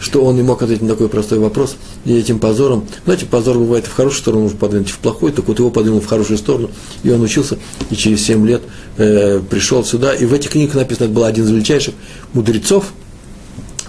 что 0.00 0.24
он 0.24 0.36
не 0.36 0.42
мог 0.42 0.62
ответить 0.62 0.82
на 0.82 0.88
такой 0.88 1.08
простой 1.08 1.38
вопрос, 1.38 1.76
и 2.04 2.16
этим 2.16 2.38
позором, 2.38 2.86
знаете, 3.04 3.26
позор 3.26 3.58
бывает 3.58 3.86
в 3.86 3.94
хорошую 3.94 4.20
сторону 4.20 4.42
можно 4.44 4.58
подвинуть, 4.58 4.88
в 4.88 4.98
плохую, 4.98 5.32
так 5.32 5.46
вот 5.46 5.58
его 5.58 5.70
подвинул 5.70 6.00
в 6.00 6.06
хорошую 6.06 6.38
сторону, 6.38 6.70
и 7.02 7.10
он 7.10 7.20
учился, 7.22 7.58
и 7.90 7.94
через 7.94 8.24
7 8.24 8.46
лет 8.46 8.62
э, 8.96 9.40
пришел 9.48 9.84
сюда, 9.84 10.14
и 10.14 10.24
в 10.24 10.32
этих 10.32 10.50
книгах 10.50 10.74
написано, 10.74 11.04
это 11.04 11.14
был 11.14 11.24
один 11.24 11.44
из 11.44 11.50
величайших 11.50 11.94
мудрецов 12.32 12.92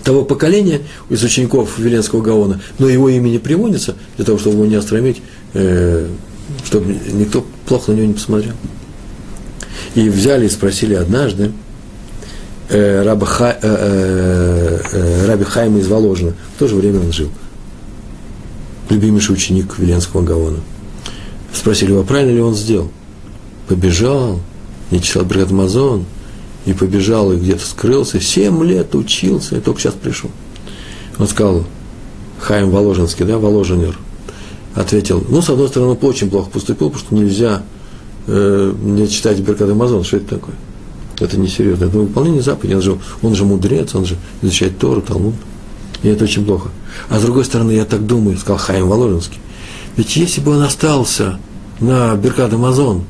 того 0.04 0.24
поколения 0.26 0.82
из 1.10 1.24
учеников 1.24 1.78
Веленского 1.78 2.22
Гаона, 2.22 2.62
но 2.80 2.90
его 2.90 3.10
имя 3.10 3.30
не 3.30 3.40
приводится 3.40 3.96
для 4.18 4.26
того, 4.26 4.38
чтобы 4.38 4.58
его 4.58 4.66
не 4.66 4.76
остромить, 4.76 5.22
э, 5.54 6.08
чтобы 6.66 6.98
никто 7.14 7.46
плохо 7.66 7.92
на 7.92 7.96
него 7.96 8.08
не 8.08 8.14
посмотрел. 8.14 8.54
И 9.96 10.10
взяли 10.10 10.46
и 10.46 10.50
спросили 10.50 10.94
однажды, 10.94 11.52
э, 12.72 13.04
раба 13.04 13.26
Ха, 13.26 13.52
э, 13.52 13.58
э, 13.62 14.80
э, 14.94 15.26
Раби 15.28 15.44
Хайма 15.44 15.80
из 15.80 15.88
Воложина. 15.88 16.34
В 16.56 16.60
то 16.60 16.68
же 16.68 16.76
время 16.76 17.00
он 17.00 17.12
жил. 17.12 17.30
Любимейший 18.90 19.34
ученик 19.34 19.78
Веленского 19.78 20.22
Гаона. 20.22 20.60
Спросили 21.54 21.92
его, 21.92 22.04
правильно 22.04 22.32
ли 22.32 22.42
он 22.42 22.56
сделал. 22.56 22.90
Побежал, 23.68 24.40
не 24.90 25.02
читал 25.02 25.26
Бригад 25.26 25.52
и 26.66 26.74
побежал, 26.74 27.32
и 27.34 27.38
где-то 27.38 27.66
скрылся. 27.66 28.20
Семь 28.20 28.64
лет 28.64 28.94
учился, 28.96 29.58
и 29.58 29.60
только 29.60 29.82
сейчас 29.82 29.94
пришел. 29.94 30.30
Он 31.18 31.28
сказал, 31.28 31.64
Хайм 32.40 32.70
Воложенский, 32.70 33.26
да, 33.26 33.38
Воложенер, 33.38 33.98
ответил, 34.76 35.24
ну, 35.28 35.42
с 35.42 35.50
одной 35.50 35.68
стороны, 35.68 35.92
он 35.92 35.98
очень 36.02 36.30
плохо 36.30 36.50
поступил, 36.50 36.90
потому 36.90 37.06
что 37.06 37.16
нельзя 37.16 37.64
э, 38.28 38.74
не 38.82 39.08
читать 39.08 39.40
Беркат 39.40 39.70
Амазон, 39.70 40.04
что 40.04 40.18
это 40.18 40.36
такое? 40.36 40.56
Это 41.22 41.40
несерьезно, 41.40 41.86
это 41.86 42.00
выполнение 42.00 42.42
заповедей, 42.42 42.76
он 42.76 42.82
же, 42.82 42.98
он 43.22 43.36
же 43.36 43.46
мудрец, 43.46 43.94
он 43.94 44.06
же 44.06 44.18
изучает 44.42 44.80
Тору, 44.80 45.02
Талмуд, 45.02 45.36
и 46.02 46.10
это 46.10 46.24
очень 46.24 46.44
плохо. 46.44 46.70
А 47.10 47.20
с 47.20 47.22
другой 47.22 47.46
стороны, 47.46 47.72
я 47.72 47.86
так 47.86 48.08
думаю, 48.08 48.38
сказал 48.38 48.58
Хайм 48.58 48.90
Воложенский, 48.90 49.38
ведь 49.98 50.16
если 50.16 50.42
бы 50.42 50.56
он 50.56 50.64
остался 50.64 51.40
на 51.80 52.16
Беркат 52.16 52.52
Амазон 52.52 53.04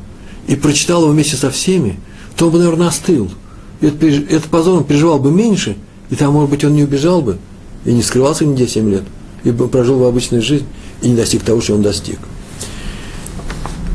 и 0.47 0.57
прочитал 0.57 1.03
его 1.03 1.13
вместе 1.13 1.37
со 1.37 1.49
всеми, 1.51 1.99
то 2.35 2.47
он 2.47 2.51
бы, 2.51 2.57
наверное, 2.59 2.89
остыл. 2.89 3.31
Этот, 3.79 4.03
этот 4.03 4.45
позор 4.45 4.79
он 4.79 4.83
переживал 4.83 5.17
бы 5.17 5.31
меньше, 5.31 5.77
и 6.09 6.15
там, 6.15 6.33
может 6.33 6.49
быть, 6.49 6.65
он 6.65 6.73
не 6.73 6.83
убежал 6.83 7.21
бы, 7.21 7.37
и 7.85 7.93
не 7.93 8.01
скрывался 8.01 8.45
нигде 8.45 8.67
7 8.67 8.89
лет, 8.89 9.03
и 9.45 9.51
прожил 9.51 9.99
бы 9.99 10.07
обычную 10.07 10.43
жизнь, 10.43 10.65
и 11.01 11.07
не 11.07 11.15
достиг 11.15 11.43
того, 11.43 11.61
что 11.61 11.75
он 11.75 11.81
достиг. 11.81 12.19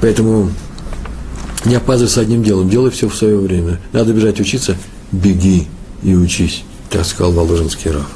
Поэтому 0.00 0.50
не 1.66 1.74
опаздывай 1.74 2.10
с 2.10 2.18
одним 2.18 2.42
делом, 2.42 2.70
делай 2.70 2.90
все 2.90 3.08
в 3.08 3.14
свое 3.14 3.36
время. 3.36 3.80
Надо 3.92 4.12
бежать 4.12 4.40
учиться, 4.40 4.76
беги 5.12 5.66
и 6.02 6.14
учись, 6.14 6.62
так 6.90 7.04
сказал 7.04 7.32
Воложенский 7.32 7.90
Раф. 7.90 8.06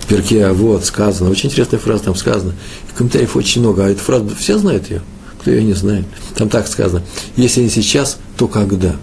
В 0.00 0.06
перке 0.06 0.44
а 0.44 0.52
вот 0.52 0.84
сказано, 0.84 1.30
очень 1.30 1.48
интересная 1.48 1.80
фраза 1.80 2.04
там 2.04 2.14
сказана, 2.14 2.54
в 2.88 2.94
комментариях 2.94 3.34
очень 3.36 3.62
много, 3.62 3.84
а 3.84 3.88
эту 3.88 4.00
фразу 4.00 4.30
все 4.38 4.58
знают 4.58 4.90
ее, 4.90 5.02
кто 5.40 5.50
ее 5.50 5.64
не 5.64 5.72
знает. 5.72 6.04
Там 6.34 6.48
так 6.48 6.68
сказано, 6.68 7.02
если 7.36 7.62
не 7.62 7.70
сейчас, 7.70 8.18
то 8.36 8.48
когда? 8.48 8.96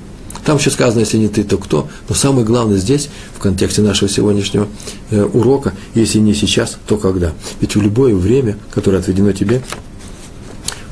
Там 0.45 0.57
еще 0.57 0.69
сказано, 0.69 1.01
если 1.01 1.17
не 1.17 1.27
ты, 1.27 1.43
то 1.43 1.57
кто. 1.57 1.89
Но 2.07 2.15
самое 2.15 2.45
главное 2.45 2.77
здесь, 2.77 3.09
в 3.35 3.39
контексте 3.39 3.81
нашего 3.81 4.09
сегодняшнего 4.09 4.67
э, 5.11 5.23
урока, 5.23 5.73
если 5.95 6.19
не 6.19 6.33
сейчас, 6.33 6.77
то 6.87 6.97
когда. 6.97 7.33
Ведь 7.61 7.75
в 7.75 7.81
любое 7.81 8.15
время, 8.15 8.57
которое 8.71 8.97
отведено 8.97 9.31
тебе, 9.31 9.61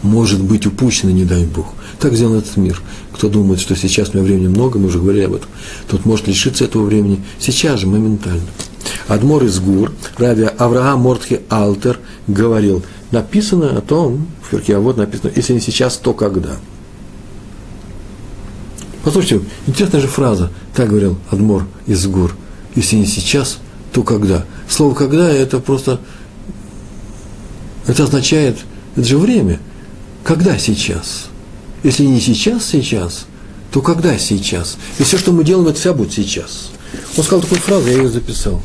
может 0.03 0.41
быть 0.41 0.65
упущено, 0.67 1.11
не 1.11 1.25
дай 1.25 1.45
Бог. 1.45 1.73
Так 1.99 2.13
сделан 2.13 2.37
этот 2.37 2.57
мир. 2.57 2.81
Кто 3.13 3.27
думает, 3.29 3.59
что 3.59 3.75
сейчас 3.75 4.09
у 4.09 4.13
меня 4.13 4.23
времени 4.23 4.47
много, 4.47 4.77
мы 4.77 4.87
уже 4.87 4.99
говорили 4.99 5.25
об 5.25 5.35
этом, 5.35 5.49
тот 5.87 6.05
может 6.05 6.27
лишиться 6.27 6.65
этого 6.65 6.85
времени 6.85 7.23
сейчас 7.39 7.79
же, 7.79 7.87
моментально. 7.87 8.43
Адмор 9.07 9.43
из 9.43 9.59
Гур, 9.59 9.91
Рави 10.17 10.43
Авраам 10.43 11.01
Мортхи 11.01 11.41
Алтер 11.49 11.99
говорил, 12.27 12.83
написано 13.11 13.77
о 13.77 13.81
том, 13.81 14.27
в 14.43 14.51
Ферке, 14.51 14.75
а 14.75 14.79
вот 14.79 14.97
написано, 14.97 15.31
если 15.35 15.53
не 15.53 15.59
сейчас, 15.59 15.97
то 15.97 16.13
когда. 16.13 16.57
Послушайте, 19.03 19.45
интересная 19.65 20.01
же 20.01 20.07
фраза, 20.07 20.51
так 20.75 20.89
говорил 20.89 21.17
Адмор 21.31 21.65
из 21.87 22.05
Гур, 22.07 22.35
если 22.75 22.97
не 22.97 23.05
сейчас, 23.05 23.57
то 23.91 24.03
когда. 24.03 24.45
Слово 24.69 24.93
«когда»– 24.93 25.29
это 25.31 25.59
просто, 25.59 25.99
это 27.87 28.03
означает, 28.03 28.57
это 28.95 29.07
же 29.07 29.17
время. 29.17 29.59
Когда 30.23 30.57
сейчас? 30.57 31.29
Если 31.83 32.03
не 32.05 32.19
сейчас, 32.19 32.65
сейчас, 32.65 33.25
то 33.71 33.81
когда 33.81 34.17
сейчас? 34.17 34.77
И 34.99 35.03
все, 35.03 35.17
что 35.17 35.31
мы 35.31 35.43
делаем, 35.43 35.67
это 35.67 35.79
вся 35.79 35.93
будет 35.93 36.13
сейчас. 36.13 36.69
Он 37.17 37.23
сказал 37.23 37.41
такую 37.41 37.61
фразу, 37.61 37.87
я 37.87 37.97
ее 37.97 38.09
записал. 38.09 38.61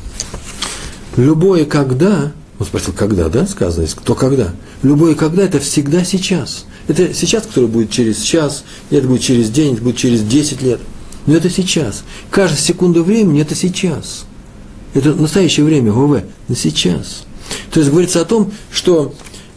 Любое 1.16 1.64
когда, 1.64 2.32
он 2.58 2.66
спросил, 2.66 2.92
когда, 2.94 3.28
да, 3.28 3.46
сказано, 3.46 3.86
кто 3.94 4.14
когда? 4.14 4.54
Любое 4.82 5.14
когда– 5.14 5.42
это 5.44 5.60
всегда 5.60 6.04
сейчас. 6.04 6.64
Это 6.88 7.12
сейчас, 7.14 7.44
который 7.46 7.68
будет 7.68 7.90
через 7.90 8.20
час, 8.22 8.64
это 8.90 9.06
будет 9.06 9.22
через 9.22 9.50
день, 9.50 9.74
это 9.74 9.82
будет 9.82 9.96
через 9.96 10.22
10 10.22 10.62
лет. 10.62 10.80
Но 11.26 11.36
это 11.36 11.50
сейчас. 11.50 12.02
Каждая 12.30 12.60
секунда 12.60 13.02
времени– 13.02 13.40
это 13.42 13.54
сейчас. 13.54 14.24
Это 14.94 15.14
настоящее 15.14 15.64
время, 15.64 15.92
ВВ, 15.92 16.22
на 16.48 16.56
сейчас. 16.56 17.24
То 17.70 17.80
есть 17.80 17.90
говорится 17.90 18.20
о 18.20 18.24
том, 18.24 18.52
что 18.70 19.14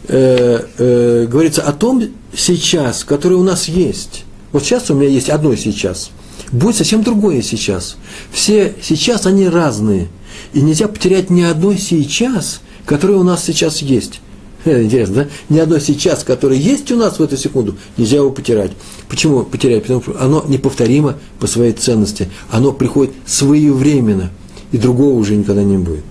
э, 0.08 0.62
э, 0.78 1.26
говорится 1.26 1.62
о 1.62 1.72
том 1.72 2.02
сейчас, 2.34 3.04
которое 3.04 3.36
у 3.36 3.42
нас 3.42 3.68
есть. 3.68 4.24
Вот 4.52 4.64
сейчас 4.64 4.90
у 4.90 4.94
меня 4.94 5.08
есть 5.08 5.30
одно 5.30 5.54
сейчас. 5.56 6.10
Будет 6.52 6.76
совсем 6.76 7.02
другое 7.02 7.42
сейчас. 7.42 7.96
Все 8.30 8.74
сейчас, 8.82 9.26
они 9.26 9.48
разные. 9.48 10.08
И 10.52 10.60
нельзя 10.60 10.88
потерять 10.88 11.30
ни 11.30 11.42
одно 11.42 11.74
сейчас, 11.74 12.60
которое 12.84 13.14
у 13.14 13.22
нас 13.22 13.44
сейчас 13.44 13.82
есть. 13.82 14.20
Интересно, 14.64 15.14
да? 15.14 15.28
Ни 15.48 15.58
одно 15.58 15.78
сейчас, 15.78 16.24
которое 16.24 16.58
есть 16.58 16.90
у 16.90 16.96
нас 16.96 17.18
в 17.18 17.22
эту 17.22 17.36
секунду, 17.36 17.76
нельзя 17.96 18.16
его 18.16 18.30
потерять. 18.30 18.72
Почему 19.08 19.44
потерять? 19.44 19.82
Потому 19.82 20.02
что 20.02 20.16
оно 20.20 20.44
неповторимо 20.46 21.16
по 21.38 21.46
своей 21.46 21.72
ценности. 21.72 22.28
Оно 22.50 22.72
приходит 22.72 23.14
своевременно, 23.26 24.30
и 24.72 24.78
другого 24.78 25.14
уже 25.14 25.36
никогда 25.36 25.62
не 25.62 25.78
будет. 25.78 26.04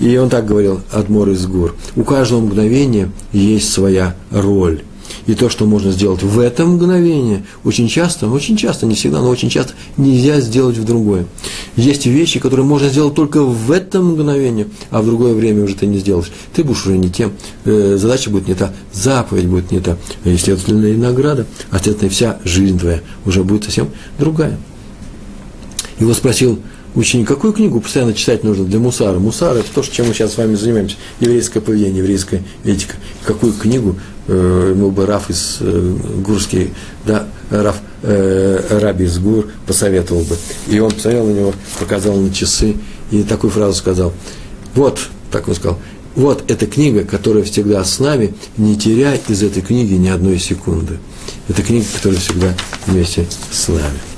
И 0.00 0.16
он 0.16 0.28
так 0.28 0.46
говорил, 0.46 0.80
Адмор 0.92 1.30
из 1.30 1.46
гор. 1.46 1.74
У 1.96 2.02
каждого 2.04 2.40
мгновения 2.40 3.10
есть 3.32 3.72
своя 3.72 4.14
роль. 4.30 4.82
И 5.26 5.34
то, 5.34 5.48
что 5.48 5.66
можно 5.66 5.90
сделать 5.90 6.22
в 6.22 6.38
это 6.38 6.66
мгновение, 6.66 7.44
очень 7.62 7.88
часто, 7.88 8.28
очень 8.28 8.56
часто, 8.56 8.86
не 8.86 8.94
всегда, 8.94 9.20
но 9.20 9.30
очень 9.30 9.48
часто 9.48 9.72
нельзя 9.96 10.40
сделать 10.40 10.76
в 10.76 10.84
другое. 10.84 11.26
Есть 11.76 12.06
вещи, 12.06 12.40
которые 12.40 12.66
можно 12.66 12.88
сделать 12.88 13.14
только 13.14 13.42
в 13.42 13.70
это 13.70 14.00
мгновение, 14.00 14.68
а 14.90 15.00
в 15.00 15.06
другое 15.06 15.34
время 15.34 15.64
уже 15.64 15.76
ты 15.76 15.86
не 15.86 15.98
сделаешь. 15.98 16.30
Ты 16.52 16.62
будешь 16.64 16.84
уже 16.86 16.98
не 16.98 17.10
тем, 17.10 17.32
э, 17.64 17.96
задача 17.98 18.30
будет 18.30 18.48
не 18.48 18.54
та, 18.54 18.72
заповедь 18.92 19.46
будет 19.46 19.70
не 19.70 19.80
та, 19.80 19.96
и, 20.24 20.36
следовательно, 20.36 20.86
и 20.86 20.96
награда, 20.96 21.46
а, 21.70 21.78
следовательно, 21.78 22.10
вся 22.10 22.38
жизнь 22.44 22.78
твоя 22.78 23.00
уже 23.24 23.44
будет 23.44 23.64
совсем 23.64 23.88
другая. 24.18 24.58
Его 25.98 26.12
спросил 26.12 26.58
ученик, 26.94 27.28
какую 27.28 27.52
книгу 27.52 27.80
постоянно 27.80 28.14
читать 28.14 28.44
нужно 28.44 28.64
для 28.64 28.78
мусара? 28.78 29.18
Мусар– 29.18 29.56
это 29.58 29.68
то, 29.74 29.82
чем 29.82 30.08
мы 30.08 30.14
сейчас 30.14 30.34
с 30.34 30.36
вами 30.36 30.54
занимаемся. 30.54 30.96
Еврейское 31.20 31.60
поведение, 31.60 31.98
еврейская 31.98 32.42
этика. 32.64 32.94
Какую 33.24 33.52
книгу 33.52 33.96
э, 34.28 34.72
ему 34.74 34.90
бы 34.90 35.06
Раф 35.06 35.30
из 35.30 35.58
э, 35.60 35.96
Гурский, 36.24 36.72
да, 37.04 37.26
Раф, 37.50 37.76
э, 38.02 38.78
Раби 38.80 39.04
из 39.04 39.18
Гур 39.18 39.48
посоветовал 39.66 40.22
бы. 40.22 40.36
И 40.68 40.78
он 40.78 40.90
посмотрел 40.92 41.26
на 41.26 41.32
него, 41.32 41.54
показал 41.78 42.16
на 42.16 42.32
часы 42.32 42.76
и 43.10 43.22
такую 43.22 43.50
фразу 43.50 43.74
сказал. 43.74 44.12
Вот, 44.74 45.00
так 45.30 45.48
он 45.48 45.54
сказал, 45.54 45.78
вот 46.14 46.48
эта 46.48 46.66
книга, 46.66 47.04
которая 47.04 47.42
всегда 47.42 47.82
с 47.84 47.98
нами, 47.98 48.34
не 48.56 48.76
теряй 48.76 49.20
из 49.28 49.42
этой 49.42 49.62
книги 49.62 49.94
ни 49.94 50.08
одной 50.08 50.38
секунды. 50.38 50.98
Это 51.48 51.62
книга, 51.62 51.86
которая 51.94 52.20
всегда 52.20 52.54
вместе 52.86 53.26
с 53.50 53.68
нами. 53.68 54.13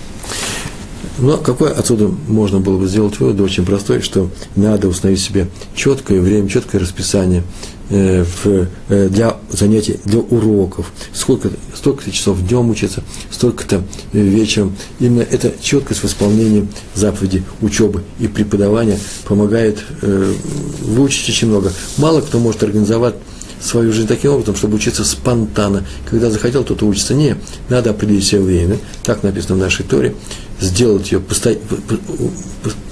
Но 1.18 1.38
какой 1.38 1.72
отсюда 1.72 2.08
можно 2.28 2.60
было 2.60 2.78
бы 2.78 2.86
сделать 2.86 3.18
вывод, 3.18 3.40
очень 3.40 3.64
простой, 3.64 4.02
что 4.02 4.28
надо 4.54 4.88
установить 4.88 5.20
себе 5.20 5.48
четкое 5.74 6.20
время, 6.20 6.48
четкое 6.48 6.80
расписание 6.80 7.42
э, 7.88 8.24
э, 8.44 9.08
для 9.08 9.36
занятий, 9.50 9.98
для 10.04 10.18
уроков. 10.18 10.92
Сколько, 11.14 11.50
столько-то 11.74 12.10
часов 12.10 12.46
днем 12.46 12.68
учиться, 12.68 13.02
столько-то 13.30 13.82
э, 14.12 14.20
вечером. 14.20 14.76
Именно 15.00 15.22
эта 15.22 15.54
четкость 15.60 16.02
в 16.02 16.06
исполнении 16.06 16.68
заповеди 16.94 17.44
учебы 17.62 18.04
и 18.20 18.28
преподавания 18.28 18.98
помогает 19.26 19.82
выучить 20.02 21.30
очень 21.30 21.48
много. 21.48 21.72
Мало 21.96 22.20
кто 22.20 22.38
может 22.38 22.62
организовать 22.62 23.14
свою 23.60 23.92
жизнь 23.92 24.06
таким 24.06 24.32
образом, 24.32 24.56
чтобы 24.56 24.76
учиться 24.76 25.04
спонтанно. 25.04 25.84
Когда 26.08 26.30
захотел, 26.30 26.64
тот 26.64 26.82
учится. 26.82 27.14
Не, 27.14 27.36
надо 27.68 27.90
определить 27.90 28.24
себе 28.24 28.40
время. 28.40 28.78
Так 29.02 29.22
написано 29.22 29.56
в 29.56 29.58
нашей 29.58 29.84
Торе 29.84 30.14
сделать 30.60 31.12
ее 31.12 31.20
посто... 31.20 31.54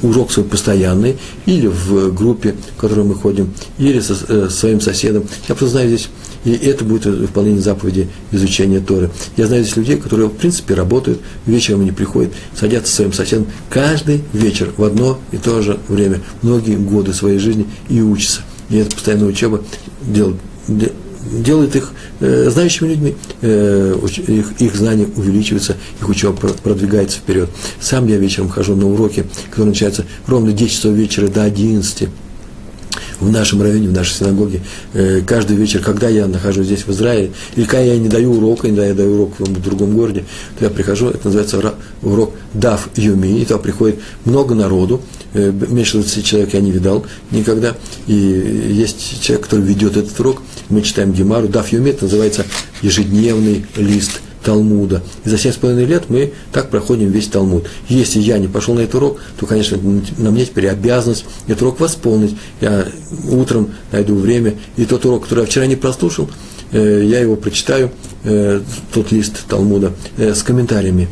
урок 0.03 0.31
свой 0.31 0.45
постоянный, 0.45 1.17
или 1.47 1.67
в 1.67 2.13
группе, 2.13 2.55
в 2.77 2.81
которой 2.81 3.05
мы 3.05 3.15
ходим, 3.15 3.53
или 3.79 4.01
со 4.01 4.17
э, 4.29 4.49
своим 4.51 4.81
соседом. 4.81 5.25
Я 5.49 5.55
просто 5.55 5.69
знаю 5.69 5.89
здесь, 5.89 6.09
и 6.45 6.53
это 6.53 6.85
будет 6.85 7.07
выполнение 7.07 7.63
заповеди 7.63 8.09
изучения 8.31 8.81
Торы. 8.81 9.11
Я 9.37 9.47
знаю 9.47 9.63
здесь 9.65 9.77
людей, 9.77 9.97
которые, 9.97 10.29
в 10.29 10.33
принципе, 10.33 10.75
работают, 10.75 11.21
вечером 11.47 11.81
они 11.81 11.93
приходят, 11.93 12.33
садятся 12.55 12.91
со 12.91 12.97
своим 12.97 13.13
соседом 13.13 13.47
каждый 13.71 14.23
вечер 14.33 14.73
в 14.77 14.85
одно 14.85 15.19
и 15.33 15.39
то 15.39 15.63
же 15.63 15.79
время, 15.89 16.21
многие 16.43 16.77
годы 16.77 17.15
своей 17.15 17.39
жизни 17.39 17.67
и 17.89 18.01
учатся. 18.01 18.43
И 18.71 18.77
эта 18.77 18.95
постоянная 18.95 19.29
учеба 19.29 19.63
делает 20.03 20.37
делает 20.69 21.77
их 21.77 21.93
э, 22.21 22.51
знающими 22.51 22.89
людьми, 22.89 23.15
э, 23.41 23.97
их, 24.27 24.61
их 24.61 24.75
знания 24.75 25.07
увеличиваются, 25.17 25.77
их 26.01 26.09
учеба 26.09 26.37
продвигается 26.63 27.19
вперед. 27.19 27.49
Сам 27.81 28.07
я 28.09 28.19
вечером 28.19 28.49
хожу 28.49 28.77
на 28.77 28.87
уроки, 28.87 29.25
которые 29.51 29.71
начинаются 29.71 30.05
ровно 30.27 30.53
10 30.53 30.73
часов 30.73 30.95
вечера 30.95 31.29
до 31.29 31.45
11 31.45 32.09
в 33.21 33.31
нашем 33.31 33.63
районе, 33.63 33.89
в 33.89 33.93
нашей 33.93 34.15
синагоге, 34.15 34.61
э, 34.93 35.21
каждый 35.27 35.57
вечер, 35.57 35.81
когда 35.81 36.09
я 36.09 36.27
нахожусь 36.27 36.67
здесь, 36.67 36.87
в 36.87 36.91
Израиле, 36.91 37.33
или 37.57 37.65
когда 37.65 37.85
я 37.85 37.99
не 37.99 38.09
даю 38.09 38.33
урока, 38.33 38.63
когда 38.63 38.87
я 38.87 38.95
даю 38.95 39.15
урок 39.15 39.35
в 39.39 39.63
другом 39.63 39.97
городе, 39.97 40.25
то 40.59 40.65
я 40.65 40.71
прихожу, 40.71 41.09
это 41.09 41.27
называется 41.27 41.75
урок 42.03 42.35
Дав 42.53 42.89
Юми, 42.97 43.41
и 43.41 43.45
туда 43.45 43.59
приходит 43.59 44.01
много 44.25 44.55
народу, 44.55 45.01
э, 45.33 45.53
меньше 45.69 45.99
20 45.99 46.25
человек 46.25 46.55
я 46.55 46.61
не 46.61 46.71
видал 46.71 47.05
никогда, 47.31 47.75
и 48.07 48.15
есть 48.15 49.21
человек, 49.23 49.45
который 49.45 49.65
ведет 49.65 49.97
этот 49.97 50.19
урок, 50.21 50.43
мы 50.69 50.83
читаем 50.83 51.13
Гемару, 51.13 51.49
Дав 51.49 51.71
Юми, 51.73 51.91
это 51.91 52.05
называется 52.05 52.45
ежедневный 52.83 53.67
лист 53.77 54.21
Талмуда. 54.45 55.03
И 55.25 55.29
за 55.29 55.39
семь 55.39 55.53
с 55.53 55.57
половиной 55.57 55.87
лет 55.87 56.05
мы 56.09 56.33
так 56.53 56.71
проходим 56.71 57.11
весь 57.11 57.29
Талмуд. 57.29 57.67
Если 57.89 58.21
я 58.21 58.39
не 58.39 58.47
пошел 58.47 58.75
на 58.75 58.81
этот 58.81 58.97
урок, 58.97 59.21
то, 59.39 59.47
конечно, 59.47 59.79
на 60.19 60.31
мне 60.31 60.45
теперь 60.45 60.69
обязанность 60.69 61.25
этот 61.47 61.63
урок 61.63 61.81
восполнить. 61.81 62.37
Я 62.61 62.87
утром 63.31 63.71
найду 63.91 64.15
время, 64.17 64.55
и 64.77 64.85
тот 64.85 65.05
урок, 65.07 65.25
который 65.25 65.41
я 65.41 65.47
вчера 65.47 65.67
не 65.67 65.77
прослушал, 65.77 66.31
э, 66.73 67.03
я 67.05 67.21
его 67.21 67.37
прочитаю, 67.37 67.91
э, 68.25 68.61
тот 68.93 69.11
лист 69.11 69.45
Талмуда, 69.49 69.93
с 70.17 70.43
комментариями 70.43 71.09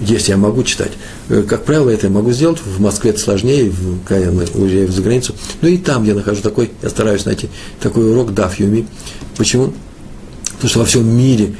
если 0.00 0.32
я 0.32 0.36
могу 0.36 0.64
читать. 0.64 0.90
Как 1.28 1.64
правило, 1.64 1.88
это 1.90 2.08
я 2.08 2.12
могу 2.12 2.32
сделать. 2.32 2.58
В 2.60 2.80
Москве 2.80 3.10
это 3.10 3.20
сложнее, 3.20 3.72
когда 4.06 4.26
я 4.26 4.30
уезжаю 4.30 4.90
за 4.90 5.02
границу. 5.02 5.34
Но 5.62 5.68
и 5.68 5.78
там 5.78 6.04
я 6.04 6.14
нахожу 6.14 6.42
такой, 6.42 6.72
я 6.82 6.90
стараюсь 6.90 7.24
найти 7.24 7.48
такой 7.80 8.10
урок 8.10 8.34
Даф 8.34 8.58
Юми. 8.58 8.86
Почему? 9.36 9.72
Потому 10.54 10.68
что 10.68 10.78
во 10.80 10.84
всем 10.84 11.06
мире 11.16 11.54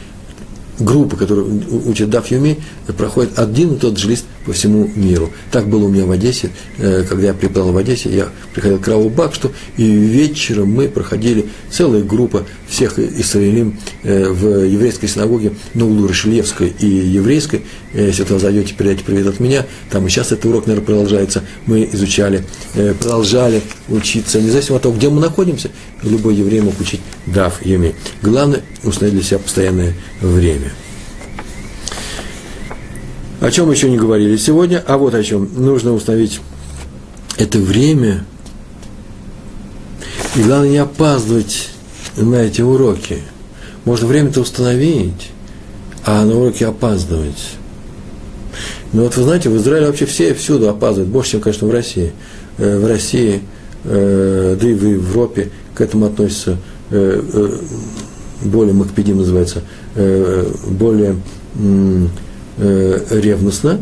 группы, 0.78 1.16
которые 1.16 1.46
учат 1.86 2.10
Даф 2.10 2.30
Юми, 2.30 2.60
проходят 2.96 3.38
один 3.38 3.74
и 3.74 3.78
тот 3.78 3.98
же 3.98 4.08
лист 4.08 4.26
по 4.44 4.52
всему 4.52 4.90
миру. 4.94 5.30
Так 5.50 5.68
было 5.68 5.84
у 5.84 5.88
меня 5.88 6.04
в 6.04 6.10
Одессе, 6.10 6.50
э, 6.78 7.04
когда 7.08 7.28
я 7.28 7.34
преподавал 7.34 7.72
в 7.72 7.76
Одессе, 7.76 8.10
я 8.10 8.28
приходил 8.52 8.78
к 8.78 8.88
Раву 8.88 9.08
Бакшту, 9.08 9.52
и 9.76 9.84
вечером 9.84 10.72
мы 10.72 10.88
проходили 10.88 11.46
целая 11.70 12.02
группа 12.02 12.46
всех 12.68 12.98
Исраилим 12.98 13.78
э, 14.02 14.28
в 14.28 14.64
еврейской 14.64 15.06
синагоге 15.06 15.52
на 15.74 15.86
углу 15.86 16.08
Рашельевской 16.08 16.74
и 16.78 16.86
еврейской. 16.86 17.62
Э, 17.92 18.06
если 18.06 18.24
вы 18.24 18.38
зайдете, 18.38 18.74
передайте 18.74 19.04
привет 19.04 19.26
от 19.26 19.40
меня. 19.40 19.66
Там 19.90 20.06
и 20.06 20.10
сейчас 20.10 20.32
этот 20.32 20.46
урок, 20.46 20.66
наверное, 20.66 20.86
продолжается. 20.86 21.42
Мы 21.66 21.88
изучали, 21.92 22.44
продолжали 23.00 23.62
учиться, 23.88 24.40
независимо 24.40 24.76
от 24.76 24.82
того, 24.82 24.94
где 24.94 25.08
мы 25.08 25.20
находимся, 25.20 25.70
любой 26.02 26.34
еврей 26.34 26.60
мог 26.60 26.78
учить 26.80 27.00
Даф 27.26 27.64
Юми. 27.64 27.94
Главное– 28.22 28.62
установить 28.82 29.14
для 29.14 29.24
себя 29.24 29.38
постоянное 29.38 29.94
время– 30.20 30.72
о 33.44 33.50
чем 33.50 33.70
еще 33.70 33.90
не 33.90 33.98
говорили 33.98 34.38
сегодня, 34.38 34.82
а 34.86 34.96
вот 34.96 35.14
о 35.14 35.22
чем. 35.22 35.46
Нужно 35.54 35.92
установить 35.92 36.40
это 37.36 37.58
время, 37.58 38.24
и 40.34 40.40
главное 40.40 40.70
не 40.70 40.78
опаздывать 40.78 41.68
на 42.16 42.36
эти 42.36 42.62
уроки. 42.62 43.18
Можно 43.84 44.06
время-то 44.06 44.40
установить, 44.40 45.30
а 46.06 46.24
на 46.24 46.38
уроки 46.38 46.64
опаздывать. 46.64 47.50
Но 48.94 49.02
вот 49.02 49.16
вы 49.18 49.24
знаете, 49.24 49.50
в 49.50 49.56
Израиле 49.58 49.88
вообще 49.88 50.06
все 50.06 50.32
всюду 50.32 50.70
опаздывают, 50.70 51.12
больше, 51.12 51.32
чем, 51.32 51.42
конечно, 51.42 51.68
в 51.68 51.70
России. 51.70 52.14
Э, 52.56 52.78
в 52.78 52.86
России, 52.86 53.42
э, 53.84 54.56
да 54.58 54.66
и 54.66 54.72
в 54.72 54.86
Европе 54.86 55.50
к 55.74 55.82
этому 55.82 56.06
относятся 56.06 56.56
э, 56.90 57.20
более, 58.40 58.72
макпедим 58.72 59.18
называется, 59.18 59.60
более 60.66 61.16
э, 62.58 63.00
ревностно, 63.10 63.80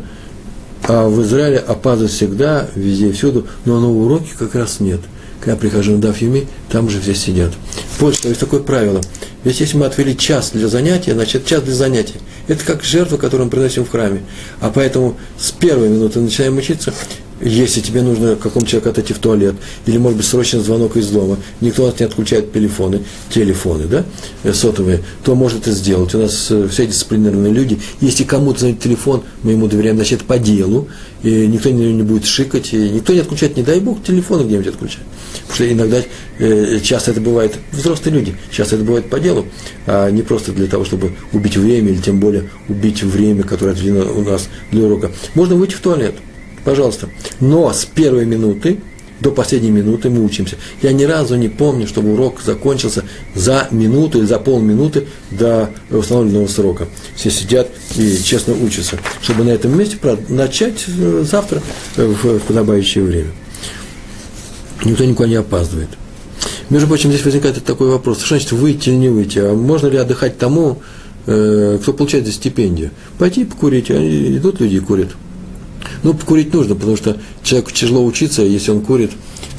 а 0.85 1.09
в 1.09 1.23
Израиле 1.23 1.59
опаздывают 1.59 2.13
всегда, 2.13 2.69
везде 2.75 3.09
и 3.09 3.13
всюду, 3.13 3.47
но 3.65 3.81
на 3.81 3.91
уроке 3.91 4.31
как 4.39 4.55
раз 4.55 4.81
нет. 4.81 5.01
Когда 5.39 5.53
я 5.53 5.59
прихожу 5.59 5.93
на 5.93 5.99
Дафьюми, 5.99 6.47
там 6.71 6.89
же 6.89 7.01
все 7.01 7.15
сидят. 7.15 7.53
Больше 7.99 8.29
есть 8.29 8.41
такое 8.41 8.61
правило. 8.61 9.01
Ведь 9.43 9.59
если 9.59 9.77
мы 9.77 9.87
отвели 9.87 10.17
час 10.17 10.53
для 10.55 10.69
занятия, 10.69 11.15
значит 11.15 11.47
час 11.47 11.63
для 11.63 11.75
занятия. 11.75 12.21
Это 12.47 12.65
как 12.65 12.85
жертва, 12.85 13.17
которую 13.17 13.47
мы 13.47 13.51
приносим 13.51 13.85
в 13.85 13.91
храме. 13.91 14.23
А 14.61 14.71
поэтому 14.71 15.17
с 15.39 15.51
первой 15.51 15.89
минуты 15.89 16.21
начинаем 16.21 16.57
учиться, 16.59 16.95
если 17.43 17.81
тебе 17.81 18.03
нужно 18.03 18.37
какому 18.37 18.67
человеку 18.67 18.91
отойти 18.91 19.13
в 19.13 19.19
туалет, 19.19 19.57
или, 19.87 19.99
может 19.99 20.17
быть, 20.17 20.27
срочный 20.27 20.61
звонок 20.61 20.97
из 20.97 21.09
дома, 21.11 21.39
никто 21.61 21.87
нас 21.87 21.99
не 21.99 22.07
отключает 22.07 22.53
телефоны, 22.53 23.01
телефоны, 23.31 23.87
да, 23.87 24.05
э, 24.45 24.53
сотовые, 24.53 25.01
то 25.25 25.35
может 25.35 25.63
это 25.63 25.73
сделать. 25.73 26.15
У 26.15 26.19
нас 26.19 26.49
э, 26.51 26.69
все 26.69 26.87
дисциплинированные 26.87 27.53
люди. 27.53 27.81
Если 28.01 28.25
кому-то 28.25 28.61
звонит 28.61 28.81
телефон, 28.81 29.23
мы 29.43 29.53
ему 29.53 29.67
доверяем, 29.67 29.97
значит, 29.97 30.21
это 30.21 30.25
по 30.25 30.39
делу, 30.39 30.89
и 31.23 31.47
никто 31.47 31.71
не, 31.71 31.93
не 31.93 32.03
будет 32.03 32.27
шикать, 32.27 32.73
и 32.73 32.77
никто 32.77 33.13
не 33.13 33.21
отключает, 33.21 33.57
не 33.57 33.63
дай 33.63 33.81
бог, 33.81 34.03
телефоны 34.05 34.45
где-нибудь 34.45 34.69
отключать. 34.69 35.03
Потому 35.49 35.55
что 35.55 35.73
иногда, 35.73 36.03
э, 36.39 36.81
часто 36.83 37.11
это 37.11 37.21
бывает, 37.21 37.57
взрослые 37.73 38.15
люди, 38.15 38.37
часто 38.51 38.77
это 38.77 38.85
бывает 38.85 39.11
по 39.11 39.19
делу, 39.19 39.47
а 39.87 40.11
не 40.11 40.23
просто 40.23 40.53
для 40.53 40.67
того, 40.69 40.85
чтобы 40.85 41.17
убить 41.33 41.57
время, 41.57 41.91
или 41.91 42.01
тем 42.01 42.21
более 42.21 42.51
убить 42.69 43.03
время, 43.03 43.43
которое 43.43 43.73
отведено 43.73 44.13
у 44.13 44.23
нас 44.23 44.49
для 44.71 44.85
урока. 44.85 45.11
Можно 45.35 45.57
выйти 45.57 45.75
в 45.75 45.81
туалет– 45.81 46.15
Пожалуйста. 46.65 47.09
Но 47.41 47.73
с 47.73 47.85
первой 47.85 48.25
минуты 48.25 48.79
до 49.23 49.31
последней 49.31 49.71
минуты 49.71 50.11
мы 50.11 50.25
учимся. 50.25 50.57
Я 50.83 50.93
ни 50.93 51.05
разу 51.05 51.37
не 51.37 51.49
помню, 51.49 51.87
чтобы 51.87 52.13
урок 52.13 52.41
закончился 52.45 53.05
за 53.35 53.69
минуту 53.71 54.19
или 54.19 54.27
за 54.27 54.39
полминуты 54.39 55.07
до 55.31 55.71
установленного 55.91 56.49
срока. 56.49 56.89
Все 57.15 57.31
сидят 57.31 57.69
и 57.97 58.19
честно 58.23 58.55
учатся, 58.55 58.99
чтобы 59.23 59.45
на 59.45 59.51
этом 59.51 59.79
месте 59.79 59.97
начать 60.29 60.85
э, 60.89 61.25
завтра 61.29 61.63
в 61.97 62.41
подобающее 62.41 63.05
время. 63.05 63.31
Никто 64.85 65.05
никуда 65.05 65.29
не 65.29 65.37
опаздывает. 65.37 65.91
Между 66.69 66.89
прочим, 66.89 67.11
здесь 67.11 67.25
возникает 67.25 67.63
такой 67.65 67.89
вопрос, 67.91 68.19
что 68.19 68.29
значит 68.29 68.51
выйти 68.51 68.89
или 68.89 68.97
не 68.97 69.09
выйти, 69.09 69.39
а 69.39 69.55
можно 69.55 69.87
ли 69.87 69.99
отдыхать 69.99 70.39
тому, 70.39 70.83
э, 71.27 71.79
кто 71.81 71.93
получает 71.93 72.27
за 72.27 72.33
стипендию? 72.33 72.91
Пойти 73.19 73.45
покурить, 73.45 73.91
идут 73.91 74.61
люди 74.61 74.77
и 74.77 74.81
курят. 74.81 75.11
Ну, 76.03 76.15
покурить 76.15 76.53
нужно, 76.53 76.75
потому 76.75 76.97
что 76.97 77.17
человеку 77.43 77.71
тяжело 77.73 78.05
учиться, 78.05 78.43
если 78.43 78.71
он 78.71 78.81
курит, 78.81 79.13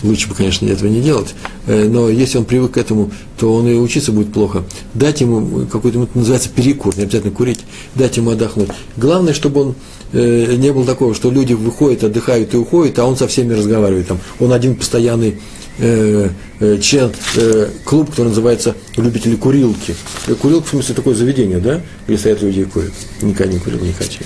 лучше 0.04 0.28
бы, 0.28 0.36
конечно, 0.36 0.68
этого 0.68 0.90
не 0.90 1.02
делать, 1.02 1.34
э, 1.68 1.88
но 1.88 2.10
если 2.10 2.38
он 2.38 2.46
привык 2.46 2.72
к 2.72 2.78
этому, 2.78 3.12
то 3.38 3.54
он 3.54 3.68
и 3.68 3.76
учиться 3.76 4.12
будет 4.12 4.34
плохо. 4.34 4.64
Дать 4.94 5.22
ему 5.22 5.66
какой-то, 5.66 6.04
это 6.04 6.18
называется 6.18 6.50
перекур, 6.50 6.96
не 6.98 7.04
обязательно 7.04 7.34
курить, 7.34 7.60
дать 7.96 8.18
ему 8.18 8.32
отдохнуть. 8.32 8.70
Главное, 8.98 9.34
чтобы 9.34 9.62
он 9.62 9.76
э, 10.12 10.56
не 10.56 10.72
было 10.72 10.86
такого, 10.86 11.14
что 11.14 11.32
люди 11.32 11.54
выходят, 11.54 12.04
отдыхают 12.04 12.54
и 12.54 12.58
уходят, 12.58 13.00
а 13.00 13.06
он 13.06 13.18
со 13.18 13.28
всеми 13.28 13.54
разговаривает. 13.54 14.08
Там, 14.08 14.20
он 14.40 14.54
один 14.54 14.76
постоянный 14.76 15.40
э, 15.80 16.30
э, 16.60 16.78
член, 16.80 17.12
э, 17.36 17.70
клуб, 17.84 18.12
который 18.12 18.30
называется 18.30 18.76
«Любители 18.98 19.36
курилки». 19.36 19.96
Курилка, 20.42 20.68
в 20.68 20.70
смысле, 20.70 20.96
такое 20.96 21.16
заведение, 21.16 21.60
да, 21.60 21.82
где 22.08 22.18
стоят 22.18 22.42
люди 22.42 22.62
и 22.62 22.66
курят. 22.66 22.94
Никогда 23.22 23.54
не 23.54 23.60
курил, 23.60 23.80
не 23.80 23.94
хочу. 23.94 24.20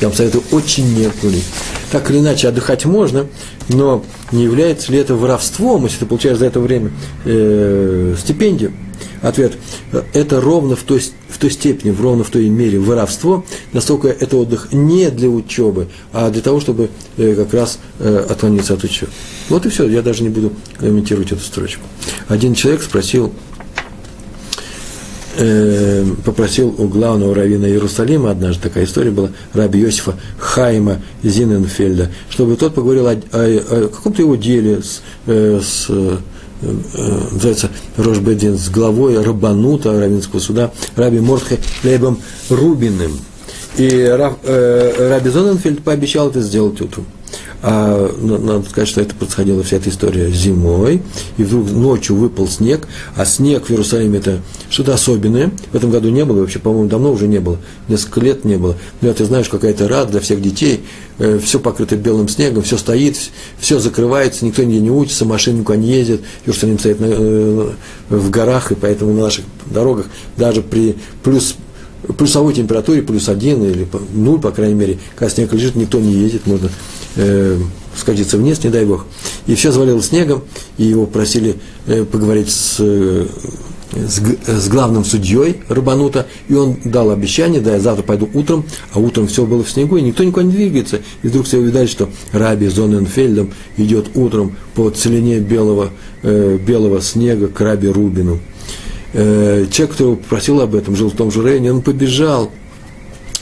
Я 0.00 0.08
вам 0.08 0.16
советую 0.16 0.44
очень 0.50 0.94
не 0.94 1.08
курить. 1.08 1.44
Так 1.90 2.10
или 2.10 2.18
иначе, 2.18 2.48
отдыхать 2.48 2.84
можно, 2.84 3.26
но 3.68 4.04
не 4.32 4.44
является 4.44 4.92
ли 4.92 4.98
это 4.98 5.14
воровством, 5.14 5.84
если 5.84 6.00
ты 6.00 6.06
получаешь 6.06 6.38
за 6.38 6.46
это 6.46 6.60
время 6.60 6.90
э, 7.24 8.14
стипендию? 8.18 8.72
Ответ. 9.22 9.54
Это 10.12 10.40
ровно 10.40 10.76
в 10.76 10.82
той, 10.82 11.02
в 11.28 11.38
той 11.38 11.50
степени, 11.50 11.90
в 11.90 12.00
ровно 12.00 12.24
в 12.24 12.30
той 12.30 12.48
мере 12.48 12.78
воровство, 12.78 13.44
настолько 13.72 14.08
это 14.08 14.36
отдых 14.36 14.72
не 14.72 15.10
для 15.10 15.28
учебы, 15.28 15.88
а 16.12 16.30
для 16.30 16.42
того, 16.42 16.60
чтобы 16.60 16.90
э, 17.16 17.34
как 17.34 17.54
раз 17.54 17.78
э, 17.98 18.26
отклониться 18.28 18.74
от 18.74 18.84
учебы. 18.84 19.10
Вот 19.48 19.66
и 19.66 19.68
все, 19.68 19.88
я 19.88 20.02
даже 20.02 20.22
не 20.22 20.28
буду 20.28 20.52
комментировать 20.78 21.32
эту 21.32 21.40
строчку. 21.40 21.82
Один 22.28 22.54
человек 22.54 22.82
спросил, 22.82 23.32
э, 25.38 26.04
попросил 26.24 26.74
у 26.76 26.86
главного 26.86 27.34
раввина 27.34 27.66
Иерусалима, 27.66 28.30
однажды 28.30 28.62
такая 28.62 28.84
история 28.84 29.10
была, 29.10 29.30
раби 29.54 29.80
Йосифа 29.80 30.14
Хайма 30.38 31.00
Зиненфельда, 31.22 32.10
чтобы 32.28 32.56
тот 32.56 32.74
поговорил 32.74 33.06
о, 33.06 33.12
о, 33.12 33.16
о 33.32 33.88
каком-то 33.88 34.22
его 34.22 34.36
деле 34.36 34.82
с, 34.82 35.02
с 35.26 35.90
называется 36.62 37.70
Рожбедин, 37.96 38.56
с 38.56 38.68
главой 38.68 39.22
Рабанута 39.22 39.98
Равинского 39.98 40.40
суда, 40.40 40.70
раби 40.94 41.20
Мортхе 41.20 41.58
Лейбом 41.84 42.18
Рубиным. 42.50 43.18
И 43.76 44.04
Раб, 44.04 44.38
э, 44.44 45.10
Раби 45.10 45.28
Зоненфельд 45.28 45.84
пообещал 45.84 46.30
это 46.30 46.40
сделать 46.40 46.80
утром. 46.80 47.04
А 47.62 48.14
надо 48.20 48.68
сказать, 48.68 48.88
что 48.88 49.00
это 49.00 49.14
происходило 49.14 49.62
вся 49.62 49.76
эта 49.76 49.88
история 49.88 50.30
зимой, 50.30 51.02
и 51.38 51.42
вдруг 51.42 51.70
ночью 51.70 52.16
выпал 52.16 52.46
снег, 52.48 52.86
а 53.16 53.24
снег 53.24 53.66
в 53.66 53.70
Иерусалиме 53.70 54.18
это 54.18 54.40
что-то 54.68 54.94
особенное. 54.94 55.50
В 55.72 55.74
этом 55.74 55.90
году 55.90 56.10
не 56.10 56.24
было, 56.24 56.40
вообще, 56.40 56.58
по-моему, 56.58 56.88
давно 56.88 57.12
уже 57.12 57.26
не 57.28 57.40
было, 57.40 57.58
несколько 57.88 58.20
лет 58.20 58.44
не 58.44 58.56
было. 58.56 58.76
Но 59.00 59.12
ты 59.12 59.24
знаешь, 59.24 59.48
какая-то 59.48 59.88
рада 59.88 60.12
для 60.12 60.20
всех 60.20 60.42
детей, 60.42 60.84
э, 61.18 61.38
все 61.42 61.58
покрыто 61.58 61.96
белым 61.96 62.28
снегом, 62.28 62.62
все 62.62 62.76
стоит, 62.76 63.16
все 63.58 63.78
закрывается, 63.78 64.44
никто 64.44 64.62
нигде 64.62 64.80
не 64.80 64.90
учится, 64.90 65.24
машины 65.24 65.60
никуда 65.60 65.78
не 65.78 65.88
ездят, 65.88 66.20
Иерусалим 66.44 66.78
стоит 66.78 67.00
на, 67.00 67.06
э, 67.08 67.70
в 68.10 68.30
горах, 68.30 68.72
и 68.72 68.74
поэтому 68.74 69.12
на 69.12 69.22
наших 69.22 69.46
дорогах 69.66 70.06
даже 70.36 70.62
при 70.62 70.96
плюс 71.22 71.56
плюсовой 72.18 72.54
температуре, 72.54 73.02
плюс 73.02 73.28
один 73.28 73.64
или 73.64 73.88
нуль, 74.12 74.40
по 74.40 74.52
крайней 74.52 74.74
мере, 74.74 74.98
когда 75.16 75.34
снег 75.34 75.52
лежит, 75.52 75.74
никто 75.74 75.98
не 75.98 76.12
ездит, 76.12 76.46
можно 76.46 76.68
э, 77.16 77.58
скатиться 77.96 78.38
вниз, 78.38 78.62
не 78.62 78.70
дай 78.70 78.84
бог. 78.84 79.06
И 79.46 79.54
все 79.54 79.72
завалило 79.72 80.02
снегом, 80.02 80.42
и 80.78 80.84
его 80.84 81.06
просили 81.06 81.56
э, 81.86 82.04
поговорить 82.04 82.50
с, 82.50 82.76
э, 82.78 83.26
с, 83.92 84.20
с 84.46 84.68
главным 84.68 85.04
судьей 85.04 85.62
Рабанута, 85.68 86.26
и 86.48 86.54
он 86.54 86.76
дал 86.84 87.10
обещание, 87.10 87.60
да, 87.60 87.74
я 87.74 87.80
завтра 87.80 88.02
пойду 88.02 88.28
утром, 88.34 88.64
а 88.92 88.98
утром 88.98 89.26
все 89.26 89.46
было 89.46 89.64
в 89.64 89.70
снегу, 89.70 89.96
и 89.96 90.02
никто 90.02 90.24
никуда 90.24 90.46
не 90.46 90.52
двигается. 90.52 91.00
И 91.22 91.28
вдруг 91.28 91.46
все 91.46 91.58
увидали, 91.58 91.86
что 91.86 92.08
Раби 92.32 92.68
Зоненфельдом 92.68 93.52
идет 93.76 94.10
утром 94.14 94.56
по 94.74 94.90
целине 94.90 95.38
белого, 95.38 95.90
э, 96.22 96.58
белого 96.58 97.00
снега 97.00 97.48
к 97.48 97.60
Раби 97.60 97.88
Рубину. 97.88 98.40
Э, 99.12 99.64
кто 99.90 100.16
просил 100.16 100.60
об 100.60 100.74
этом, 100.74 100.96
жил 100.96 101.10
в 101.10 101.16
том 101.16 101.30
же 101.30 101.42
районе, 101.42 101.72
он 101.72 101.80
побежал, 101.80 102.50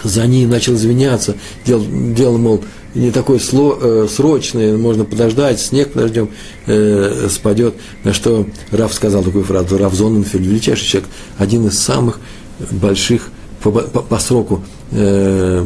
за 0.05 0.27
ним 0.27 0.51
начал 0.51 0.75
извиняться, 0.75 1.37
делал, 1.65 1.85
делал 2.15 2.39
мол, 2.39 2.65
не 2.95 3.11
такой 3.11 3.41
сло, 3.41 3.79
э, 3.81 4.07
срочный, 4.09 4.77
можно 4.77 5.05
подождать, 5.05 5.61
снег 5.61 5.93
подождем, 5.93 6.31
э, 6.67 7.29
спадет. 7.31 7.75
На 8.05 8.13
что 8.13 8.47
Раф 8.71 8.93
сказал 8.95 9.23
такую 9.23 9.45
фразу, 9.45 9.79
Раф 9.79 9.95
Зоненфельд, 9.95 10.45
величайший 10.45 10.87
человек, 10.87 11.11
один 11.39 11.67
из 11.67 11.79
самых 11.79 12.21
больших 12.71 13.31
по, 13.63 13.71
по, 13.71 14.01
по 14.01 14.19
сроку 14.19 14.63
э, 14.93 15.65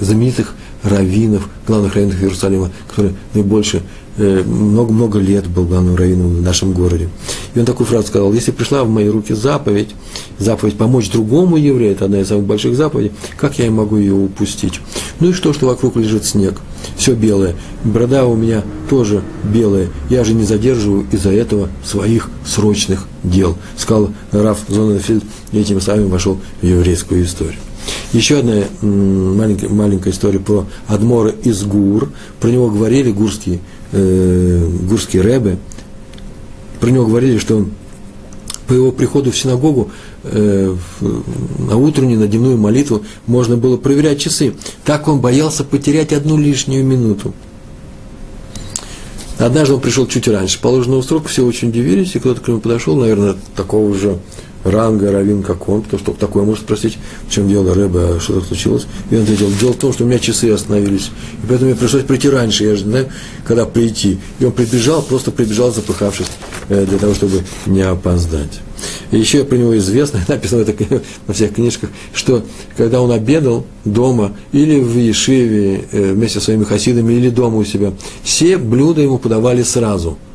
знаменитых 0.00 0.54
раввинов, 0.82 1.48
главных 1.66 1.94
раввинов 1.94 2.22
Иерусалима, 2.22 2.70
который 2.88 3.12
наибольше 3.34 3.82
много-много 4.20 5.18
лет 5.18 5.46
был 5.48 5.64
главным 5.64 5.96
раввином 5.96 6.36
в 6.36 6.42
нашем 6.42 6.72
городе. 6.72 7.08
И 7.54 7.58
он 7.58 7.64
такую 7.64 7.86
фразу 7.86 8.08
сказал, 8.08 8.32
если 8.32 8.50
пришла 8.50 8.84
в 8.84 8.90
мои 8.90 9.08
руки 9.08 9.34
заповедь, 9.34 9.90
заповедь 10.38 10.76
помочь 10.76 11.10
другому 11.10 11.56
еврею, 11.56 11.92
это 11.92 12.04
одна 12.04 12.20
из 12.20 12.28
самых 12.28 12.44
больших 12.44 12.76
заповедей, 12.76 13.12
как 13.36 13.58
я 13.58 13.70
могу 13.70 13.96
ее 13.96 14.14
упустить? 14.14 14.80
Ну 15.18 15.30
и 15.30 15.32
что, 15.32 15.52
что 15.52 15.66
вокруг 15.66 15.96
лежит 15.96 16.24
снег, 16.24 16.60
все 16.96 17.14
белое, 17.14 17.54
борода 17.84 18.26
у 18.26 18.36
меня 18.36 18.62
тоже 18.88 19.22
белая, 19.44 19.88
я 20.08 20.24
же 20.24 20.34
не 20.34 20.44
задерживаю 20.44 21.06
из-за 21.10 21.30
этого 21.30 21.68
своих 21.84 22.30
срочных 22.44 23.06
дел, 23.22 23.56
сказал 23.76 24.10
Раф 24.32 24.58
Зоненфельд, 24.68 25.24
и 25.52 25.58
этим 25.58 25.80
самым 25.80 26.08
вошел 26.08 26.38
в 26.60 26.66
еврейскую 26.66 27.24
историю. 27.24 27.58
Еще 28.12 28.38
одна 28.38 28.64
маленькая, 28.82 29.68
маленькая 29.68 30.10
история 30.10 30.40
про 30.40 30.66
Адмора 30.88 31.30
из 31.44 31.62
Гур. 31.62 32.10
Про 32.40 32.48
него 32.48 32.68
говорили 32.68 33.12
гурские 33.12 33.60
э, 33.92 34.68
гурские 34.88 35.22
рэбы, 35.22 35.58
про 36.80 36.90
него 36.90 37.06
говорили, 37.06 37.38
что 37.38 37.66
по 38.66 38.72
его 38.72 38.92
приходу 38.92 39.32
в 39.32 39.36
синагогу 39.36 39.90
э, 40.22 40.76
на 41.58 41.76
утреннюю, 41.76 42.20
на 42.20 42.28
дневную 42.28 42.56
молитву 42.56 43.02
можно 43.26 43.56
было 43.56 43.76
проверять 43.76 44.20
часы. 44.20 44.54
Так 44.84 45.08
он 45.08 45.20
боялся 45.20 45.64
потерять 45.64 46.12
одну 46.12 46.38
лишнюю 46.38 46.84
минуту. 46.84 47.34
Однажды 49.38 49.74
он 49.74 49.80
пришел 49.80 50.06
чуть 50.06 50.28
раньше 50.28 50.60
положенного 50.60 51.02
срока, 51.02 51.28
все 51.28 51.44
очень 51.44 51.70
удивились, 51.70 52.14
и 52.14 52.18
кто-то 52.18 52.40
к 52.42 52.48
нему 52.48 52.60
подошел, 52.60 52.94
наверное, 52.96 53.36
такого 53.56 53.94
же 53.94 54.18
ранга 54.64 55.10
равин, 55.12 55.42
как 55.42 55.68
он, 55.68 55.82
потому 55.82 56.00
что 56.00 56.12
такое 56.12 56.44
может 56.44 56.64
спросить, 56.64 56.98
в 57.26 57.32
чем 57.32 57.48
дело 57.48 57.74
Рэба, 57.74 58.16
а 58.16 58.20
что-то 58.20 58.46
случилось. 58.46 58.86
И 59.10 59.16
он 59.16 59.22
ответил, 59.22 59.50
дело 59.60 59.72
в 59.72 59.78
том, 59.78 59.92
что 59.92 60.04
у 60.04 60.06
меня 60.06 60.18
часы 60.18 60.50
остановились, 60.50 61.10
и 61.42 61.46
поэтому 61.48 61.70
мне 61.70 61.78
пришлось 61.78 62.04
прийти 62.04 62.28
раньше, 62.28 62.64
я 62.64 62.76
же 62.76 62.84
знаю, 62.84 63.08
когда 63.44 63.66
прийти. 63.66 64.18
И 64.38 64.44
он 64.44 64.52
прибежал, 64.52 65.02
просто 65.02 65.30
прибежал, 65.30 65.72
запыхавшись, 65.72 66.26
э, 66.68 66.86
для 66.86 66.98
того, 66.98 67.14
чтобы 67.14 67.42
не 67.66 67.82
опоздать. 67.82 68.60
И 69.10 69.18
еще 69.18 69.44
про 69.44 69.56
него 69.56 69.76
известно, 69.78 70.20
написано 70.28 70.62
это 70.62 70.74
во 71.26 71.34
всех 71.34 71.54
книжках, 71.54 71.90
что 72.14 72.44
когда 72.76 73.00
он 73.00 73.10
обедал 73.12 73.66
дома 73.84 74.36
или 74.52 74.80
в 74.80 74.96
Ешиве 74.96 75.84
э, 75.90 76.12
вместе 76.12 76.38
со 76.38 76.46
своими 76.46 76.64
хасидами, 76.64 77.14
или 77.14 77.30
дома 77.30 77.56
у 77.56 77.64
себя, 77.64 77.92
все 78.22 78.56
блюда 78.58 79.00
ему 79.00 79.18
подавали 79.18 79.62
сразу– 79.62 80.18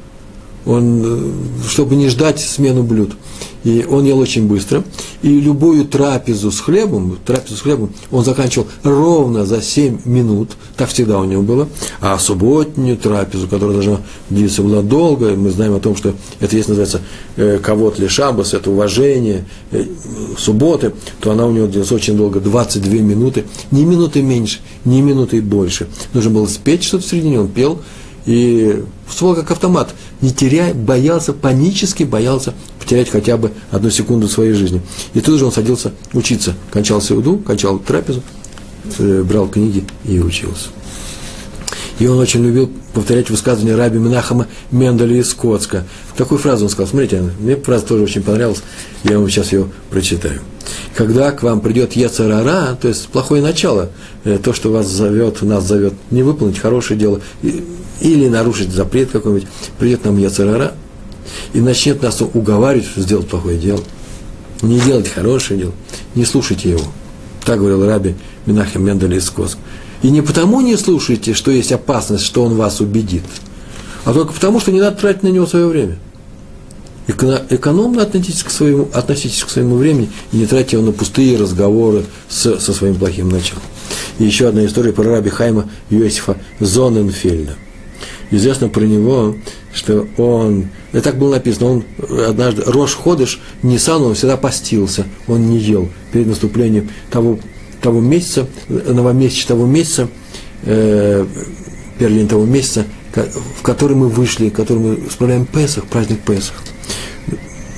он, 0.65 1.01
э, 1.03 1.69
чтобы 1.69 1.95
не 1.95 2.09
ждать 2.09 2.39
смену 2.39 2.83
блюд. 2.83 3.15
И 3.65 3.83
он 3.89 4.05
ел 4.05 4.19
очень 4.19 4.47
быстро. 4.47 4.83
И 5.23 5.39
любую 5.39 5.85
трапезу 5.85 6.51
с 6.51 6.59
хлебом, 6.59 7.17
трапезу 7.25 7.57
с 7.57 7.61
хлебом 7.61 7.91
он 8.11 8.23
заканчивал 8.23 8.67
ровно 8.83 9.45
за 9.45 9.61
7 9.61 10.01
минут. 10.05 10.51
Так 10.77 10.89
всегда 10.89 11.19
у 11.19 11.25
него 11.25 11.41
было. 11.41 11.67
А 11.99 12.17
субботнюю 12.19 12.95
трапезу, 12.95 13.47
которая 13.47 13.73
должна 13.73 14.01
длиться 14.29 14.61
была 14.61 14.83
долго, 14.83 15.31
мы 15.31 15.49
знаем 15.49 15.73
о 15.73 15.79
том, 15.79 15.95
что 15.95 16.13
это 16.39 16.55
есть, 16.55 16.69
называется, 16.69 17.01
э, 17.37 17.57
кого-то 17.57 18.01
ли 18.03 18.07
шабас, 18.07 18.53
это 18.53 18.69
уважение 18.69 19.45
э, 19.71 19.83
субботы, 20.37 20.93
то 21.19 21.31
она 21.31 21.47
у 21.47 21.51
него 21.51 21.65
длилась 21.65 21.91
очень 21.91 22.15
долго, 22.15 22.39
22 22.39 22.93
минуты. 22.99 23.45
Ни 23.71 23.83
минуты 23.83 24.21
меньше, 24.21 24.59
ни 24.85 25.01
минуты 25.01 25.41
больше. 25.41 25.87
Нужно 26.13 26.29
было 26.29 26.45
спеть 26.45 26.83
что-то 26.83 27.03
в 27.03 27.07
середине, 27.07 27.39
он 27.39 27.47
пел, 27.47 27.81
и 28.25 28.83
свой 29.09 29.35
как 29.35 29.51
автомат, 29.51 29.93
не 30.21 30.31
теряя, 30.31 30.73
боялся, 30.73 31.33
панически 31.33 32.03
боялся 32.03 32.53
потерять 32.79 33.09
хотя 33.09 33.37
бы 33.37 33.51
одну 33.71 33.89
секунду 33.89 34.27
своей 34.27 34.53
жизни. 34.53 34.81
И 35.13 35.21
тут 35.21 35.39
же 35.39 35.45
он 35.45 35.51
садился 35.51 35.91
учиться. 36.13 36.55
Кончал 36.71 37.01
сеуду, 37.01 37.37
кончал 37.37 37.79
трапезу, 37.79 38.21
э, 38.99 39.23
брал 39.23 39.47
книги 39.47 39.83
и 40.05 40.19
учился. 40.19 40.69
И 41.97 42.07
он 42.07 42.19
очень 42.19 42.43
любил 42.43 42.69
повторять 42.93 43.29
высказывания 43.29 43.75
раби 43.75 43.99
Минахама 43.99 44.47
Менделя 44.69 45.15
из 45.17 45.29
Скотска. 45.29 45.85
Такую 46.17 46.39
фразу 46.39 46.65
он 46.65 46.69
сказал. 46.69 46.89
Смотрите, 46.89 47.23
мне 47.39 47.55
фраза 47.55 47.85
тоже 47.85 48.03
очень 48.03 48.21
понравилась. 48.21 48.61
Я 49.03 49.17
вам 49.17 49.29
сейчас 49.29 49.53
ее 49.53 49.67
прочитаю. 49.89 50.41
Когда 50.93 51.31
к 51.31 51.41
вам 51.43 51.61
придет 51.61 51.93
Ецарара, 51.93 52.77
то 52.79 52.87
есть 52.87 53.07
плохое 53.07 53.41
начало, 53.41 53.89
э, 54.25 54.37
то, 54.43 54.51
что 54.51 54.71
вас 54.71 54.87
зовет, 54.87 55.41
нас 55.41 55.65
зовет 55.65 55.93
не 56.11 56.23
выполнить 56.23 56.59
хорошее 56.59 56.99
дело, 56.99 57.21
или 58.01 58.27
нарушить 58.27 58.71
запрет 58.71 59.11
какой-нибудь, 59.11 59.47
придет 59.79 60.05
нам 60.05 60.17
Яцерара 60.17 60.73
и 61.53 61.61
начнет 61.61 62.01
нас 62.01 62.21
уговаривать, 62.21 62.87
сделать 62.95 63.27
плохое 63.27 63.57
дело, 63.57 63.81
не 64.61 64.79
делать 64.79 65.07
хорошее 65.07 65.59
дело, 65.59 65.73
не 66.15 66.25
слушайте 66.25 66.71
его. 66.71 66.83
Так 67.45 67.59
говорил 67.59 67.85
Раби 67.85 68.15
Минахим 68.45 68.83
Мендель 68.83 69.15
из 69.15 69.29
Коск. 69.29 69.57
И 70.01 70.09
не 70.09 70.21
потому 70.21 70.61
не 70.61 70.77
слушайте, 70.77 71.33
что 71.33 71.51
есть 71.51 71.71
опасность, 71.71 72.23
что 72.23 72.43
он 72.43 72.55
вас 72.55 72.81
убедит, 72.81 73.23
а 74.03 74.13
только 74.13 74.33
потому, 74.33 74.59
что 74.59 74.71
не 74.71 74.79
надо 74.79 74.97
тратить 74.97 75.23
на 75.23 75.29
него 75.29 75.47
свое 75.47 75.67
время. 75.67 75.97
Экономно 77.07 78.01
относитесь 78.01 78.43
к 78.43 78.49
своему, 78.49 78.89
относитесь 78.93 79.43
к 79.43 79.49
своему 79.49 79.75
времени 79.77 80.09
и 80.31 80.37
не 80.37 80.47
тратьте 80.47 80.75
его 80.75 80.85
на 80.85 80.91
пустые 80.91 81.37
разговоры 81.37 82.05
с, 82.27 82.59
со 82.59 82.73
своим 82.73 82.95
плохим 82.95 83.29
началом. 83.29 83.61
И 84.17 84.25
еще 84.25 84.47
одна 84.47 84.65
история 84.65 84.91
про 84.91 85.03
раби 85.03 85.29
Хайма 85.29 85.69
Иосифа 85.89 86.37
Зоненфельда. 86.59 87.55
Известно 88.31 88.69
про 88.69 88.83
него, 88.83 89.35
что 89.73 90.07
он, 90.17 90.67
и 90.93 90.99
так 90.99 91.17
было 91.17 91.35
написано, 91.35 91.67
он 91.67 91.83
однажды, 92.27 92.63
Рош 92.65 92.95
Ходыш, 92.95 93.39
Нисан, 93.61 94.01
он 94.01 94.15
всегда 94.15 94.35
постился, 94.35 95.05
он 95.27 95.49
не 95.49 95.59
ел 95.59 95.89
перед 96.11 96.27
наступлением 96.27 96.89
того, 97.11 97.39
того 97.81 98.01
месяца, 98.01 98.47
новомесяча 98.67 99.47
того 99.47 99.67
месяца, 99.67 100.07
э, 100.63 101.25
день 101.99 102.27
того 102.27 102.45
месяца, 102.45 102.85
в 103.13 103.61
который 103.61 103.95
мы 103.95 104.09
вышли, 104.09 104.49
который 104.49 104.79
мы 104.79 105.09
справляем 105.09 105.45
Песах, 105.45 105.85
праздник 105.85 106.21
Песах. 106.21 106.55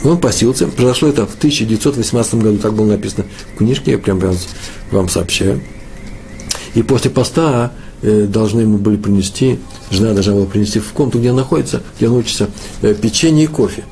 Он 0.04 0.18
постился, 0.20 0.68
произошло 0.68 1.10
это 1.10 1.26
в 1.26 1.36
1918 1.36 2.36
году, 2.36 2.58
так 2.60 2.74
было 2.74 2.86
написано 2.86 3.26
в 3.54 3.58
книжке, 3.58 3.92
я 3.92 3.98
прям 3.98 4.22
вам 4.92 5.10
сообщаю. 5.10 5.60
И 6.76 6.84
после 6.84 7.12
поста 7.12 7.74
должны 8.02 8.62
ему 8.62 8.78
были 8.78 8.98
принести 8.98 9.60
жена 9.92 10.14
должна 10.14 10.34
была 10.34 10.46
принести 10.46 10.80
в 10.80 10.92
комнату, 10.92 11.20
где 11.20 11.30
он 11.32 11.38
находится, 11.38 11.82
где 11.98 12.08
он 12.08 12.18
учится, 12.18 12.50
э, 12.82 12.94
печенье 12.94 13.46
и 13.46 13.48
кофе. 13.48 13.84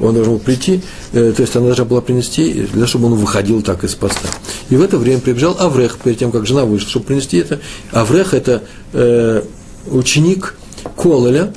Он 0.00 0.14
должен 0.14 0.34
был 0.34 0.40
прийти, 0.40 0.80
э, 1.12 1.32
то 1.34 1.42
есть 1.42 1.56
она 1.56 1.66
должна 1.66 1.84
была 1.84 2.00
принести, 2.00 2.68
для 2.72 2.86
чтобы 2.86 3.06
он 3.06 3.14
выходил 3.14 3.62
так 3.62 3.82
из 3.84 3.94
поста. 3.94 4.28
И 4.70 4.76
в 4.76 4.82
это 4.82 4.98
время 4.98 5.20
прибежал 5.20 5.56
Аврех, 5.58 5.98
перед 5.98 6.18
тем, 6.18 6.30
как 6.30 6.46
жена 6.46 6.64
вышла, 6.64 6.88
чтобы 6.88 7.06
принести 7.06 7.38
это. 7.38 7.60
Аврех– 7.90 8.32
это 8.34 8.62
э, 8.92 9.42
ученик 9.90 10.54
Кололя, 10.96 11.52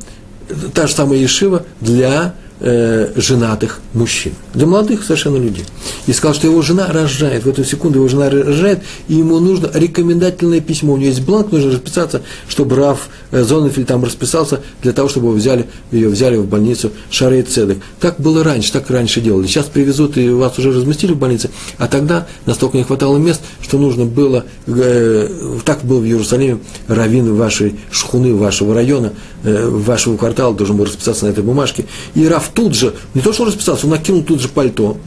та 0.74 0.88
же 0.88 0.93
самая 0.93 1.20
Ешива 1.20 1.66
для 1.82 2.36
э, 2.62 3.12
женатых 3.16 3.82
мужчин, 3.93 4.34
для 4.53 4.66
молодых 4.66 5.03
совершенно 5.03 5.38
людей. 5.38 5.66
И 6.07 6.14
сказал, 6.14 6.36
что 6.36 6.47
его 6.47 6.62
жена 6.62 6.88
рожает, 6.88 7.43
в 7.43 7.49
эту 7.49 7.64
секунду 7.64 7.99
его 7.99 8.07
жена 8.07 8.30
рожает, 8.30 8.82
и 9.07 9.16
ему 9.16 9.39
нужно 9.39 9.70
рекомендательное 9.74 10.62
письмо. 10.62 10.93
У 10.93 10.97
него 10.97 11.09
есть 11.09 11.22
бланк, 11.22 11.51
нужно 11.51 11.72
расписаться, 11.72 12.22
чтобы 12.47 12.76
Раф 12.76 13.09
э, 13.32 13.43
Зонефель 13.43 13.86
там 13.86 14.03
расписался, 14.03 14.62
для 14.82 14.93
того, 14.93 15.09
чтобы 15.09 15.28
его 15.28 15.36
взяли, 15.36 15.68
ее 15.91 16.09
взяли 16.09 16.38
в 16.38 16.45
больницу 16.45 16.91
Шарей 17.09 17.43
Цедек. 17.43 17.80
Так 17.99 18.20
было 18.20 18.43
раньше, 18.43 18.72
так 18.72 18.89
раньше 18.89 19.22
делали. 19.22 19.47
Сейчас 19.47 19.66
привезут, 19.66 20.18
и 20.18 20.30
вас 20.30 20.57
уже 20.59 20.72
разместили 20.72 21.14
в 21.14 21.18
больнице, 21.18 21.49
а 21.78 21.88
тогда 21.88 22.28
настолько 22.45 22.78
не 22.78 22.84
хватало 22.84 23.18
мест, 23.18 23.41
что 23.62 23.78
нужно 23.78 24.05
было, 24.05 24.45
э, 24.68 25.30
так 25.66 25.84
было 25.84 25.99
в 25.99 26.05
Иерусалиме, 26.05 26.59
раввин 26.88 27.36
вашей 27.36 27.80
шхуны, 27.91 28.36
вашего 28.36 28.74
района, 28.74 29.14
э, 29.43 29.68
вашего 29.68 30.18
квартала 30.18 30.53
должен 30.53 30.78
был 30.78 30.86
расписаться 30.86 31.26
на 31.26 31.30
этой 31.30 31.43
бумажке. 31.43 31.86
И 32.16 32.28
Раф 32.28 32.51
тут 32.54 32.76
же, 32.76 32.93
не 33.14 33.22
то 33.22 33.34
что 33.34 33.45
расписался, 33.45 33.86
он 33.86 33.91
накинул 33.91 34.24
тут 34.24 34.41
же 34.41 34.47
пальто, 34.47 34.97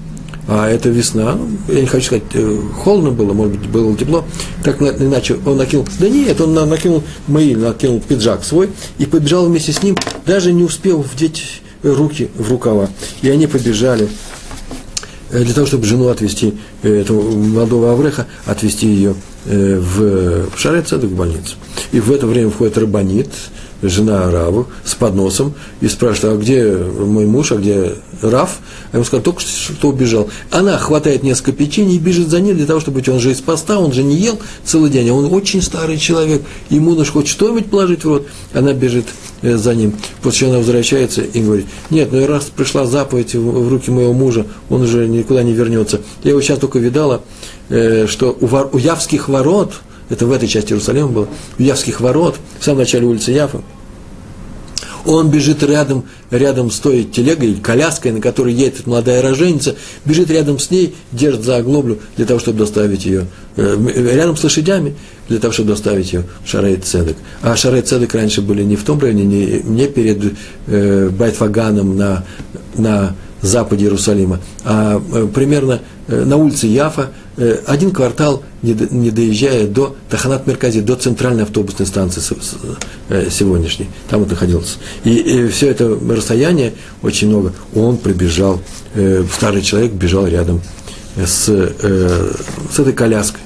а 0.47 0.69
это 0.69 0.91
весна, 0.91 1.39
я 1.69 1.81
не 1.81 1.87
хочу 1.87 2.07
сказать, 2.07 2.25
э, 2.35 2.61
холодно 2.83 3.11
было, 3.11 3.33
может 3.33 3.59
быть, 3.59 3.69
было 3.69 3.97
тепло, 3.97 4.25
так 4.63 4.81
иначе 4.81 5.39
он 5.47 5.57
накинул, 5.57 5.87
да 5.99 6.09
нет, 6.09 6.39
он 6.41 6.53
накинул 6.53 7.03
мои, 7.27 7.55
накинул 7.55 8.01
пиджак 8.01 8.45
свой 8.45 8.69
и 8.99 9.07
побежал 9.07 9.47
вместе 9.47 9.73
с 9.73 9.83
ним, 9.83 9.97
даже 10.27 10.53
не 10.53 10.63
успел 10.63 11.01
вдеть 11.01 11.63
руки 11.83 12.29
в 12.37 12.51
рукава, 12.51 12.91
и 13.23 13.31
они 13.31 13.47
побежали 13.47 14.09
э, 15.31 15.43
для 15.43 15.55
того, 15.55 15.67
чтобы 15.67 15.87
жену 15.87 16.09
отвезти, 16.09 16.55
э, 16.83 17.01
этого 17.01 17.23
молодого 17.31 17.93
Авреха, 17.93 18.27
отвезти 18.47 18.87
ее 18.87 19.15
в 19.47 20.49
Шарецедек, 20.57 21.11
в 21.11 21.17
больницу. 21.17 21.57
И 21.93 22.01
в 22.01 22.11
это 22.11 22.27
время 22.27 22.49
входит 22.49 22.79
Рабанит, 22.79 23.29
жена 23.89 24.31
Раву 24.31 24.67
с 24.85 24.95
подносом 24.95 25.55
и 25.81 25.89
спрашивает, 25.89 26.35
а 26.35 26.41
где 26.41 26.75
мой 26.75 27.27
муж, 27.27 27.53
а 27.53 27.57
где 27.57 27.95
Рав? 28.23 28.59
А 28.93 28.97
ему 28.97 29.05
сказал, 29.05 29.23
только 29.23 29.41
что 29.41 29.89
убежал. 29.89 30.29
Она 30.51 30.79
хватает 30.79 31.23
несколько 31.23 31.53
печенье 31.53 31.97
и 31.97 31.99
бежит 31.99 32.29
за 32.29 32.41
ним 32.41 32.57
для 32.57 32.67
того, 32.67 32.81
чтобы 32.81 33.03
он 33.07 33.21
же 33.21 33.31
из 33.31 33.41
поста, 33.41 33.79
он 33.79 33.93
же 33.93 34.03
не 34.03 34.17
ел 34.17 34.39
целый 34.65 34.91
день, 34.91 35.09
а 35.11 35.15
он 35.15 35.33
очень 35.33 35.63
старый 35.63 35.99
человек, 35.99 36.43
ему 36.71 36.95
нужно 36.95 37.13
хоть 37.13 37.29
что-нибудь 37.29 37.67
положить 37.67 38.05
в 38.05 38.09
рот. 38.09 38.27
Она 38.53 38.73
бежит 38.73 39.07
э, 39.43 39.57
за 39.57 39.75
ним. 39.75 39.95
После 40.23 40.41
чего 40.41 40.51
она 40.51 40.59
возвращается 40.59 41.23
и 41.23 41.43
говорит, 41.43 41.67
нет, 41.91 42.11
ну 42.13 42.21
и 42.21 42.25
раз 42.25 42.45
пришла 42.45 42.87
заповедь 42.87 43.35
в 43.35 43.69
руки 43.69 43.91
моего 43.91 44.13
мужа, 44.13 44.47
он 44.71 44.83
уже 44.83 45.07
никуда 45.07 45.43
не 45.43 45.53
вернется. 45.53 46.01
Я 46.23 46.31
его 46.31 46.41
сейчас 46.41 46.59
только 46.59 46.79
видала, 46.79 47.23
э, 47.69 48.07
что 48.09 48.37
у, 48.41 48.47
вор, 48.47 48.71
у 48.73 48.79
Явских 48.79 49.29
ворот– 49.29 49.75
это 50.11 50.27
в 50.27 50.33
этой 50.33 50.49
части 50.49 50.73
Иерусалима 50.73 51.09
было, 51.09 51.29
у 51.59 51.63
Явских 51.63 52.01
ворот, 52.01 52.37
в 52.61 52.65
самом 52.65 52.81
начале 52.81 53.07
улицы 53.07 53.31
Яфа, 53.33 53.63
он 55.05 55.31
бежит 55.31 55.63
рядом, 55.63 56.05
рядом 56.31 56.71
с 56.71 56.79
той 56.79 57.05
телегой, 57.05 57.55
коляской, 57.55 58.13
на 58.13 58.21
которой 58.21 58.53
едет 58.55 58.87
молодая 58.87 59.23
роженица, 59.23 59.77
бежит 60.05 60.31
рядом 60.31 60.59
с 60.59 60.71
ней, 60.71 60.95
держит 61.13 61.45
за 61.45 61.57
оглоблю 61.57 61.99
для 62.17 62.27
того, 62.27 62.41
чтобы 62.41 62.59
доставить 62.59 63.05
ее, 63.05 63.27
э, 63.57 63.77
рядом 64.15 64.37
с 64.37 64.45
лошадями, 64.45 64.95
для 65.29 65.39
того, 65.39 65.53
чтобы 65.53 65.71
доставить 65.71 66.13
ее 66.13 66.25
в 66.45 66.49
Шарей 66.49 66.77
Цедек. 66.77 67.17
А 67.43 67.57
Шарей 67.57 67.83
Цедек 67.83 68.15
раньше 68.15 68.43
были 68.43 68.63
не 68.63 68.77
в 68.77 68.85
том 68.85 68.99
районе, 68.99 69.25
не, 69.25 69.61
не 69.63 69.87
перед 69.89 70.35
э, 70.67 71.11
Байтфаганом 71.11 71.97
на, 71.97 72.25
на 72.77 73.15
западе 73.43 73.85
Иерусалима, 73.85 74.41
а 74.65 75.01
э, 75.13 75.29
примерно 75.33 75.81
э, 76.09 76.25
на 76.25 76.37
улице 76.37 76.67
Яфа, 76.67 77.11
э, 77.11 77.24
один 77.67 77.91
квартал, 77.91 78.43
не 78.63 79.11
доезжая 79.11 79.67
до 79.67 79.97
Таханат 80.09 80.47
Меркази, 80.47 80.81
до 80.81 80.95
центральной 80.95 81.43
автобусной 81.43 81.87
станции 81.87 82.21
сегодняшней. 83.31 83.89
Там 84.09 84.23
он 84.23 84.29
находился. 84.29 84.79
И, 85.05 85.49
все 85.49 85.69
это 85.71 85.99
расстояние, 86.09 86.75
очень 87.03 87.29
много, 87.29 87.53
он 87.75 87.97
прибежал, 87.99 88.61
старый 89.35 89.63
человек 89.63 89.93
бежал 89.93 90.27
рядом 90.27 90.61
с, 91.17 91.47
с 91.47 92.79
этой 92.79 92.93
коляской. 92.93 93.41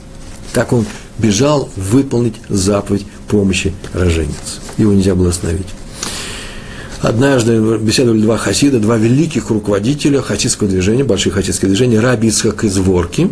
Так 0.52 0.72
он 0.72 0.86
бежал 1.18 1.68
выполнить 1.76 2.36
заповедь 2.48 3.06
помощи 3.28 3.74
рожениц. 3.92 4.60
Его 4.76 4.92
нельзя 4.92 5.14
было 5.14 5.30
остановить. 5.30 5.66
Однажды 7.00 7.78
беседовали 7.78 8.20
два 8.20 8.36
хасида, 8.36 8.80
два 8.80 8.96
великих 8.96 9.50
руководителя 9.50 10.20
хасидского 10.20 10.68
движения, 10.68 11.04
больших 11.04 11.34
хасидских 11.34 11.68
движений, 11.68 11.98
Раби 11.98 12.28
Ицхак 12.28 12.64
из 12.64 12.76
Ворки. 12.78 13.30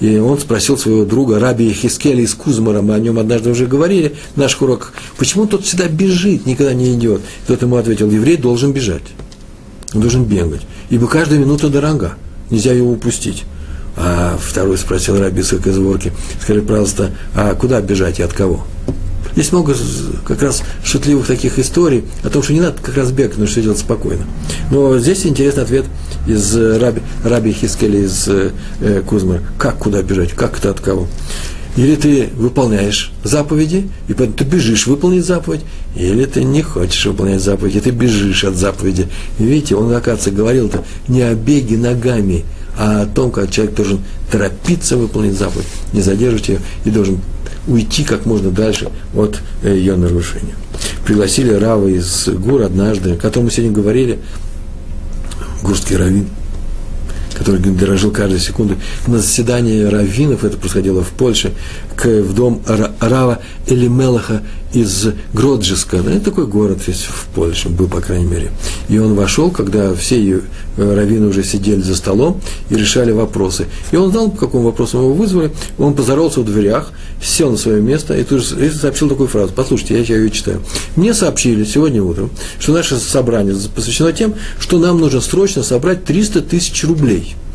И 0.00 0.18
он 0.18 0.38
спросил 0.38 0.76
своего 0.76 1.04
друга 1.04 1.40
Раби 1.40 1.72
Хискеля 1.72 2.22
из 2.22 2.34
Кузмара, 2.34 2.82
мы 2.82 2.94
о 2.94 2.98
нем 2.98 3.18
однажды 3.18 3.50
уже 3.50 3.66
говорили 3.66 4.14
в 4.34 4.36
наших 4.36 4.62
уроках, 4.62 4.92
почему 5.16 5.46
тот 5.46 5.64
всегда 5.64 5.88
бежит, 5.88 6.44
никогда 6.46 6.74
не 6.74 6.94
идет? 6.94 7.20
И 7.20 7.46
тот 7.46 7.62
ему 7.62 7.76
ответил, 7.76 8.10
еврей 8.10 8.36
должен 8.36 8.72
бежать, 8.72 9.02
он 9.94 10.02
должен 10.02 10.24
бегать, 10.24 10.62
ибо 10.90 11.06
каждая 11.08 11.38
минута 11.38 11.68
дорога, 11.68 12.14
нельзя 12.50 12.72
его 12.72 12.92
упустить. 12.92 13.44
А 13.96 14.38
второй 14.40 14.78
спросил 14.78 15.18
Раби 15.18 15.40
Ицхак 15.40 15.66
из 15.66 15.78
Ворки, 15.78 16.12
скажи, 16.40 16.60
пожалуйста, 16.60 17.10
а 17.34 17.54
куда 17.54 17.80
бежать 17.80 18.20
и 18.20 18.22
от 18.22 18.32
кого? 18.32 18.64
Есть 19.38 19.52
много 19.52 19.72
как 20.26 20.42
раз 20.42 20.64
шутливых 20.84 21.28
таких 21.28 21.60
историй 21.60 22.02
о 22.24 22.28
том, 22.28 22.42
что 22.42 22.52
не 22.52 22.60
надо 22.60 22.78
как 22.82 22.96
раз 22.96 23.12
бегать, 23.12 23.38
но 23.38 23.46
что 23.46 23.62
делать 23.62 23.78
спокойно. 23.78 24.24
Но 24.72 24.98
здесь 24.98 25.24
интересный 25.26 25.62
ответ 25.62 25.84
из 26.26 26.56
э, 26.56 26.76
Раби, 26.76 27.02
Раби 27.22 27.52
Хискеля 27.52 28.00
из 28.00 28.26
э, 28.26 28.50
э, 28.80 29.00
Кузмара. 29.06 29.40
Как 29.56 29.78
куда 29.78 30.02
бежать, 30.02 30.32
как 30.32 30.58
это 30.58 30.70
от 30.70 30.80
кого? 30.80 31.06
Или 31.76 31.94
ты 31.94 32.30
выполняешь 32.34 33.12
заповеди, 33.22 33.88
и 34.08 34.12
поэтому 34.12 34.36
ты 34.36 34.42
бежишь 34.42 34.88
выполнить 34.88 35.24
заповедь, 35.24 35.60
или 35.94 36.24
ты 36.24 36.42
не 36.42 36.62
хочешь 36.62 37.06
выполнять 37.06 37.40
заповедь, 37.40 37.76
и 37.76 37.80
ты 37.80 37.90
бежишь 37.90 38.42
от 38.42 38.56
заповеди. 38.56 39.06
Видите, 39.38 39.76
он, 39.76 39.94
оказывается, 39.94 40.32
говорил-то 40.32 40.82
не 41.06 41.22
о 41.22 41.34
беге 41.34 41.78
ногами, 41.78 42.44
а 42.76 43.02
о 43.02 43.06
том, 43.06 43.30
как 43.30 43.52
человек 43.52 43.76
должен 43.76 44.00
торопиться 44.32 44.96
выполнить 44.96 45.38
заповедь, 45.38 45.66
не 45.92 46.00
задерживать 46.00 46.48
ее, 46.48 46.58
и 46.84 46.90
должен 46.90 47.20
уйти 47.68 48.02
как 48.02 48.26
можно 48.26 48.50
дальше 48.50 48.88
от 49.14 49.40
э, 49.62 49.74
ее 49.76 49.96
нарушения. 49.96 50.54
Пригласили 51.04 51.52
Рава 51.52 51.86
из 51.86 52.28
Гур 52.28 52.62
однажды, 52.62 53.12
о 53.12 53.16
котором 53.16 53.46
мы 53.46 53.50
сегодня 53.50 53.72
говорили, 53.72 54.18
гурский 55.62 55.96
раввин, 55.96 56.28
который 57.34 57.60
дорожил 57.60 58.10
каждой 58.10 58.40
секунды. 58.40 58.76
На 59.06 59.18
заседании 59.18 59.84
раввинов, 59.84 60.44
это 60.44 60.56
происходило 60.56 61.02
в 61.02 61.10
Польше, 61.10 61.52
к, 61.98 62.06
в 62.06 62.32
дом 62.32 62.62
Рава 63.00 63.40
Элимелаха 63.66 64.42
из 64.72 65.08
Гроджиска. 65.32 65.98
Да, 65.98 66.12
это 66.12 66.26
такой 66.26 66.46
город 66.46 66.78
есть 66.86 67.04
в 67.04 67.26
Польше, 67.34 67.68
был, 67.70 67.88
по 67.88 68.00
крайней 68.00 68.26
мере. 68.26 68.52
И 68.88 68.98
он 68.98 69.14
вошел, 69.14 69.50
когда 69.50 69.94
все 69.94 70.16
э, 70.20 70.40
раввины 70.76 71.26
уже 71.26 71.42
сидели 71.42 71.80
за 71.80 71.96
столом 71.96 72.40
и 72.70 72.76
решали 72.76 73.10
вопросы. 73.10 73.66
И 73.90 73.96
он 73.96 74.12
знал, 74.12 74.30
по 74.30 74.36
какому 74.38 74.64
вопросу 74.64 74.98
его 74.98 75.12
вызвали. 75.12 75.50
Он 75.78 75.94
поздоровался 75.94 76.40
в 76.40 76.44
дверях, 76.44 76.92
сел 77.20 77.50
на 77.50 77.56
свое 77.56 77.82
место 77.82 78.16
и 78.16 78.22
тут 78.22 78.44
же 78.44 78.70
сообщил 78.70 79.08
такую 79.08 79.28
фразу. 79.28 79.52
Послушайте, 79.52 80.00
я 80.00 80.16
ее 80.16 80.30
читаю. 80.30 80.62
Мне 80.94 81.14
сообщили 81.14 81.64
сегодня 81.64 82.02
утром, 82.02 82.30
что 82.60 82.72
наше 82.72 82.98
собрание 82.98 83.56
посвящено 83.74 84.12
тем, 84.12 84.34
что 84.60 84.78
нам 84.78 85.00
нужно 85.00 85.20
срочно 85.20 85.64
собрать 85.64 86.04
300 86.04 86.42
тысяч 86.42 86.84
рублей– 86.84 87.34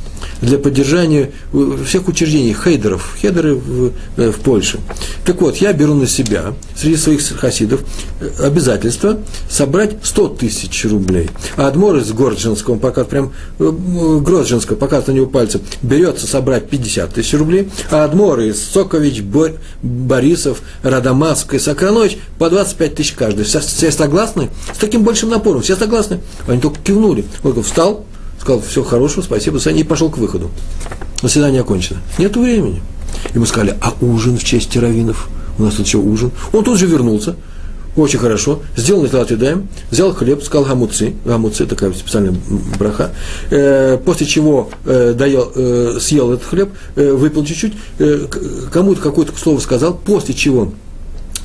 для 0.43 0.57
поддержания 0.57 1.31
э, 1.53 1.77
всех 1.85 2.07
учреждений, 2.07 2.53
хейдеров, 2.53 3.15
хейдеры 3.19 3.55
в, 3.55 3.91
э, 4.17 4.31
в 4.31 4.39
Польше. 4.39 4.79
Так 5.25 5.41
вот, 5.41 5.57
я 5.57 5.73
беру 5.73 5.93
на 5.93 6.05
себя 6.05 6.53
среди 6.75 6.97
своих 6.97 7.21
хасидов 7.37 7.81
э, 8.19 8.29
обязательство 8.39 9.19
собрать 9.49 9.95
100 10.03 10.27
тысяч 10.29 10.85
рублей. 10.85 11.29
А 11.55 11.67
Адмор 11.67 11.97
из 11.97 12.11
Городжинского, 12.11 12.77
пока 12.77 13.05
прям 13.05 13.31
Гроджинского, 13.57 14.75
пока 14.75 15.01
на 15.05 15.11
него 15.11 15.27
пальцем, 15.27 15.61
берется 15.81 16.27
собрать 16.27 16.69
50 16.69 17.13
тысяч 17.13 17.33
рублей, 17.33 17.69
а 17.89 18.03
Адмор 18.03 18.41
из 18.41 18.61
Сокович, 18.61 19.23
Борисов, 19.81 20.61
Радамаск 20.83 21.53
и 21.53 21.59
Сакранович 21.59 22.17
по 22.37 22.49
25 22.49 22.95
тысяч 22.95 23.13
каждый. 23.13 23.45
Все, 23.45 23.59
все 23.59 23.91
согласны? 23.91 24.49
С 24.73 24.77
таким 24.77 25.03
большим 25.03 25.29
напором, 25.29 25.61
все 25.61 25.75
согласны? 25.75 26.19
Они 26.47 26.59
только 26.59 26.79
кивнули. 26.81 27.25
Он 27.43 27.63
встал, 27.63 28.05
сказал, 28.43 28.61
все 28.61 28.83
хорошо, 28.83 29.21
спасибо, 29.21 29.57
Саня, 29.57 29.79
и 29.79 29.83
пошел 29.83 30.09
к 30.09 30.17
выходу. 30.17 30.51
Заседание 31.21 31.61
окончено. 31.61 32.01
Нет 32.17 32.35
времени. 32.35 32.81
Ему 33.33 33.45
сказали, 33.45 33.75
а 33.81 33.93
ужин 34.01 34.37
в 34.37 34.43
честь 34.43 34.75
раввинов? 34.75 35.29
У 35.57 35.63
нас 35.63 35.75
тут 35.75 35.85
еще 35.85 35.97
ужин. 35.97 36.31
Он 36.51 36.63
тут 36.63 36.77
же 36.77 36.85
вернулся. 36.85 37.37
Очень 37.95 38.19
хорошо. 38.19 38.59
Сделал 38.75 39.03
Неталат 39.03 39.31
Юдаем, 39.31 39.69
взял 39.91 40.13
хлеб, 40.13 40.43
сказал 40.43 40.65
гамуцы. 40.65 41.13
Гамуцы– 41.23 41.65
такая 41.67 41.93
специальная 41.93 42.35
браха. 42.77 43.11
Э, 43.49 43.97
после 44.03 44.25
чего 44.25 44.69
э, 44.83 45.13
доел, 45.15 45.51
э, 45.55 45.97
съел 46.01 46.33
этот 46.33 46.45
хлеб, 46.45 46.69
э, 46.95 47.11
выпил 47.13 47.45
чуть-чуть, 47.45 47.73
э, 47.99 48.25
кому-то 48.71 48.99
какое-то 48.99 49.31
слово 49.37 49.59
сказал, 49.59 49.93
после 49.93 50.33
чего 50.33 50.73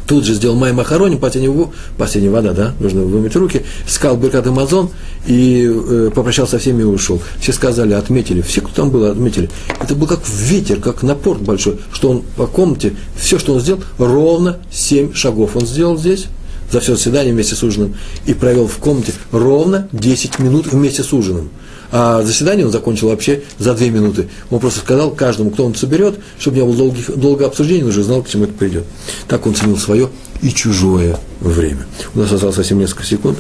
тут 0.09 0.25
же 0.25 0.35
сделал 0.35 0.57
май 0.57 0.73
махарони, 0.73 1.17
последняя, 1.17 1.69
последняя 1.99 2.31
вода, 2.31 2.53
да, 2.55 2.75
нужно 2.81 3.03
вымыть 3.03 3.37
руки, 3.37 3.63
сказал 3.87 4.17
Беркат 4.17 4.47
Амазон 4.47 4.89
и 5.27 5.71
э, 5.71 6.11
попрощался 6.15 6.53
со 6.53 6.59
всеми 6.59 6.81
и 6.81 6.85
ушел. 6.85 7.21
Все 7.41 7.53
сказали, 7.53 7.93
отметили, 7.93 8.41
все, 8.41 8.63
кто 8.63 8.75
там 8.75 8.91
был, 8.91 9.05
отметили. 9.05 9.51
Это 9.81 9.95
был 9.95 10.07
как 10.07 10.21
ветер, 10.27 10.81
как 10.81 11.03
напор 11.03 11.39
большой, 11.39 11.79
что 11.93 12.11
он 12.11 12.23
по 12.37 12.47
комнате, 12.47 12.95
все, 13.17 13.39
что 13.39 13.53
он 13.53 13.61
сделал, 13.61 13.83
ровно 13.99 14.57
семь 14.71 15.13
шагов 15.13 15.55
он 15.57 15.67
сделал 15.67 15.99
здесь, 15.99 16.27
за 16.73 16.81
все 16.81 16.97
заседание 16.97 17.35
вместе 17.35 17.55
с 17.55 17.63
ужином, 17.63 17.95
и 18.25 18.33
провел 18.33 18.67
в 18.67 18.79
комнате 18.79 19.13
ровно 19.31 19.89
10 19.93 20.39
минут 20.39 20.73
вместе 20.73 21.03
с 21.03 21.13
ужином. 21.13 21.51
А 21.91 22.23
заседание 22.23 22.67
он 22.67 22.73
закончил 22.73 23.09
вообще 23.09 23.43
за 23.59 23.75
две 23.75 23.91
минуты. 23.91 24.29
Он 24.51 24.61
просто 24.61 24.81
сказал 24.81 25.11
каждому, 25.11 25.51
кто 25.51 25.65
он 25.65 25.75
соберет, 25.75 26.19
чтобы 26.39 26.59
не 26.59 26.65
было 26.65 26.77
долгих, 26.77 27.17
долгого 27.17 27.49
обсуждения, 27.49 27.85
он 27.85 27.91
уже 27.91 28.03
знал, 28.03 28.23
к 28.23 28.29
чему 28.29 28.45
это 28.45 28.53
придет. 28.53 28.85
Так 29.27 29.47
он 29.47 29.55
ценил 29.55 29.79
свое 29.79 30.11
и 30.43 30.51
чужое 30.51 31.19
время. 31.41 31.87
У 32.15 32.19
нас 32.19 32.31
осталось 32.31 32.57
совсем 32.57 32.79
несколько 32.79 33.05
секунд. 33.05 33.39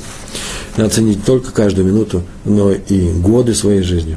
Надо 0.76 0.90
ценить 0.90 1.24
только 1.24 1.52
каждую 1.52 1.86
минуту, 1.86 2.22
но 2.44 2.72
и 2.72 3.12
годы 3.12 3.54
своей 3.54 3.82
жизни. 3.82 4.16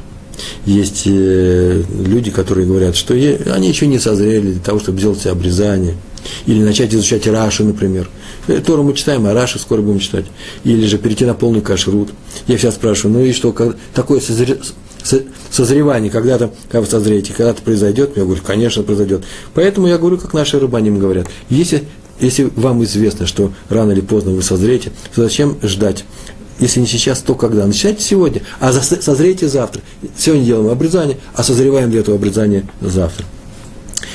Есть 0.64 1.02
э, 1.06 1.82
люди, 2.04 2.30
которые 2.30 2.66
говорят, 2.66 2.96
что 2.96 3.14
они 3.14 3.68
еще 3.68 3.86
не 3.86 3.98
созрели 3.98 4.52
для 4.52 4.60
того, 4.60 4.80
чтобы 4.80 4.98
сделать 4.98 5.20
себе 5.20 5.32
обрезание– 5.32 5.96
или 6.46 6.62
начать 6.62 6.94
изучать 6.94 7.26
Раши, 7.26 7.64
например. 7.64 8.08
Э, 8.48 8.60
Тору 8.60 8.82
мы 8.82 8.94
читаем, 8.94 9.26
а 9.26 9.34
Раши 9.34 9.58
скоро 9.58 9.80
будем 9.80 10.00
читать. 10.00 10.26
Или 10.64 10.86
же 10.86 10.98
перейти 10.98 11.24
на 11.24 11.34
полный 11.34 11.60
кашрут. 11.60 12.10
Я 12.46 12.58
сейчас 12.58 12.74
спрашиваю, 12.74 13.18
ну 13.18 13.24
и 13.24 13.32
что, 13.32 13.52
как, 13.52 13.76
такое 13.94 14.20
созре, 14.20 14.58
созревание 15.50 16.10
когда-то, 16.10 16.52
как 16.70 16.82
вы 16.82 16.86
созреете, 16.86 17.32
когда-то 17.36 17.62
произойдет? 17.62 18.16
Я 18.16 18.24
говорю, 18.24 18.42
конечно, 18.44 18.82
произойдет. 18.82 19.24
Поэтому 19.54 19.86
я 19.86 19.98
говорю, 19.98 20.18
как 20.18 20.32
наши 20.32 20.58
рыбаним 20.58 20.98
говорят. 20.98 21.26
Если, 21.50 21.84
если 22.20 22.50
вам 22.56 22.82
известно, 22.84 23.26
что 23.26 23.52
рано 23.68 23.92
или 23.92 24.00
поздно 24.00 24.32
вы 24.32 24.42
созреете, 24.42 24.92
то 25.14 25.22
зачем 25.22 25.58
ждать? 25.62 26.04
Если 26.60 26.80
не 26.80 26.86
сейчас, 26.86 27.20
то 27.20 27.34
когда? 27.34 27.66
Начинайте 27.66 28.02
сегодня, 28.02 28.42
а 28.60 28.72
созрейте 28.72 29.48
завтра. 29.48 29.82
Сегодня 30.16 30.44
делаем 30.44 30.70
обрезание, 30.70 31.18
а 31.34 31.42
созреваем 31.42 31.90
для 31.90 32.00
этого 32.00 32.16
обрезания 32.16 32.64
завтра. 32.80 33.26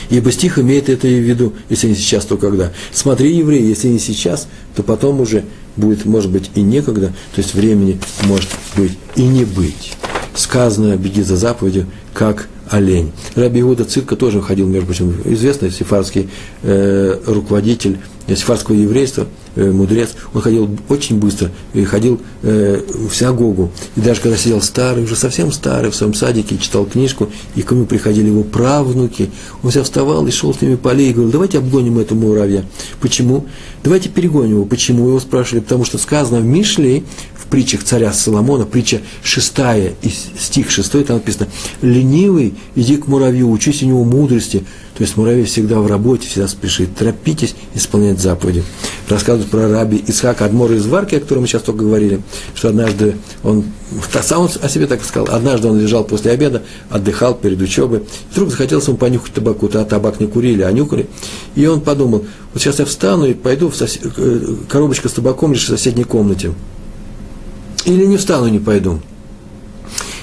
Ибо 0.09 0.31
стих 0.31 0.59
имеет 0.59 0.89
это 0.89 1.07
в 1.07 1.11
виду, 1.11 1.53
если 1.69 1.89
не 1.89 1.95
сейчас, 1.95 2.25
то 2.25 2.37
когда. 2.37 2.71
Смотри, 2.91 3.35
евреи, 3.35 3.63
если 3.63 3.89
не 3.89 3.99
сейчас, 3.99 4.47
то 4.75 4.83
потом 4.83 5.21
уже 5.21 5.43
будет, 5.75 6.05
может 6.05 6.31
быть, 6.31 6.49
и 6.55 6.61
некогда, 6.61 7.07
то 7.07 7.41
есть 7.41 7.53
времени 7.53 7.99
может 8.23 8.49
быть 8.75 8.97
и 9.15 9.23
не 9.23 9.45
быть. 9.45 9.93
Сказано, 10.33 10.95
беги 10.95 11.23
за 11.23 11.35
заповедью, 11.35 11.87
как 12.13 12.47
олень. 12.69 13.11
Раби 13.35 13.61
Иуда 13.61 13.85
Цирка 13.85 14.15
тоже 14.15 14.41
ходил, 14.41 14.67
между 14.67 14.87
прочим, 14.87 15.15
известный 15.25 15.71
сефарский 15.71 16.29
э, 16.63 17.19
руководитель 17.25 17.97
сефарского 18.35 18.75
еврейства, 18.75 19.27
э, 19.55 19.71
мудрец, 19.71 20.15
он 20.33 20.41
ходил 20.41 20.69
очень 20.89 21.17
быстро, 21.17 21.49
и 21.73 21.83
ходил 21.83 22.19
э, 22.43 22.81
в 23.09 23.15
синагогу. 23.15 23.71
И 23.95 24.01
даже 24.01 24.21
когда 24.21 24.37
сидел 24.37 24.61
старый, 24.61 25.03
уже 25.03 25.15
совсем 25.15 25.51
старый, 25.51 25.91
в 25.91 25.95
своем 25.95 26.13
садике, 26.13 26.57
читал 26.57 26.85
книжку, 26.85 27.29
и 27.55 27.61
к 27.61 27.71
нему 27.71 27.85
приходили 27.85 28.27
его 28.27 28.43
правнуки, 28.43 29.29
он 29.63 29.71
вся 29.71 29.83
вставал 29.83 30.27
и 30.27 30.31
шел 30.31 30.53
с 30.53 30.61
ними 30.61 30.75
по 30.75 30.93
и 30.93 31.13
говорил, 31.13 31.31
давайте 31.31 31.59
обгоним 31.59 31.99
этого 31.99 32.17
муравья. 32.17 32.63
Почему? 32.99 33.45
Давайте 33.83 34.09
перегоним 34.09 34.51
его. 34.51 34.65
Почему? 34.65 35.07
Его 35.07 35.19
спрашивали, 35.19 35.61
потому 35.61 35.85
что 35.85 35.97
сказано 35.97 36.39
в 36.39 36.45
Мишле, 36.45 37.03
в 37.35 37.49
притчах 37.49 37.83
царя 37.83 38.11
Соломона, 38.11 38.65
притча 38.65 39.01
шестая, 39.23 39.93
стих 40.37 40.69
шестой, 40.69 41.03
там 41.03 41.17
написано, 41.17 41.47
ленивый, 41.81 42.55
иди 42.75 42.97
к 42.97 43.07
муравью, 43.07 43.49
учись 43.49 43.83
у 43.83 43.85
него 43.85 44.03
мудрости, 44.03 44.65
то 44.97 45.03
есть 45.03 45.15
муравей 45.15 45.43
всегда 45.43 45.79
в 45.79 45.85
работе, 45.85 46.27
всегда 46.27 46.47
спешит. 46.47 46.95
Торопитесь 46.95 47.55
исполнять 47.75 48.19
заповеди. 48.19 48.63
Рассказывают 49.07 49.51
про 49.51 49.69
раби 49.69 50.03
Исхака 50.07 50.45
Адмора 50.45 50.75
из 50.75 50.87
Варки, 50.87 51.13
о 51.13 51.19
котором 51.19 51.43
мы 51.43 51.47
сейчас 51.47 51.61
только 51.61 51.83
говорили, 51.83 52.21
что 52.55 52.69
однажды 52.69 53.15
он, 53.43 53.63
сам 54.23 54.41
он 54.41 54.49
о 54.59 54.67
себе 54.67 54.87
так 54.87 55.03
сказал, 55.03 55.35
однажды 55.35 55.67
он 55.67 55.79
лежал 55.79 56.03
после 56.03 56.31
обеда, 56.31 56.63
отдыхал 56.89 57.35
перед 57.35 57.61
учебой, 57.61 58.05
вдруг 58.31 58.49
захотелось 58.49 58.87
ему 58.87 58.97
понюхать 58.97 59.33
табаку, 59.33 59.69
а 59.71 59.85
табак 59.85 60.19
не 60.19 60.25
курили, 60.25 60.63
а 60.63 60.71
нюхали, 60.71 61.05
и 61.53 61.67
он 61.67 61.81
подумал, 61.81 62.25
вот 62.53 62.63
сейчас 62.63 62.79
я 62.79 62.85
встану 62.85 63.27
и 63.27 63.35
пойду 63.35 63.69
в 63.69 63.75
сосед... 63.75 64.01
Э, 64.17 64.55
коробочка 64.67 65.09
с 65.09 65.13
табаком 65.13 65.53
лишь 65.53 65.65
в 65.65 65.67
соседней 65.67 66.05
комнате. 66.05 66.55
Или 67.85 68.07
не 68.07 68.17
встану, 68.17 68.47
не 68.47 68.59
пойду. 68.59 68.99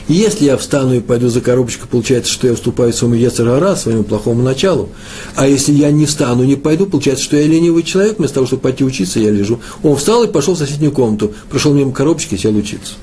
Если 0.06 0.44
я 0.44 0.58
встану 0.58 0.94
и 0.94 1.00
пойду 1.00 1.28
за 1.28 1.40
коробочкой, 1.40 1.88
получается, 1.88 2.30
что 2.30 2.46
я 2.46 2.52
уступаю 2.52 2.92
своему 2.92 3.14
Ецарара, 3.16 3.74
своему 3.74 4.02
плохому 4.02 4.42
началу. 4.42 4.90
А 5.34 5.48
если 5.48 5.72
я 5.72 5.90
не 5.90 6.04
встану, 6.04 6.44
не 6.44 6.56
пойду, 6.56 6.86
получается, 6.86 7.24
что 7.24 7.36
я 7.36 7.46
ленивый 7.46 7.82
человек, 7.84 8.18
вместо 8.18 8.34
того, 8.34 8.46
чтобы 8.46 8.62
пойти 8.62 8.84
учиться, 8.84 9.18
я 9.18 9.30
лежу. 9.30 9.60
Он 9.82 9.96
встал 9.96 10.24
и 10.24 10.28
пошел 10.28 10.54
в 10.54 10.58
соседнюю 10.58 10.92
комнату, 10.92 11.32
прошел 11.48 11.72
мимо 11.72 11.92
коробочки 11.92 12.34
и 12.34 12.38
сел 12.38 12.54
учиться. 12.54 12.94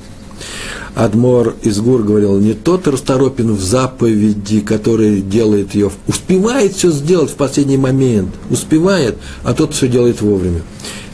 Адмор 0.93 1.55
из 1.63 1.79
Гур 1.79 2.03
говорил, 2.03 2.37
не 2.39 2.53
тот 2.53 2.87
расторопен 2.87 3.53
в 3.53 3.61
заповеди, 3.61 4.59
который 4.59 5.21
делает 5.21 5.73
ее, 5.73 5.89
успевает 6.07 6.75
все 6.75 6.91
сделать 6.91 7.31
в 7.31 7.35
последний 7.35 7.77
момент, 7.77 8.29
успевает, 8.49 9.17
а 9.43 9.53
тот 9.53 9.73
все 9.73 9.87
делает 9.87 10.21
вовремя. 10.21 10.61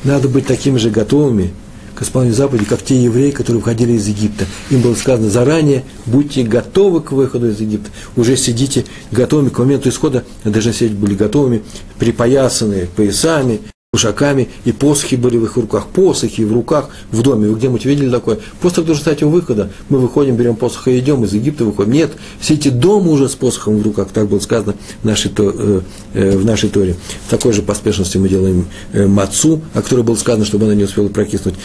Надо 0.03 0.27
быть 0.27 0.47
такими 0.47 0.77
же 0.77 0.89
готовыми 0.89 1.53
к 1.97 2.03
исполнению 2.03 2.35
заповеди, 2.35 2.65
как 2.65 2.83
те 2.83 2.95
евреи, 2.95 3.31
которые 3.31 3.59
уходили 3.59 3.93
из 3.93 4.07
Египта. 4.07 4.45
Им 4.69 4.81
было 4.81 4.93
сказано 4.93 5.29
заранее, 5.31 5.83
будьте 6.05 6.43
готовы 6.43 7.01
к 7.01 7.11
выходу 7.11 7.49
из 7.49 7.59
Египта. 7.59 7.89
Уже 8.15 8.37
сидите 8.37 8.85
готовыми 9.11 9.49
к 9.49 9.57
моменту 9.57 9.89
исхода, 9.89 10.23
должны 10.43 10.73
сидеть 10.73 10.93
были 10.93 11.15
готовыми, 11.15 11.63
припоясанные 11.97 12.87
поясами, 12.95 13.61
кушаками, 13.93 14.49
и 14.65 14.73
посохи 14.73 15.15
были 15.15 15.37
в 15.37 15.45
их 15.45 15.55
руках, 15.55 15.87
посохи 15.87 16.41
в 16.41 16.51
руках 16.51 16.89
в 17.09 17.21
доме. 17.21 17.47
Вы 17.47 17.55
где-нибудь 17.55 17.85
видели 17.85 18.09
такое? 18.09 18.39
Посох 18.59 18.85
должен 18.85 19.01
стать 19.01 19.23
у 19.23 19.29
выхода. 19.29 19.71
Мы 19.87 19.99
выходим, 19.99 20.35
берем 20.35 20.57
посох 20.57 20.89
и 20.89 20.99
идем, 20.99 21.23
из 21.23 21.33
Египта 21.33 21.63
выходим. 21.63 21.93
Нет, 21.93 22.11
сидите 22.41 22.69
дома 22.69 23.11
уже 23.11 23.29
с 23.29 23.35
посохом 23.35 23.77
в 23.77 23.83
руках, 23.83 24.09
так 24.13 24.27
было 24.27 24.39
сказано 24.39 24.75
в 25.01 25.05
нашей, 25.05 25.31
э, 25.37 25.81
э, 26.13 26.37
в 26.37 26.45
нашей 26.45 26.67
Торе. 26.67 26.97
В 27.27 27.29
такой 27.29 27.53
же 27.53 27.61
поспешности 27.61 28.17
мы 28.17 28.27
делаем 28.27 28.67
э, 28.91 29.07
мацу, 29.07 29.61
о 29.73 29.81
которой 29.81 30.01
было 30.01 30.15
сказано, 30.15 30.43
чтобы 30.43 30.65
она 30.65 30.75
не 30.75 30.83
успела 30.83 31.07
прокиснуть. 31.07 31.55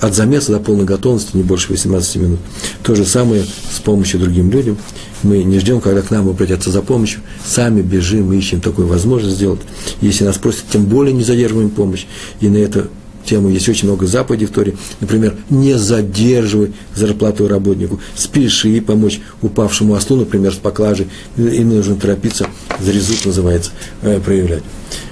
От 0.00 0.14
замеса 0.14 0.52
до 0.52 0.60
полной 0.60 0.86
готовности 0.86 1.36
не 1.36 1.42
больше 1.42 1.70
18 1.70 2.16
минут. 2.16 2.40
То 2.82 2.94
же 2.94 3.04
самое 3.04 3.44
с 3.44 3.78
помощью 3.80 4.20
другим 4.20 4.50
людям. 4.50 4.78
Мы 5.22 5.42
не 5.42 5.58
ждем, 5.58 5.80
когда 5.80 6.02
к 6.02 6.10
нам 6.10 6.28
обратятся 6.28 6.70
за 6.70 6.82
помощью. 6.82 7.20
Сами 7.44 7.82
бежим, 7.82 8.32
ищем 8.32 8.60
такую 8.60 8.86
возможность 8.86 9.36
сделать. 9.36 9.60
Если 10.00 10.24
нас 10.24 10.38
просят, 10.38 10.64
тем 10.70 10.84
более 10.84 11.12
не 11.12 11.24
задерживаем 11.24 11.70
помощь. 11.70 12.06
И 12.40 12.48
на 12.48 12.58
эту 12.58 12.88
тему 13.28 13.48
есть 13.48 13.68
очень 13.68 13.88
много 13.88 14.06
заповедей 14.06 14.46
в 14.46 14.50
Торе. 14.50 14.76
Например, 15.00 15.36
не 15.50 15.74
задерживай 15.74 16.72
зарплату 16.94 17.46
работнику. 17.46 18.00
Спеши 18.14 18.80
помочь 18.80 19.20
упавшему 19.42 19.94
ослу, 19.94 20.16
например, 20.16 20.54
с 20.54 20.56
поклажей. 20.56 21.08
Им 21.36 21.68
нужно 21.68 21.96
торопиться, 21.96 22.46
зарезут 22.80 23.26
называется, 23.26 23.70
э, 24.02 24.18
проявлять. 24.20 24.62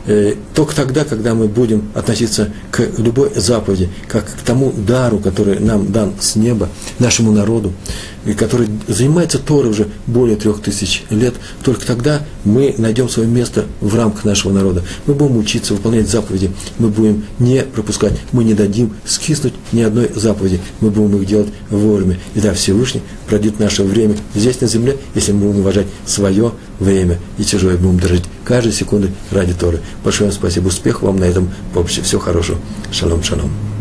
Э, 0.06 0.34
только 0.54 0.74
тогда, 0.74 1.04
когда 1.04 1.34
мы 1.34 1.48
будем 1.48 1.88
относиться 1.94 2.52
к 2.70 2.88
любой 2.96 3.30
заповеди, 3.34 3.90
как 4.08 4.24
к 4.24 4.42
тому 4.44 4.72
дару, 4.72 5.18
который 5.18 5.58
нам 5.58 5.92
дан 5.92 6.14
с 6.18 6.36
неба, 6.36 6.68
нашему 6.98 7.32
народу, 7.32 7.72
и 8.26 8.34
который 8.34 8.68
занимается 8.88 9.38
Торой 9.38 9.70
уже 9.70 9.88
более 10.06 10.36
трех 10.36 10.60
тысяч 10.60 11.04
лет, 11.10 11.34
только 11.62 11.86
тогда 11.86 12.22
мы 12.44 12.74
найдем 12.78 13.08
свое 13.08 13.28
место 13.28 13.66
в 13.80 13.94
рамках 13.94 14.24
нашего 14.24 14.52
народа. 14.52 14.82
Мы 15.06 15.14
будем 15.14 15.38
учиться 15.38 15.74
выполнять 15.74 16.08
заповеди, 16.08 16.50
мы 16.78 16.88
будем 16.88 17.24
не 17.38 17.62
пропускать, 17.62 18.18
мы 18.32 18.44
не 18.44 18.54
дадим 18.54 18.92
скиснуть 19.04 19.54
ни 19.72 19.82
одной 19.82 20.10
заповеди, 20.14 20.60
мы 20.80 20.90
будем 20.90 21.16
их 21.16 21.26
делать 21.26 21.48
вовремя. 21.70 22.18
И 22.34 22.40
да, 22.40 22.52
Всевышний 22.54 23.02
пройдет 23.28 23.58
наше 23.58 23.82
время 23.82 24.16
здесь 24.34 24.60
на 24.60 24.66
земле, 24.66 24.96
если 25.14 25.32
мы 25.32 25.46
будем 25.46 25.60
уважать 25.60 25.86
свое 26.04 26.52
время 26.80 27.18
и 27.38 27.44
чужое 27.44 27.76
будем 27.76 27.98
дорожить 27.98 28.24
каждой 28.44 28.72
секунды 28.72 29.10
ради 29.30 29.54
Торы. 29.54 29.80
Большое 30.04 30.30
вам 30.30 30.38
спасибо, 30.38 30.68
успехов 30.68 31.02
вам 31.02 31.18
на 31.18 31.24
этом 31.24 31.50
поприще. 31.74 32.02
Всего 32.02 32.20
хорошего. 32.20 32.58
Шалом, 32.92 33.22
шалом. 33.22 33.75